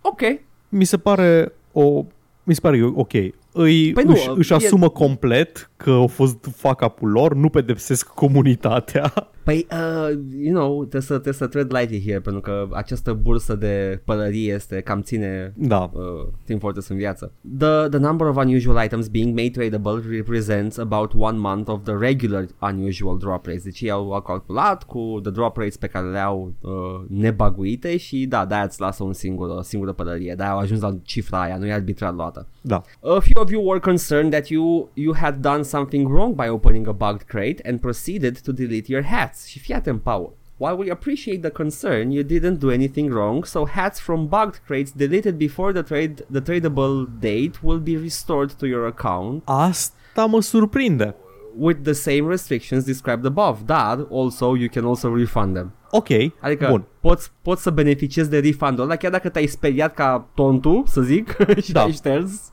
[0.00, 0.20] ok.
[0.68, 2.04] Mi se pare o...
[2.44, 3.12] Mi se pare ok.
[3.52, 7.48] Îi, Păi nu, își, își e- asumă complet că au fost fuck up lor, nu
[7.48, 9.12] pedepsesc comunitatea.
[9.48, 13.54] Păi, uh, you know, trebuie să, trebuie să tread lightly here, pentru că această bursă
[13.54, 15.90] de pălărie este cam ține Da.
[15.92, 16.00] uh,
[16.44, 17.32] Team Fortress în viață.
[17.58, 21.94] The, the number of unusual items being made tradable represents about one month of the
[21.98, 23.62] regular unusual drop rates.
[23.62, 26.70] Deci ei au, au calculat cu the drop rates pe care le au uh,
[27.08, 30.34] nebaguite și da, de-aia îți lasă un singur, o singură pălărie.
[30.36, 32.48] De-aia au ajuns la cifra aia, nu e arbitrar luată.
[32.60, 32.82] Da.
[33.02, 36.86] A few of you were concerned that you you had done something wrong by opening
[36.86, 39.37] a bugged crate and proceeded to delete your hats.
[39.46, 40.36] Și fii atent, Paul.
[40.56, 44.92] While we appreciate the concern, you didn't do anything wrong, so hats from bugged crates
[44.92, 49.42] deleted before the trade the tradable date will be restored to your account.
[49.44, 51.14] Asta mă surprinde.
[51.60, 55.72] with the same restrictions described above, dar also you can also refund them.
[55.90, 56.06] Ok,
[56.40, 56.84] Adică bun.
[57.00, 61.36] poți, poți să beneficiezi de refund-ul ăla chiar dacă te-ai speriat ca tontul, să zic,
[61.64, 61.80] și Da.
[61.80, 62.52] te-ai șters.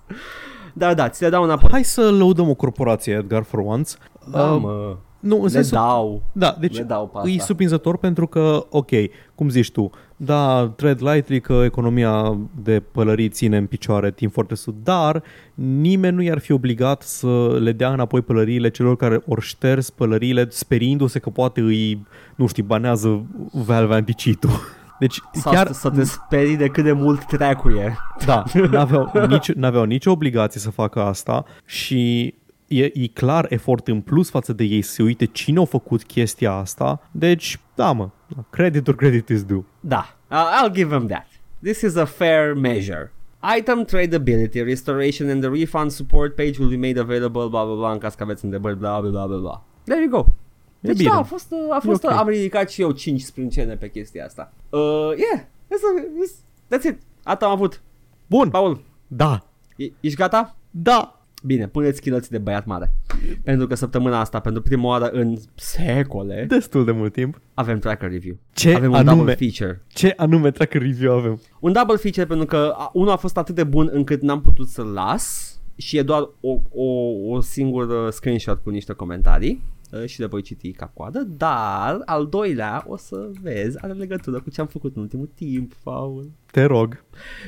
[0.73, 1.69] Dar da, ți le dau înapoi.
[1.71, 3.91] Hai să lăudăm o corporație, Edgar, for once.
[4.31, 5.77] Da, Uh, mă, nu, în le sensul...
[5.77, 6.21] dau.
[6.31, 7.45] Da, deci Le dau pe e asta.
[7.45, 8.89] surprinzător pentru că, ok,
[9.35, 14.55] cum zici tu, da, tread lightly că economia de pălării ține în picioare timp foarte
[14.55, 15.23] sud, dar
[15.53, 20.47] nimeni nu i-ar fi obligat să le dea înapoi pălăriile celor care ori șters pălăriile
[20.49, 22.05] speriindu-se că poate îi,
[22.35, 24.49] nu știu, banează Valve Anticito.
[24.99, 27.97] Deci Sau chiar, să, să te sperii de cât de mult treacuie.
[28.25, 32.33] da, n-aveau, nici, n-aveau nicio obligație să facă asta și
[32.67, 36.03] e, e clar efort în plus față de ei să se uite cine a făcut
[36.03, 37.09] chestia asta.
[37.11, 38.09] Deci, da mă,
[38.49, 39.63] credit or credit is due.
[39.79, 40.33] Da, I-
[40.69, 41.27] I'll give them that.
[41.63, 43.11] This is a fair measure.
[43.57, 47.91] Item tradability, restoration and the refund support page will be made available, blah blah blah,
[47.91, 49.57] în caz că aveți întrebări, blah blah blah blah blah.
[49.83, 50.25] There you go.
[50.81, 51.09] E Deci bine.
[51.09, 52.11] da, a fost, a fost ok.
[52.11, 54.53] am ridicat și eu 5 sprâncene pe chestia asta.
[54.69, 54.79] Uh,
[55.17, 56.35] yeah, that's, a, that's,
[56.77, 57.01] that's it.
[57.23, 57.81] Atât am avut.
[58.27, 60.55] Bun, Paul, da, e- ești gata?
[60.71, 61.14] da,
[61.45, 62.93] Bine, puneți chiloții de băiat mare.
[63.43, 67.41] Pentru că săptămâna asta, pentru prima oară în secole, destul de mult timp.
[67.53, 68.35] avem tracker review.
[68.53, 69.15] Ce avem un anume?
[69.15, 69.81] double feature.
[69.87, 71.41] Ce anume tracker review avem?
[71.59, 74.67] Un double feature pentru că a, unul a fost atât de bun încât n-am putut
[74.67, 76.85] să-l las și e doar o, o,
[77.29, 82.27] o singură screenshot cu niște comentarii uh, și le voi citi ca coadă, dar al
[82.27, 86.31] doilea o să vezi are legătură cu ce am făcut în ultimul timp, Paul.
[86.51, 87.03] Te rog.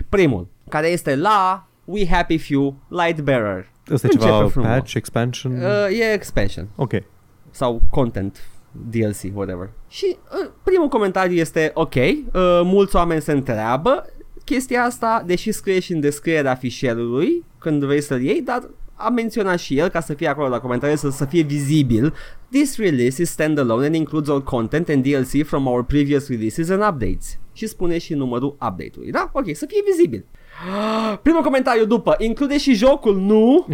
[0.09, 3.75] Primul, care este la We Happy Few Lightbearer.
[3.91, 4.69] Ăsta e Începe ceva frumos.
[4.69, 5.51] patch, expansion?
[5.51, 6.91] Uh, e expansion ok.
[7.49, 8.49] sau content
[8.89, 9.69] DLC, whatever.
[9.87, 12.21] Și uh, primul comentariu este ok, uh,
[12.63, 14.05] mulți oameni se întreabă
[14.43, 19.59] chestia asta, deși scrie și în descrierea fișierului când vrei să-l iei, dar a menționat
[19.59, 22.13] și el ca să fie acolo la comentarii să, să fie vizibil.
[22.51, 26.81] This release is standalone and includes all content and DLC from our previous releases and
[26.81, 27.37] updates.
[27.53, 29.29] Și spune și numărul update-ului, da?
[29.33, 30.25] Ok, să fie vizibil.
[31.23, 33.65] Primul comentariu după, include și jocul, nu?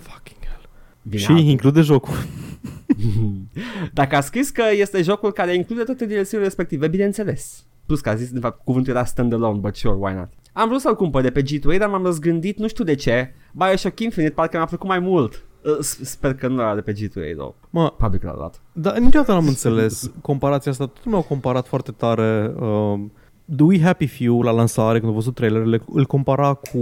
[0.00, 0.68] Fucking hell.
[1.02, 2.14] Bine, și include jocul.
[3.92, 7.64] Dacă a scris că este jocul care include toate DLC-urile respective, bineînțeles.
[7.86, 10.28] Plus că a zis, de fapt, cuvântul era standalone, but sure, why not?
[10.52, 13.34] Am vrut să-l cumpăr de pe G2, dar m-am răzgândit, nu știu de ce.
[13.52, 15.44] Bioshock Infinite parcă mi-a plăcut mai mult.
[15.64, 17.54] Uh, s- Sper că nu era de pe G2, though.
[17.70, 18.60] Mă, Probabil că l-a dat.
[18.72, 20.86] Dar niciodată n-am înțeles comparația asta.
[20.86, 22.52] Totul mi-au comparat foarte tare.
[22.60, 23.12] Um,
[23.56, 26.78] The We Happy Few la lansare, când au văzut trailerele, îl compara cu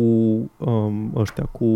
[0.58, 1.72] um, ăștia, cu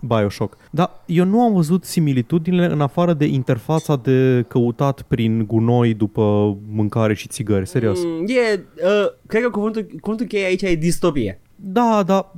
[0.00, 0.56] Bioshock.
[0.70, 6.56] Dar eu nu am văzut similitudinile în afară de interfața de căutat prin gunoi după
[6.70, 7.66] mâncare și țigări.
[7.66, 7.98] Serios.
[8.04, 11.40] Mm, e, uh, cred că cuvântul, cuvântul cheie aici e distopie.
[11.56, 12.32] Da, da.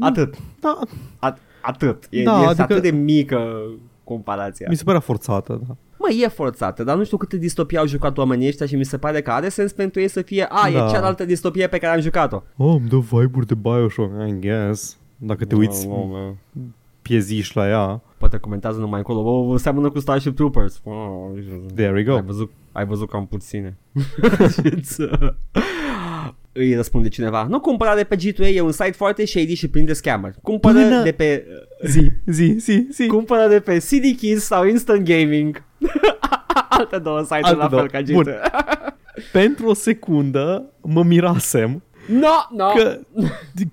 [0.00, 0.34] Atât.
[0.60, 0.78] Da,
[1.30, 2.06] At- atât.
[2.10, 3.60] E, Da, da, este adică- atât de mică
[4.04, 4.66] comparația.
[4.70, 5.76] mi se părea forțată, da.
[6.08, 8.98] Mă, e forțată, dar nu știu câte distopie au jucat oamenii ăștia și mi se
[8.98, 10.86] pare că are sens pentru ei să fie, a, Da.
[10.86, 12.42] e cealaltă distopie pe care am jucat-o.
[12.56, 14.96] Oh, îmi dă vibe-uri de Bioshock, I guess.
[15.16, 15.88] Dacă te uiți
[17.02, 18.00] pieziș la ea.
[18.18, 20.80] Poate comentează numai acolo, oh, seamănă cu Starship Troopers.
[20.84, 21.30] Oh,
[21.74, 22.14] There we go.
[22.14, 23.76] ai văzut, ai văzut cam puține.
[26.58, 29.84] Îi răspunde cineva, nu cumpăra de pe G2A, e un site foarte shady și plin
[29.84, 30.34] de scammer.
[30.42, 31.44] Cumpără Până- de pe
[31.92, 33.06] Zi, zi, zi, zi.
[33.06, 35.62] cumpără de pe CD Keys sau Instant Gaming.
[36.68, 37.80] Alte două site-uri Alte la două.
[37.82, 38.24] fel ca Bun.
[38.24, 38.94] G2A.
[39.32, 42.66] Pentru o secundă mă mirasem No, no.
[42.76, 42.98] că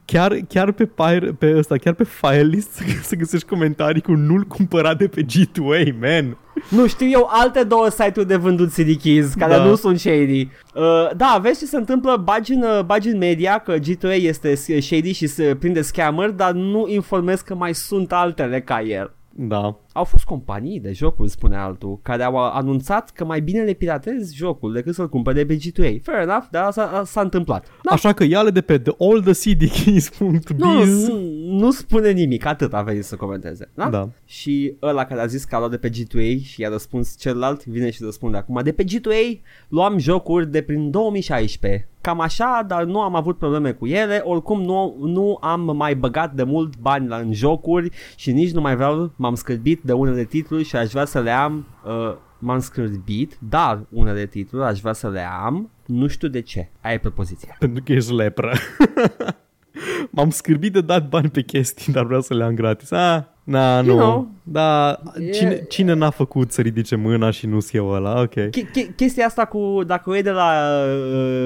[0.06, 4.44] chiar, chiar pe, Pire, pe ăsta, chiar pe Firelist să, să găsești comentarii cu nu-l
[4.44, 6.38] cumpăra de pe G2A, man.
[6.70, 9.64] Nu știu eu alte două site-uri de vândut CD keys care Da.
[9.64, 10.50] nu sunt shady.
[10.74, 14.56] Uh, da, vezi ce se întâmplă, bagi în, uh, bagi în media că G2A este
[14.56, 19.12] s- shady și se prinde scammer, dar nu informez că mai sunt altele ca el.
[19.36, 19.80] Da.
[19.94, 24.36] Au fost companii de jocuri, spune altul, care au anunțat că mai bine le piratezi
[24.36, 26.02] jocul decât să-l cumpere de pe G2A.
[26.02, 27.68] Fair enough, dar asta s-a întâmplat.
[27.84, 27.92] Da.
[27.92, 30.10] Așa că ia-le de pe theallthecdkeys.biz
[30.58, 31.20] Nu, nu,
[31.58, 33.70] nu spune nimic, atât a venit să comenteze.
[33.74, 33.90] Da?
[33.90, 34.10] Da.
[34.26, 37.66] Și ăla care a zis că a luat de pe G2A și i-a răspuns celălalt,
[37.66, 38.60] vine și răspunde acum.
[38.64, 41.88] De pe G2A luam jocuri de prin 2016.
[42.04, 44.22] Cam așa, dar nu am avut probleme cu ele.
[44.24, 48.62] Oricum nu, nu am mai băgat de mult bani la în jocuri și nici nu
[48.62, 51.68] mai vreau, m-am scârbit de unele titluri și aș vrea să le am...
[51.86, 56.70] Uh, m-am scârbit, dar unele titluri aș vrea să le am, nu știu de ce.
[56.82, 57.56] Aia e propoziția.
[57.60, 58.52] Pentru că ești lepră.
[60.10, 62.92] M-am scârbit de dat bani pe chestii, dar vreau să le am gratis.
[62.92, 63.88] Ah, na, nu.
[63.88, 64.32] You know.
[64.44, 68.22] Da, E- cine, cine n-a făcut să ridice mâna și nu eu ăla?
[68.22, 68.34] Ok.
[68.34, 70.52] Ch- ch- chestia asta cu dacă o iei de la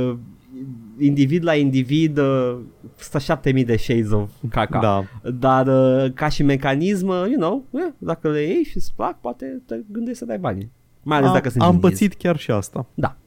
[0.09, 0.17] uh,
[0.97, 2.57] individ la individ uh,
[2.95, 4.79] stă 7000 de shades of caca.
[4.79, 5.03] Da.
[5.31, 9.19] Dar uh, ca și mecanism, uh, you know, eh, dacă le iei și îți plac,
[9.19, 10.71] poate te gândești să dai bani.
[11.03, 11.91] Mai ales Am, dacă sunt am indizi.
[11.91, 12.85] pățit chiar și asta.
[12.93, 13.17] Da.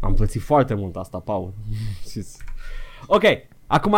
[0.00, 1.52] Am plătit foarte mult asta, Paul.
[3.16, 3.22] ok,
[3.66, 3.96] acum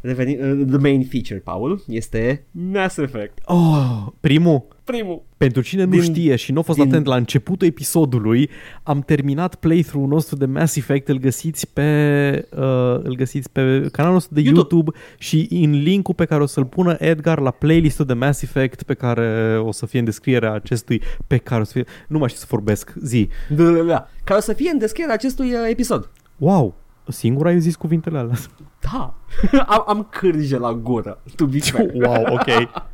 [0.00, 3.38] revenim, uh, the main feature, Paul, este Mass Effect.
[3.44, 5.22] Oh, primul, Primul.
[5.36, 8.50] pentru cine nu Din- știe și nu a fost din- atent la începutul episodului,
[8.82, 12.60] am terminat playthrough-ul nostru de Mass Effect, îl găsiți pe, uh,
[13.02, 13.60] îl găsiți pe
[13.92, 14.58] canalul nostru de YouTube.
[14.60, 14.90] YouTube.
[14.90, 18.82] YouTube și în linkul pe care o să-l pună Edgar la playlistul de Mass Effect
[18.82, 22.28] pe care o să fie în descrierea acestui, pe care o să fie, nu mai
[22.28, 23.28] știu să vorbesc, zi.
[23.48, 24.08] Da, da, da.
[24.24, 26.10] Care o să fie în descrierea acestui uh, episod.
[26.38, 26.74] Wow,
[27.10, 28.36] singur ai zis cuvintele alea.
[28.80, 29.14] Da.
[29.74, 31.90] am, am cârje la gură, to be fair.
[32.04, 32.46] wow, ok.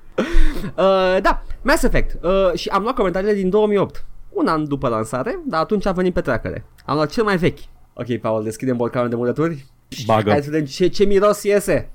[0.64, 2.24] Uh, da, Mass Effect.
[2.24, 4.04] Uh, și am luat comentariile din 2008.
[4.28, 6.64] Un an după lansare, dar atunci a venit pe treacăre.
[6.84, 7.58] Am luat cel mai vechi.
[7.94, 9.66] Ok, Paul, deschidem borcanul de murături.
[10.06, 10.30] Bagă.
[10.30, 11.90] Hai să vedem ce, ce miros iese.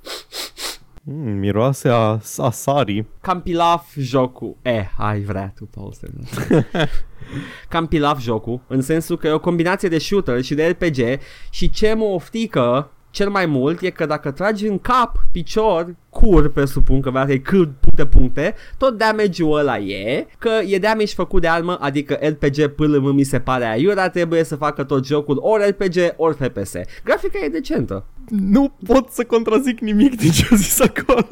[1.03, 3.05] Mm, miroase a, a sari.
[3.21, 4.57] Cam pilaf jocul.
[4.61, 6.07] Eh, ai vrea tu, Paul, să
[7.69, 11.19] Cam pilaf jocul, în sensul că e o combinație de shooter și de RPG
[11.49, 16.51] și ce mă oftică cel mai mult e că dacă tragi în cap, picior, cur,
[16.51, 21.13] presupun că vrea că e cât puncte puncte, tot damage-ul ăla e, că e damage
[21.13, 25.37] făcut de armă, adică RPG PLM mi se pare aiurea, trebuie să facă tot jocul
[25.41, 26.73] ori RPG, ori FPS.
[27.03, 28.05] Grafica e decentă.
[28.29, 31.27] Nu pot să contrazic nimic din ce a zis acolo.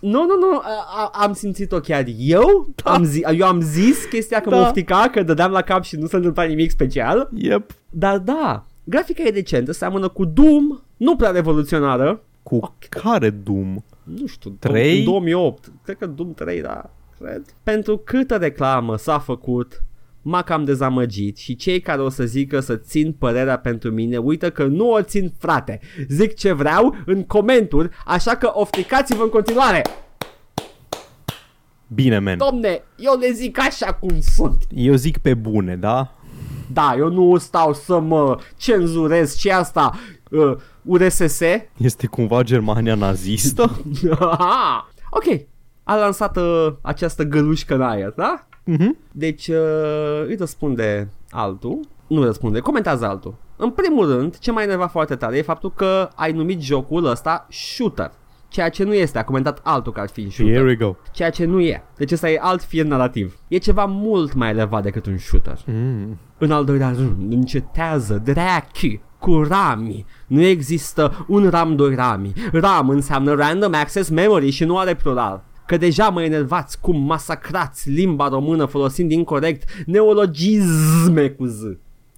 [0.00, 2.90] Nu, nu, nu, a, a, am simțit-o chiar eu, da.
[2.90, 4.56] am zi, eu am zis chestia că Da.
[4.56, 7.70] mă oftica, că dădeam la cap și nu se întâmpla nimic special, Yep.
[7.90, 13.76] dar da, grafica e decentă, seamănă cu Doom, nu prea revoluționară, Cu care Doom?
[14.02, 14.98] nu știu, Trei?
[14.98, 16.90] în 2008, cred că Doom 3, da,
[17.20, 17.42] cred.
[17.62, 19.82] Pentru câtă reclamă s-a făcut,
[20.22, 24.50] m-a cam dezamăgit și cei care o să zică să țin părerea pentru mine, uită
[24.50, 29.82] că nu o țin frate, zic ce vreau în comenturi, așa că ofticați-vă în continuare.
[31.94, 32.36] Bine, man.
[32.38, 34.62] Domne, eu le zic așa cum sunt.
[34.74, 36.14] Eu zic pe bune, da?
[36.72, 39.98] Da, eu nu stau să mă cenzurez ce asta
[40.30, 40.56] uh,
[40.90, 41.40] URSS.
[41.76, 43.62] Este cumva Germania nazistă?
[45.18, 45.40] ok,
[45.82, 48.46] a lansat uh, această gălușcă în aer, da?
[48.64, 48.96] Mhm.
[49.12, 53.34] Deci uh, îi răspunde altul, nu răspunde, comentează altul.
[53.56, 57.46] În primul rând, ce m-a enervat foarte tare e faptul că ai numit jocul ăsta
[57.50, 58.12] shooter.
[58.48, 60.54] Ceea ce nu este, a comentat altul că ar fi shooter.
[60.54, 60.94] Here we go.
[61.12, 61.84] Ceea ce nu e.
[61.96, 63.38] Deci ăsta e alt fir narrativ.
[63.48, 65.58] E ceva mult mai elevat decât un shooter.
[65.66, 66.18] Mm.
[66.38, 70.06] În al doilea rând, încetează drachi cu rami.
[70.26, 72.32] Nu există un RAM, doi rami.
[72.52, 75.44] RAM înseamnă Random Access Memory și nu are plural.
[75.66, 81.60] Că deja mă enervați cum masacrați limba română folosind incorrect neologisme cu Z.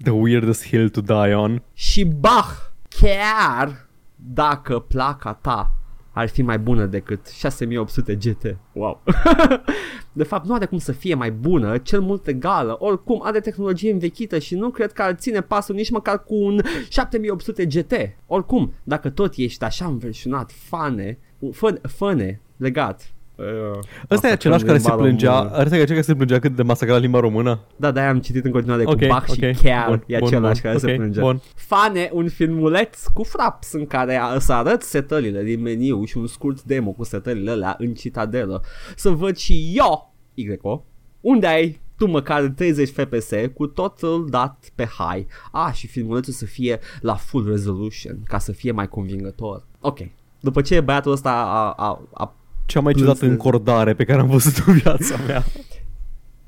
[0.03, 1.63] The weirdest hill to die on.
[1.73, 2.51] Și Bach,
[2.89, 5.82] chiar dacă placa ta
[6.13, 8.57] ar fi mai bună decât 6800 GT.
[8.73, 9.03] Wow.
[10.13, 12.77] de fapt, nu are cum să fie mai bună, cel mult egală.
[12.79, 16.61] Oricum, are tehnologie învechită și nu cred că ar ține pasul nici măcar cu un
[16.89, 17.93] 7800 GT.
[18.27, 21.19] Oricum, dacă tot ești așa înverșunat, fane,
[21.53, 23.13] fă, făne, legat.
[23.43, 23.79] Uh,
[24.11, 25.57] Ăsta e masacrăm același care se limba plângea, română.
[25.63, 27.61] ăsta e acela care se plângea cât de masacrat limba română.
[27.77, 30.27] Da, de-aia am citit în continuare Ok, cu Bach ok, și chiar bun, e bun,
[30.27, 31.21] același bun, care se ok, plânge.
[31.21, 31.41] bun.
[31.55, 36.27] Fane, un filmuleț cu fraps în care a, să arăt setările din meniu și un
[36.27, 38.63] scurt demo cu setările alea în citadelă.
[38.97, 40.85] Să văd și eu, YO,
[41.21, 45.27] unde ai tu măcar 30 FPS cu totul dat pe high.
[45.53, 49.67] A, și filmulețul să fie la full resolution ca să fie mai convingător.
[49.81, 49.99] Ok.
[50.41, 52.35] După ce băiatul ăsta a, a, a
[52.67, 55.45] Cea mai Plâns ciudată de- încordare pe care am văzut în viața mea.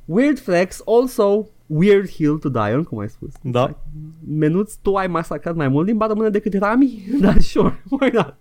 [0.05, 3.32] Weird flex, also weird hill to die on, cum ai spus.
[3.43, 3.77] Da.
[4.28, 7.05] Menuț, tu ai masacrat mai mult limba română decât Rami?
[7.20, 8.36] Da, sure, why not?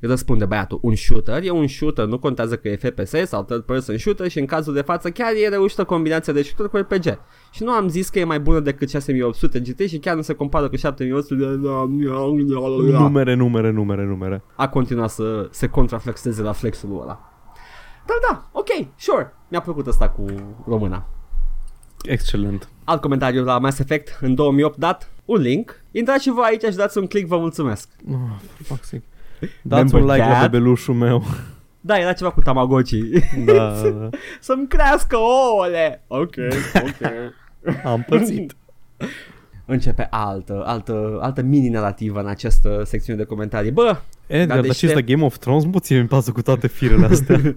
[0.00, 3.98] Răspunde băiatul, un shooter e un shooter, nu contează că e FPS sau third person
[3.98, 7.18] shooter și în cazul de față chiar e reușită combinația de shooter cu RPG.
[7.50, 10.34] Și nu am zis că e mai bună decât 6800 GT și chiar nu se
[10.34, 11.44] compară cu 7800
[12.98, 14.42] Numere, numere, numere, numere.
[14.56, 17.20] a continuat să se contraflexeze la flexul ăla.
[18.06, 20.24] Dar da, ok, sure, mi-a plăcut asta cu
[20.66, 21.06] româna.
[22.02, 22.68] Excelent.
[22.84, 25.84] Alt comentariu la Mass Effect în 2008 dat, un link.
[25.90, 27.88] Intrați și voi aici și dați un click, vă mulțumesc.
[28.10, 28.16] Oh,
[28.62, 29.02] for fuck's sake.
[29.62, 30.50] Dați Remember un like la that?
[30.50, 31.22] bebelușul meu.
[31.82, 33.00] Da, era ceva cu Tamagotchi.
[33.44, 34.08] Da, da, da.
[34.40, 36.02] Să-mi crească ouăle.
[36.06, 36.34] Ok,
[36.74, 37.10] ok.
[37.84, 38.56] Am pățit.
[39.64, 43.70] Începe altă, altă, altă mini-narrativă în această secțiune de comentarii.
[43.70, 43.96] Bă,
[44.26, 45.64] Edgar, Da, dar deci ce te- ăsta Game of Thrones?
[45.64, 47.56] Mă ție mi pasă cu toate firele astea.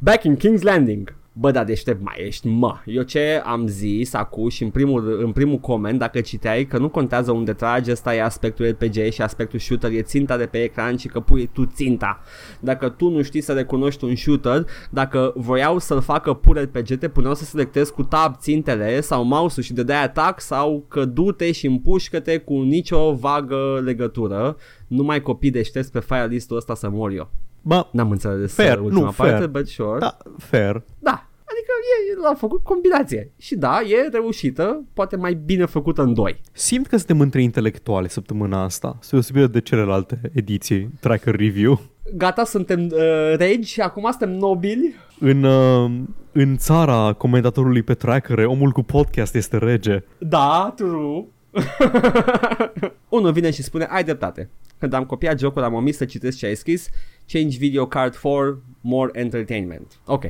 [0.00, 1.14] back in King's Landing.
[1.34, 2.78] Bă, da, deștept mai ești, mă.
[2.84, 6.88] Eu ce am zis acum și în primul, în primul coment, dacă citeai, că nu
[6.88, 10.96] contează unde tragi, ăsta e aspectul RPG și aspectul shooter, e ținta de pe ecran
[10.96, 12.20] și că pui tu ținta.
[12.60, 17.08] Dacă tu nu știi să recunoști un shooter, dacă voiau să-l facă pur RPG, te
[17.08, 21.66] puneau să selectezi cu tab țintele sau mouse-ul și de atac sau că du-te și
[21.66, 24.56] împușcă-te cu nicio vagă legătură.
[24.86, 27.30] Nu mai copii deștepți pe file listul ăsta să mor eu.
[27.62, 29.48] Bă, N-am înțeles Fair, uh, ultima nu, parte, fair.
[29.48, 29.98] but sure.
[29.98, 30.82] da, fair.
[30.98, 31.72] Da, adică
[32.12, 33.32] e, l-a făcut combinație.
[33.38, 36.40] Și da, e reușită, poate mai bine făcută în doi.
[36.52, 41.80] Simt că suntem între intelectuali săptămâna asta, spre deosebire de celelalte ediții Tracker Review.
[42.14, 44.94] Gata, suntem uh, regi și acum suntem nobili.
[45.18, 45.90] În, uh,
[46.32, 50.02] în țara comentatorului pe trackere, omul cu podcast este rege.
[50.18, 51.24] Da, true.
[53.12, 54.50] Unul vine și spune, ai dreptate.
[54.78, 56.88] Când am copiat jocul, am omis să citesc ce ai scris.
[57.26, 60.00] Change video card for more entertainment.
[60.06, 60.22] Ok.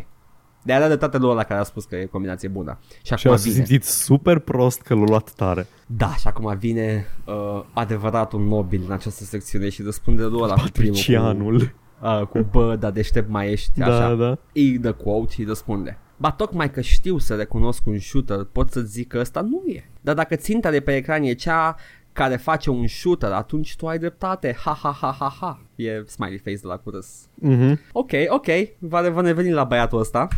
[0.65, 2.79] De-aia dat dreptate lui ăla care a spus că e combinație bună.
[2.91, 3.55] Și Și acum a vine.
[3.55, 5.67] simțit super prost că l-a luat tare.
[5.87, 10.65] Da, și acum vine uh, adevăratul nobil în această secțiune și răspunde lui ăla cu
[10.73, 10.93] primul.
[10.93, 11.75] Cu, Patricianul.
[12.03, 14.15] uh, cu bă, da deștept mai ești, Da, așa.
[14.15, 14.39] da.
[14.53, 15.99] E the quote și răspunde.
[16.17, 19.91] Ba tocmai că știu să recunosc un shooter, pot să zic că ăsta nu e.
[20.01, 21.77] Dar dacă ținta de pe ecran e cea
[22.13, 24.57] care face un shooter, atunci tu ai dreptate.
[24.65, 25.61] Ha ha ha ha ha.
[25.77, 27.29] E smiley face de la curăs.
[27.35, 27.81] Mhm.
[27.93, 28.47] Ok, ok.
[28.79, 30.29] Va, va ne veni la băiatul ăsta.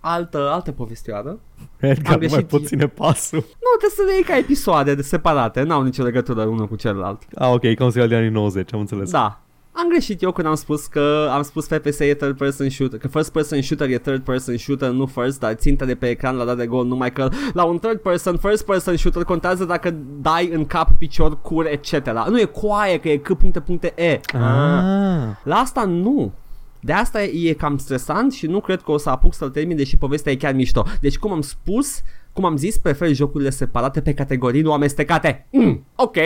[0.00, 1.40] Altă, altă povestioară.
[1.78, 2.46] Edgar, nu mai greșit.
[2.46, 3.38] pot ține pasul.
[3.38, 7.22] Nu, trebuie să le iei ca episoade de separate, n-au nicio legătură unul cu celălalt.
[7.34, 9.10] Ah, ok, ca un serial de anii 90, am înțeles.
[9.10, 9.40] Da.
[9.72, 13.08] Am greșit eu când am spus că am spus FPS e third person shooter, că
[13.08, 16.44] first person shooter e third person shooter, nu first, dar ținta de pe ecran la
[16.44, 20.50] dat de gol, numai că la un third person, first person shooter contează dacă dai
[20.52, 22.10] în cap, picior, cur, etc.
[22.28, 24.20] Nu e coaie, că e c puncte puncte e.
[24.32, 25.36] Ah.
[25.44, 26.32] La asta nu.
[26.80, 29.96] De asta e cam stresant și nu cred că o să apuc să-l termin, deși
[29.96, 30.84] povestea e chiar mișto.
[31.00, 32.02] Deci cum am spus,
[32.32, 35.46] cum am zis, prefer jocurile separate pe categorii, nu amestecate.
[35.50, 36.16] Mm, ok,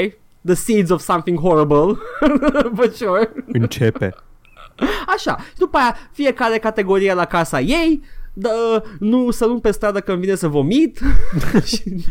[0.45, 1.99] the seeds of something horrible,
[2.77, 3.33] but sure.
[3.47, 4.15] Începe.
[5.15, 8.03] Așa, și după aia fiecare categorie la casa ei,
[8.33, 11.01] dă, nu să nu pe stradă când vine să vomit.
[11.65, 12.05] Și-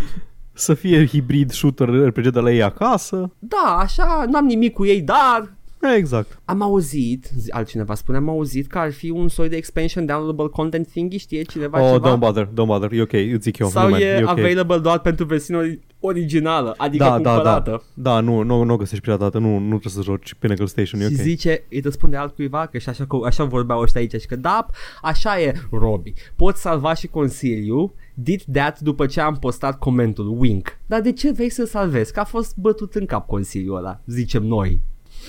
[0.54, 3.32] Să fie hibrid shooter RPG de la ei acasă.
[3.40, 5.54] da, așa, n-am nimic cu ei, dar
[5.98, 6.40] Exact.
[6.46, 10.48] am auzit, zi- altcineva spune, am auzit că ar fi un soi de expansion downloadable
[10.48, 12.16] content thingy, știe cineva Oh, ceva?
[12.16, 13.68] don't bother, don't bother, e ok, îți zic eu.
[13.68, 14.30] Sau nu, man, e, e ok.
[14.30, 17.84] available doar pentru versiunea ori- originală, adică Da, da, cumpărată.
[17.94, 18.12] da.
[18.12, 21.04] Da, nu, nu, nu o găsești piratată, nu, nu trebuie să joci Pinnacle Station, e
[21.08, 21.20] Și ok.
[21.22, 24.66] zice, îi răspunde altcuiva că și așa, că, așa vorbeau ăștia aici și că da,
[25.02, 30.78] așa e, Robi, poți salva și Consiliu, did that după ce am postat comentul, wink.
[30.86, 32.14] Dar de ce vrei să salvezi?
[32.14, 34.82] Că a fost bătut în cap Consiliul ăla, zicem noi.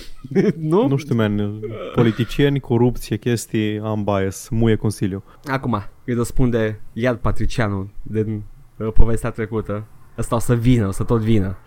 [0.71, 0.87] nu?
[0.87, 1.59] Nu știu, man,
[1.95, 5.23] politicieni, corupție, chestii, am bias, muie Consiliu.
[5.45, 8.43] Acum, îți răspunde iar Patricianul din
[8.77, 9.85] uh, povestea trecută.
[10.17, 11.57] Ăsta o să vină, o să tot vină.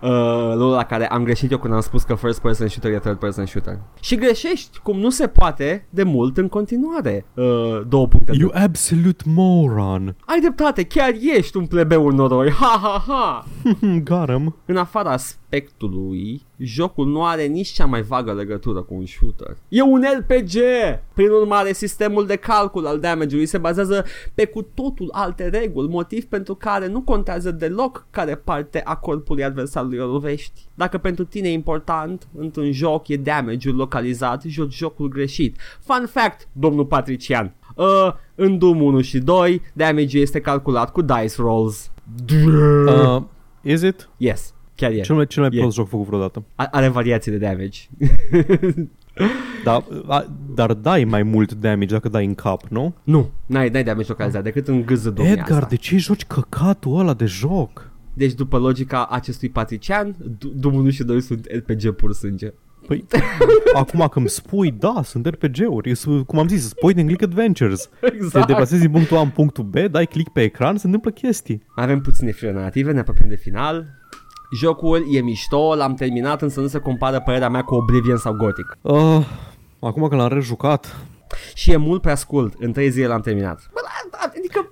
[0.00, 2.98] Uh, lucru la care am greșit eu când am spus că first person shooter e
[2.98, 3.78] third person shooter.
[4.00, 7.24] Și greșești cum nu se poate de mult în continuare.
[7.34, 7.44] Uh,
[7.88, 8.32] două puncte.
[8.34, 10.16] You absolute moron.
[10.24, 12.50] Ai dreptate, chiar ești un plebeu noroi.
[12.50, 13.44] Ha ha ha.
[14.08, 14.56] Got him.
[14.66, 15.16] În afara
[15.56, 19.56] aspectului, jocul nu are nici cea mai vagă legătură cu un shooter.
[19.68, 20.52] E un RPG!
[21.14, 24.04] Prin urmare, sistemul de calcul al damage-ului se bazează
[24.34, 29.44] pe cu totul alte reguli, motiv pentru care nu contează deloc care parte a corpului
[29.44, 30.60] adversarului o lovești.
[30.74, 35.56] Dacă pentru tine e important, într-un joc e damage-ul localizat, joci jocul greșit.
[35.80, 37.54] Fun fact, domnul Patrician.
[37.74, 41.90] Uh, în Doom 1 și 2, damage este calculat cu dice rolls.
[42.86, 43.22] Uh,
[43.62, 44.08] is it?
[44.16, 45.00] Yes, chiar e.
[45.00, 45.58] Cel mai, cel mai E.
[45.60, 46.42] prost joc făcut vreodată.
[46.54, 47.80] A- Are variații de damage.
[49.64, 52.94] Da, a, dar dai mai mult damage dacă dai în cap, nu?
[53.04, 55.66] nu, n-ai, n-ai damage localizat decât în gâză domnia Edgar, asta.
[55.68, 57.90] de ce joci căcatul ăla de joc?
[58.14, 62.52] Deci după logica acestui patrician, D- Doom 1 și 2 sunt RPG pur sânge.
[62.86, 63.04] Păi,
[63.74, 65.94] acum că îmi spui, da, sunt RPG-uri.
[65.94, 67.88] Sunt, cum am zis, sunt point and click adventures.
[68.00, 68.46] Te Exact.
[68.46, 71.62] deplasezi din punctul A în punctul B, dai click pe ecran, se întâmplă chestii.
[71.74, 73.86] Avem puține fire narrative, ne apropiem de final.
[74.54, 78.76] Jocul e mișto, l-am terminat, însă nu se compară părerea mea cu Oblivion sau Gothic.
[78.82, 79.26] Uh,
[79.80, 80.96] acum că l-am rejucat,
[81.54, 83.70] Și e mult prea scurt, în 3 zile l-am terminat.
[83.72, 84.70] Bă, da, da, adică,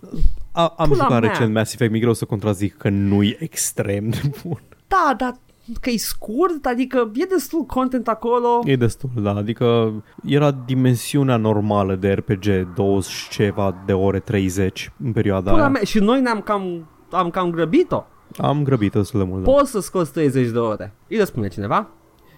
[0.53, 1.31] a, am Pula jucat mea.
[1.31, 4.63] recent Mass Effect, mi-e greu să contrazic că nu e extrem de bun.
[4.89, 5.33] da, da,
[5.81, 8.61] că e scurt, adică e destul content acolo.
[8.65, 9.93] E destul, da, adică
[10.27, 15.71] era dimensiunea normală de RPG, 20 ceva de ore 30 în perioada Pula aia.
[15.71, 18.05] mea, și noi ne-am cam, am cam grăbit-o.
[18.37, 19.51] Am grăbit destul de mult, da.
[19.53, 20.95] Poți să scoți 30 de ore.
[21.09, 21.89] Îi răspunde cineva.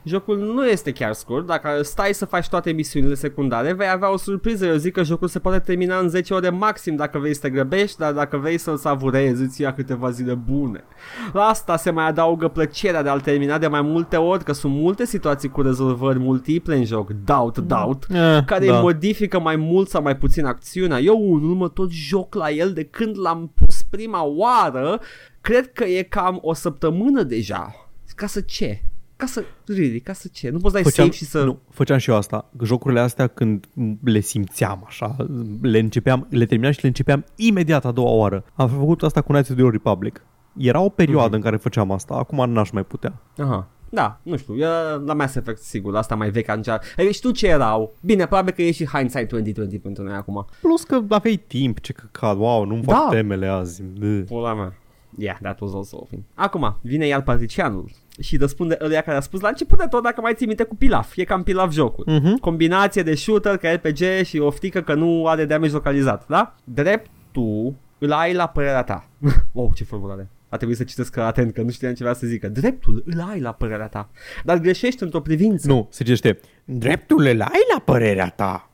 [0.04, 4.16] Jocul nu este chiar scurt, dacă stai să faci toate misiunile secundare, vei avea o
[4.16, 4.66] surpriză.
[4.66, 7.50] Eu zic că jocul se poate termina în 10 ore maxim dacă vrei să te
[7.50, 10.84] grăbești, dar dacă vrei să-l savurezi, îți ia câteva zile bune.
[11.32, 14.72] La asta se mai adaugă plăcerea de a-l termina de mai multe ori, că sunt
[14.72, 18.76] multe situații cu rezolvări multiple în joc, doubt, doubt, Eh, care da.
[18.76, 20.98] îi modifică mai mult sau mai puțin acțiunea.
[21.00, 25.00] Eu unul mă tot joc la el de când l-am pus prima oară,
[25.46, 27.74] cred că e cam o săptămână deja.
[28.14, 28.80] Ca să ce?
[29.16, 30.50] Ca să, really, ca să ce?
[30.50, 31.44] Nu poți dai save și să...
[31.44, 32.50] nu, făceam și eu asta.
[32.62, 33.66] Jocurile astea când
[34.04, 35.16] le simțeam așa,
[35.62, 38.44] le începeam, le terminam și le începeam imediat a doua oară.
[38.54, 40.22] Am făcut asta cu Knights of the Old Republic.
[40.56, 41.34] Era o perioadă Mhm.
[41.36, 43.20] în care făceam asta, acum n-aș mai putea.
[43.38, 43.68] Aha.
[43.88, 44.66] Da, nu știu, e
[45.04, 46.80] la Mass Effect sigur, asta mai veche angea.
[46.96, 47.94] Adică știu ce erau.
[48.00, 50.46] Bine, probabil că e și hindsight 2020 pentru noi acum.
[50.60, 53.08] Plus că aveai timp, ce căcat, wow, nu-mi fac Da.
[53.10, 53.82] temele azi.
[53.98, 54.06] Bă.
[54.26, 54.72] Pula mea.
[55.18, 56.22] Yeah, that was also a thing.
[56.34, 57.90] Acum, vine iar Patricianul
[58.20, 60.76] și răspunde ăluia care a spus la început de tot, dacă mai ții minte, cu
[60.76, 61.16] pilaf.
[61.16, 62.04] E cam pilaf jocul.
[62.08, 62.36] Mhm.
[62.36, 66.54] Combinație de shooter ca RPG și oftică că nu are damage localizat, da?
[66.64, 69.08] Dreptul îl ai la părerea ta.
[69.52, 70.28] wow, ce formulare.
[70.48, 72.48] A trebuit să citesc atent, că nu știam ce vrea să zică.
[72.48, 74.08] Dreptul îl ai la părerea ta,
[74.44, 75.68] dar greșești într-o privință.
[75.68, 76.40] Nu, se citește.
[76.64, 78.70] Dreptul îl ai la părerea ta.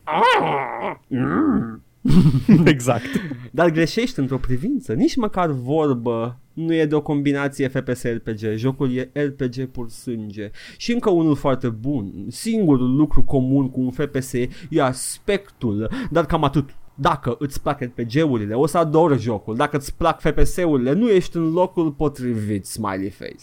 [2.65, 3.07] exact.
[3.51, 9.11] Dar greșești într-o privință, nici măcar vorbă nu e de o combinație FPS-RPG, jocul e
[9.13, 10.51] RPG pur sânge.
[10.77, 14.33] Și încă unul foarte bun, singurul lucru comun cu un FPS
[14.69, 16.75] e aspectul, dar cam atât.
[16.95, 19.57] Dacă îți plac RPG-urile, o să adori jocul.
[19.57, 23.35] Dacă îți plac FPS-urile, nu ești în locul potrivit, smiley face.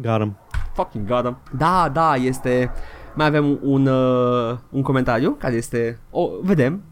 [0.00, 0.36] Garam.
[0.74, 1.38] Fucking got 'em.
[1.58, 2.70] Da, da, este...
[3.16, 5.98] Mai avem un, uh, un comentariu care este...
[6.10, 6.82] O, vedem.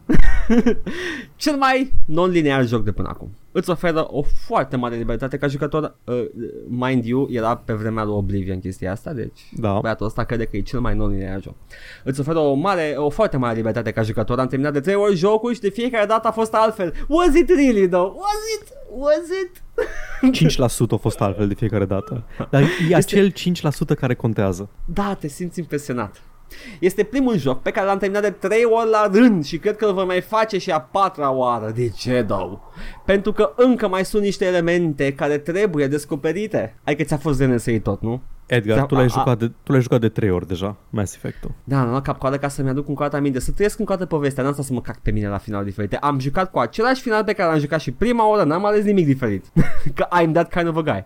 [1.35, 3.31] Cel mai non-linear joc de până acum.
[3.57, 5.95] Îți oferă o foarte mare libertate ca jucător.
[6.03, 6.25] Uh,
[6.67, 9.79] mind you, era pe vremea lui Oblivion chestia asta, deci Da.
[9.81, 11.53] băiatul ăsta crede că e cel mai non-linear joc.
[12.03, 14.39] Îți oferă o mare, o foarte mare libertate ca jucător.
[14.39, 16.93] Am terminat de 3 ori jocul și de fiecare dată a fost altfel.
[17.07, 18.15] Was it really though?
[18.15, 18.73] Was it?
[18.89, 19.63] Was it?
[20.87, 22.23] 5% a fost altfel de fiecare dată.
[22.49, 23.35] Dar e acel 5%
[23.99, 24.69] care contează.
[24.85, 26.21] Da, te simți impresionat.
[26.79, 29.85] Este primul joc pe care l-am terminat de 3 ori la rând și cred că
[29.85, 31.71] îl voi mai face și a patra oară.
[31.75, 32.71] De ce, dau?
[33.05, 36.75] Pentru că încă mai sunt niște elemente care trebuie descoperite.
[36.83, 38.21] Adică ți-a fost de nesărit tot, nu?
[38.45, 41.15] Edgar, Da, tu l-ai, a- jucat de, tu l-ai jucat de 3 ori deja, Mass
[41.15, 41.51] Effect-ul.
[41.63, 43.95] Da, am luat cap-coadă ca să-mi aduc încă o dată aminte, să trăiesc încă o
[43.95, 45.95] dată povestea, n-am stat să mă cac pe mine la final diferite.
[45.97, 49.05] Am jucat cu același final pe care l-am jucat și prima oră, n-am ales nimic
[49.05, 49.45] diferit.
[49.95, 51.05] că I'm that kind of a guy.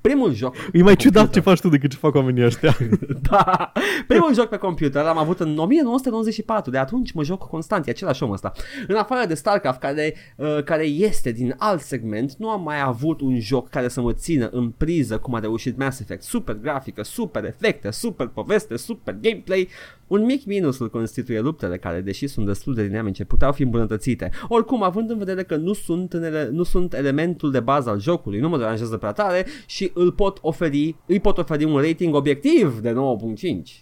[0.00, 1.42] Primul joc E mai pe ciudat ce computer.
[1.42, 2.76] faci tu decât ce fac oamenii ăștia.
[3.30, 3.72] da.
[4.06, 8.22] Primul joc pe computer l-am avut în 1994, de atunci mă joc constant, e același
[8.22, 8.52] om ăsta.
[8.88, 13.20] În afară de StarCraft, care, uh, care este din alt segment, nu am mai avut
[13.20, 16.22] un joc care să mă țină în priză cum a reușit Mass Effect.
[16.22, 19.68] Super grafică, super efecte, super poveste, super gameplay.
[20.06, 24.30] Un mic minus îl constituie luptele care, deși sunt destul de dinamice, puteau fi îmbunătățite.
[24.48, 28.00] Oricum, având în vedere că nu sunt, în ele, nu sunt elementul de bază al
[28.00, 32.14] jocului, nu mă deranjează prea tare și îl pot oferi, îi pot oferi un rating
[32.14, 32.96] obiectiv de 9.5,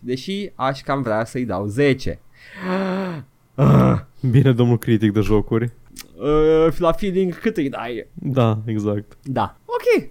[0.01, 2.20] deși aș cam vrea să-i dau 10.
[3.55, 3.98] Ah,
[4.30, 5.72] Bine, domnul critic de jocuri.
[6.18, 8.06] uh, la feeling cât îi dai?
[8.14, 9.16] Da, exact.
[9.22, 9.56] Da.
[9.64, 10.09] Ok.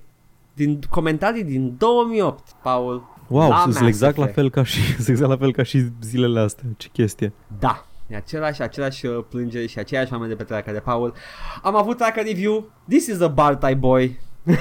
[0.53, 3.03] Din comentarii din 2008, Paul.
[3.34, 4.38] Wow, la sunt Mass exact la Effect.
[4.40, 6.64] fel ca și sunt exact la fel ca și zilele astea.
[6.78, 7.34] Ce chestie.
[7.60, 7.86] Da.
[8.08, 11.14] E același, același uh, plângere și aceiași oameni de pe treacă de Paul.
[11.62, 12.70] Am avut treacă review.
[12.90, 14.20] This is a Bartai boy.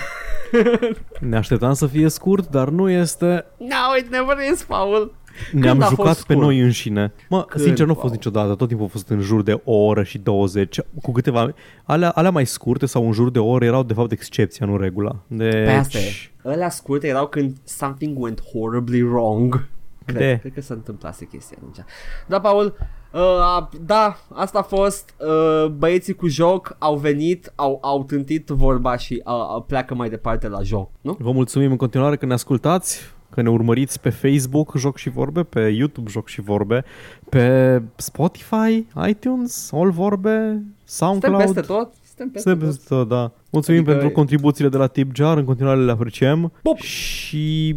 [1.21, 3.45] Ne așteptam să fie scurt, dar nu este.
[3.59, 5.15] No, it never is, Paul.
[5.53, 6.47] Ne-am a jucat fost pe scurt?
[6.47, 7.13] noi înșine.
[7.29, 8.15] Mă, Când, sincer, nu a fost Paul?
[8.17, 8.55] niciodată.
[8.55, 10.81] Tot timpul a fost în jur de o oră și 20.
[11.03, 11.55] Cu câteva...
[11.85, 14.77] Alea, alea mai scurte sau în jur de o oră erau de fapt excepția, nu
[14.77, 15.17] regula.
[15.27, 15.53] Deci...
[15.53, 16.03] Pe asta e.
[16.45, 19.69] Alea scurte erau când something went horribly wrong.
[20.05, 20.39] Cred, De.
[20.41, 21.87] cred că se întâmplase chestia atunci.
[22.27, 22.75] Da, Paul,
[23.13, 25.15] uh, da, asta a fost.
[25.19, 30.09] Uh, băieții cu joc au venit, au, au tântit vorba și uh, uh, pleacă mai
[30.09, 31.17] departe la joc, nu?
[31.19, 33.01] Vă mulțumim în continuare că ne ascultați,
[33.35, 36.85] că ne urmăriți pe Facebook Joc și Vorbe, pe YouTube Joc și Vorbe,
[37.29, 41.39] pe Spotify, iTunes, All Vorbe, Suntem SoundCloud.
[41.55, 41.93] peste tot.
[42.07, 42.77] Suntem peste Suntem tot.
[42.77, 43.33] peste tot, da.
[43.51, 46.53] Mulțumim Adică- pentru contribuțiile de la TipJar, în continuare le apreciem.
[46.63, 46.79] Pup!
[46.79, 47.77] Și...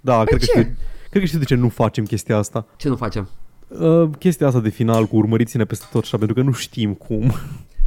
[0.00, 0.60] Da, cred că, Păi ce?
[0.60, 0.74] știu,
[1.10, 2.66] cred că știu de ce nu facem chestia asta.
[2.76, 3.28] Ce nu facem?
[3.68, 7.20] Uh, chestia asta de final cu urmăriți-ne peste tot așa, pentru că nu știm cum.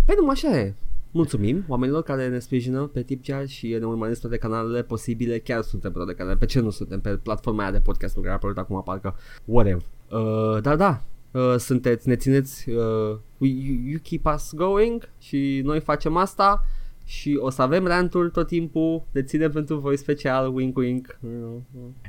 [0.06, 0.74] Păi nu, așa e.
[1.12, 5.40] Mulțumim oamenilor care ne sprijină pe TipChat și ne urmăresc toate canalele posibile.
[5.40, 6.40] Chiar suntem pe toate canalele.
[6.40, 7.02] Pe ce nu suntem?
[7.02, 9.16] Pe platforma aia de podcast care a apărut acum parcă.
[9.46, 9.82] Whatever.
[10.12, 11.02] Uh, dar da,
[11.32, 16.66] uh, sunteți, ne țineți, uh, you, you keep us going și noi facem asta
[17.04, 21.20] și o să avem rantul tot timpul, le ținem pentru voi special, wink wink.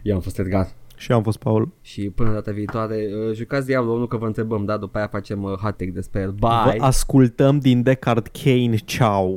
[0.02, 0.74] Eu am fost Edgar.
[0.98, 1.68] Și eu am fost Paul.
[1.80, 4.76] Și până data viitoare, uh, jucați Diablo 1 că vă întrebăm, da?
[4.76, 6.30] După aia facem uh, hot take despre el.
[6.30, 6.76] Bye!
[6.78, 8.76] Vă ascultăm din Deckard Kane.
[8.76, 9.36] Ciao.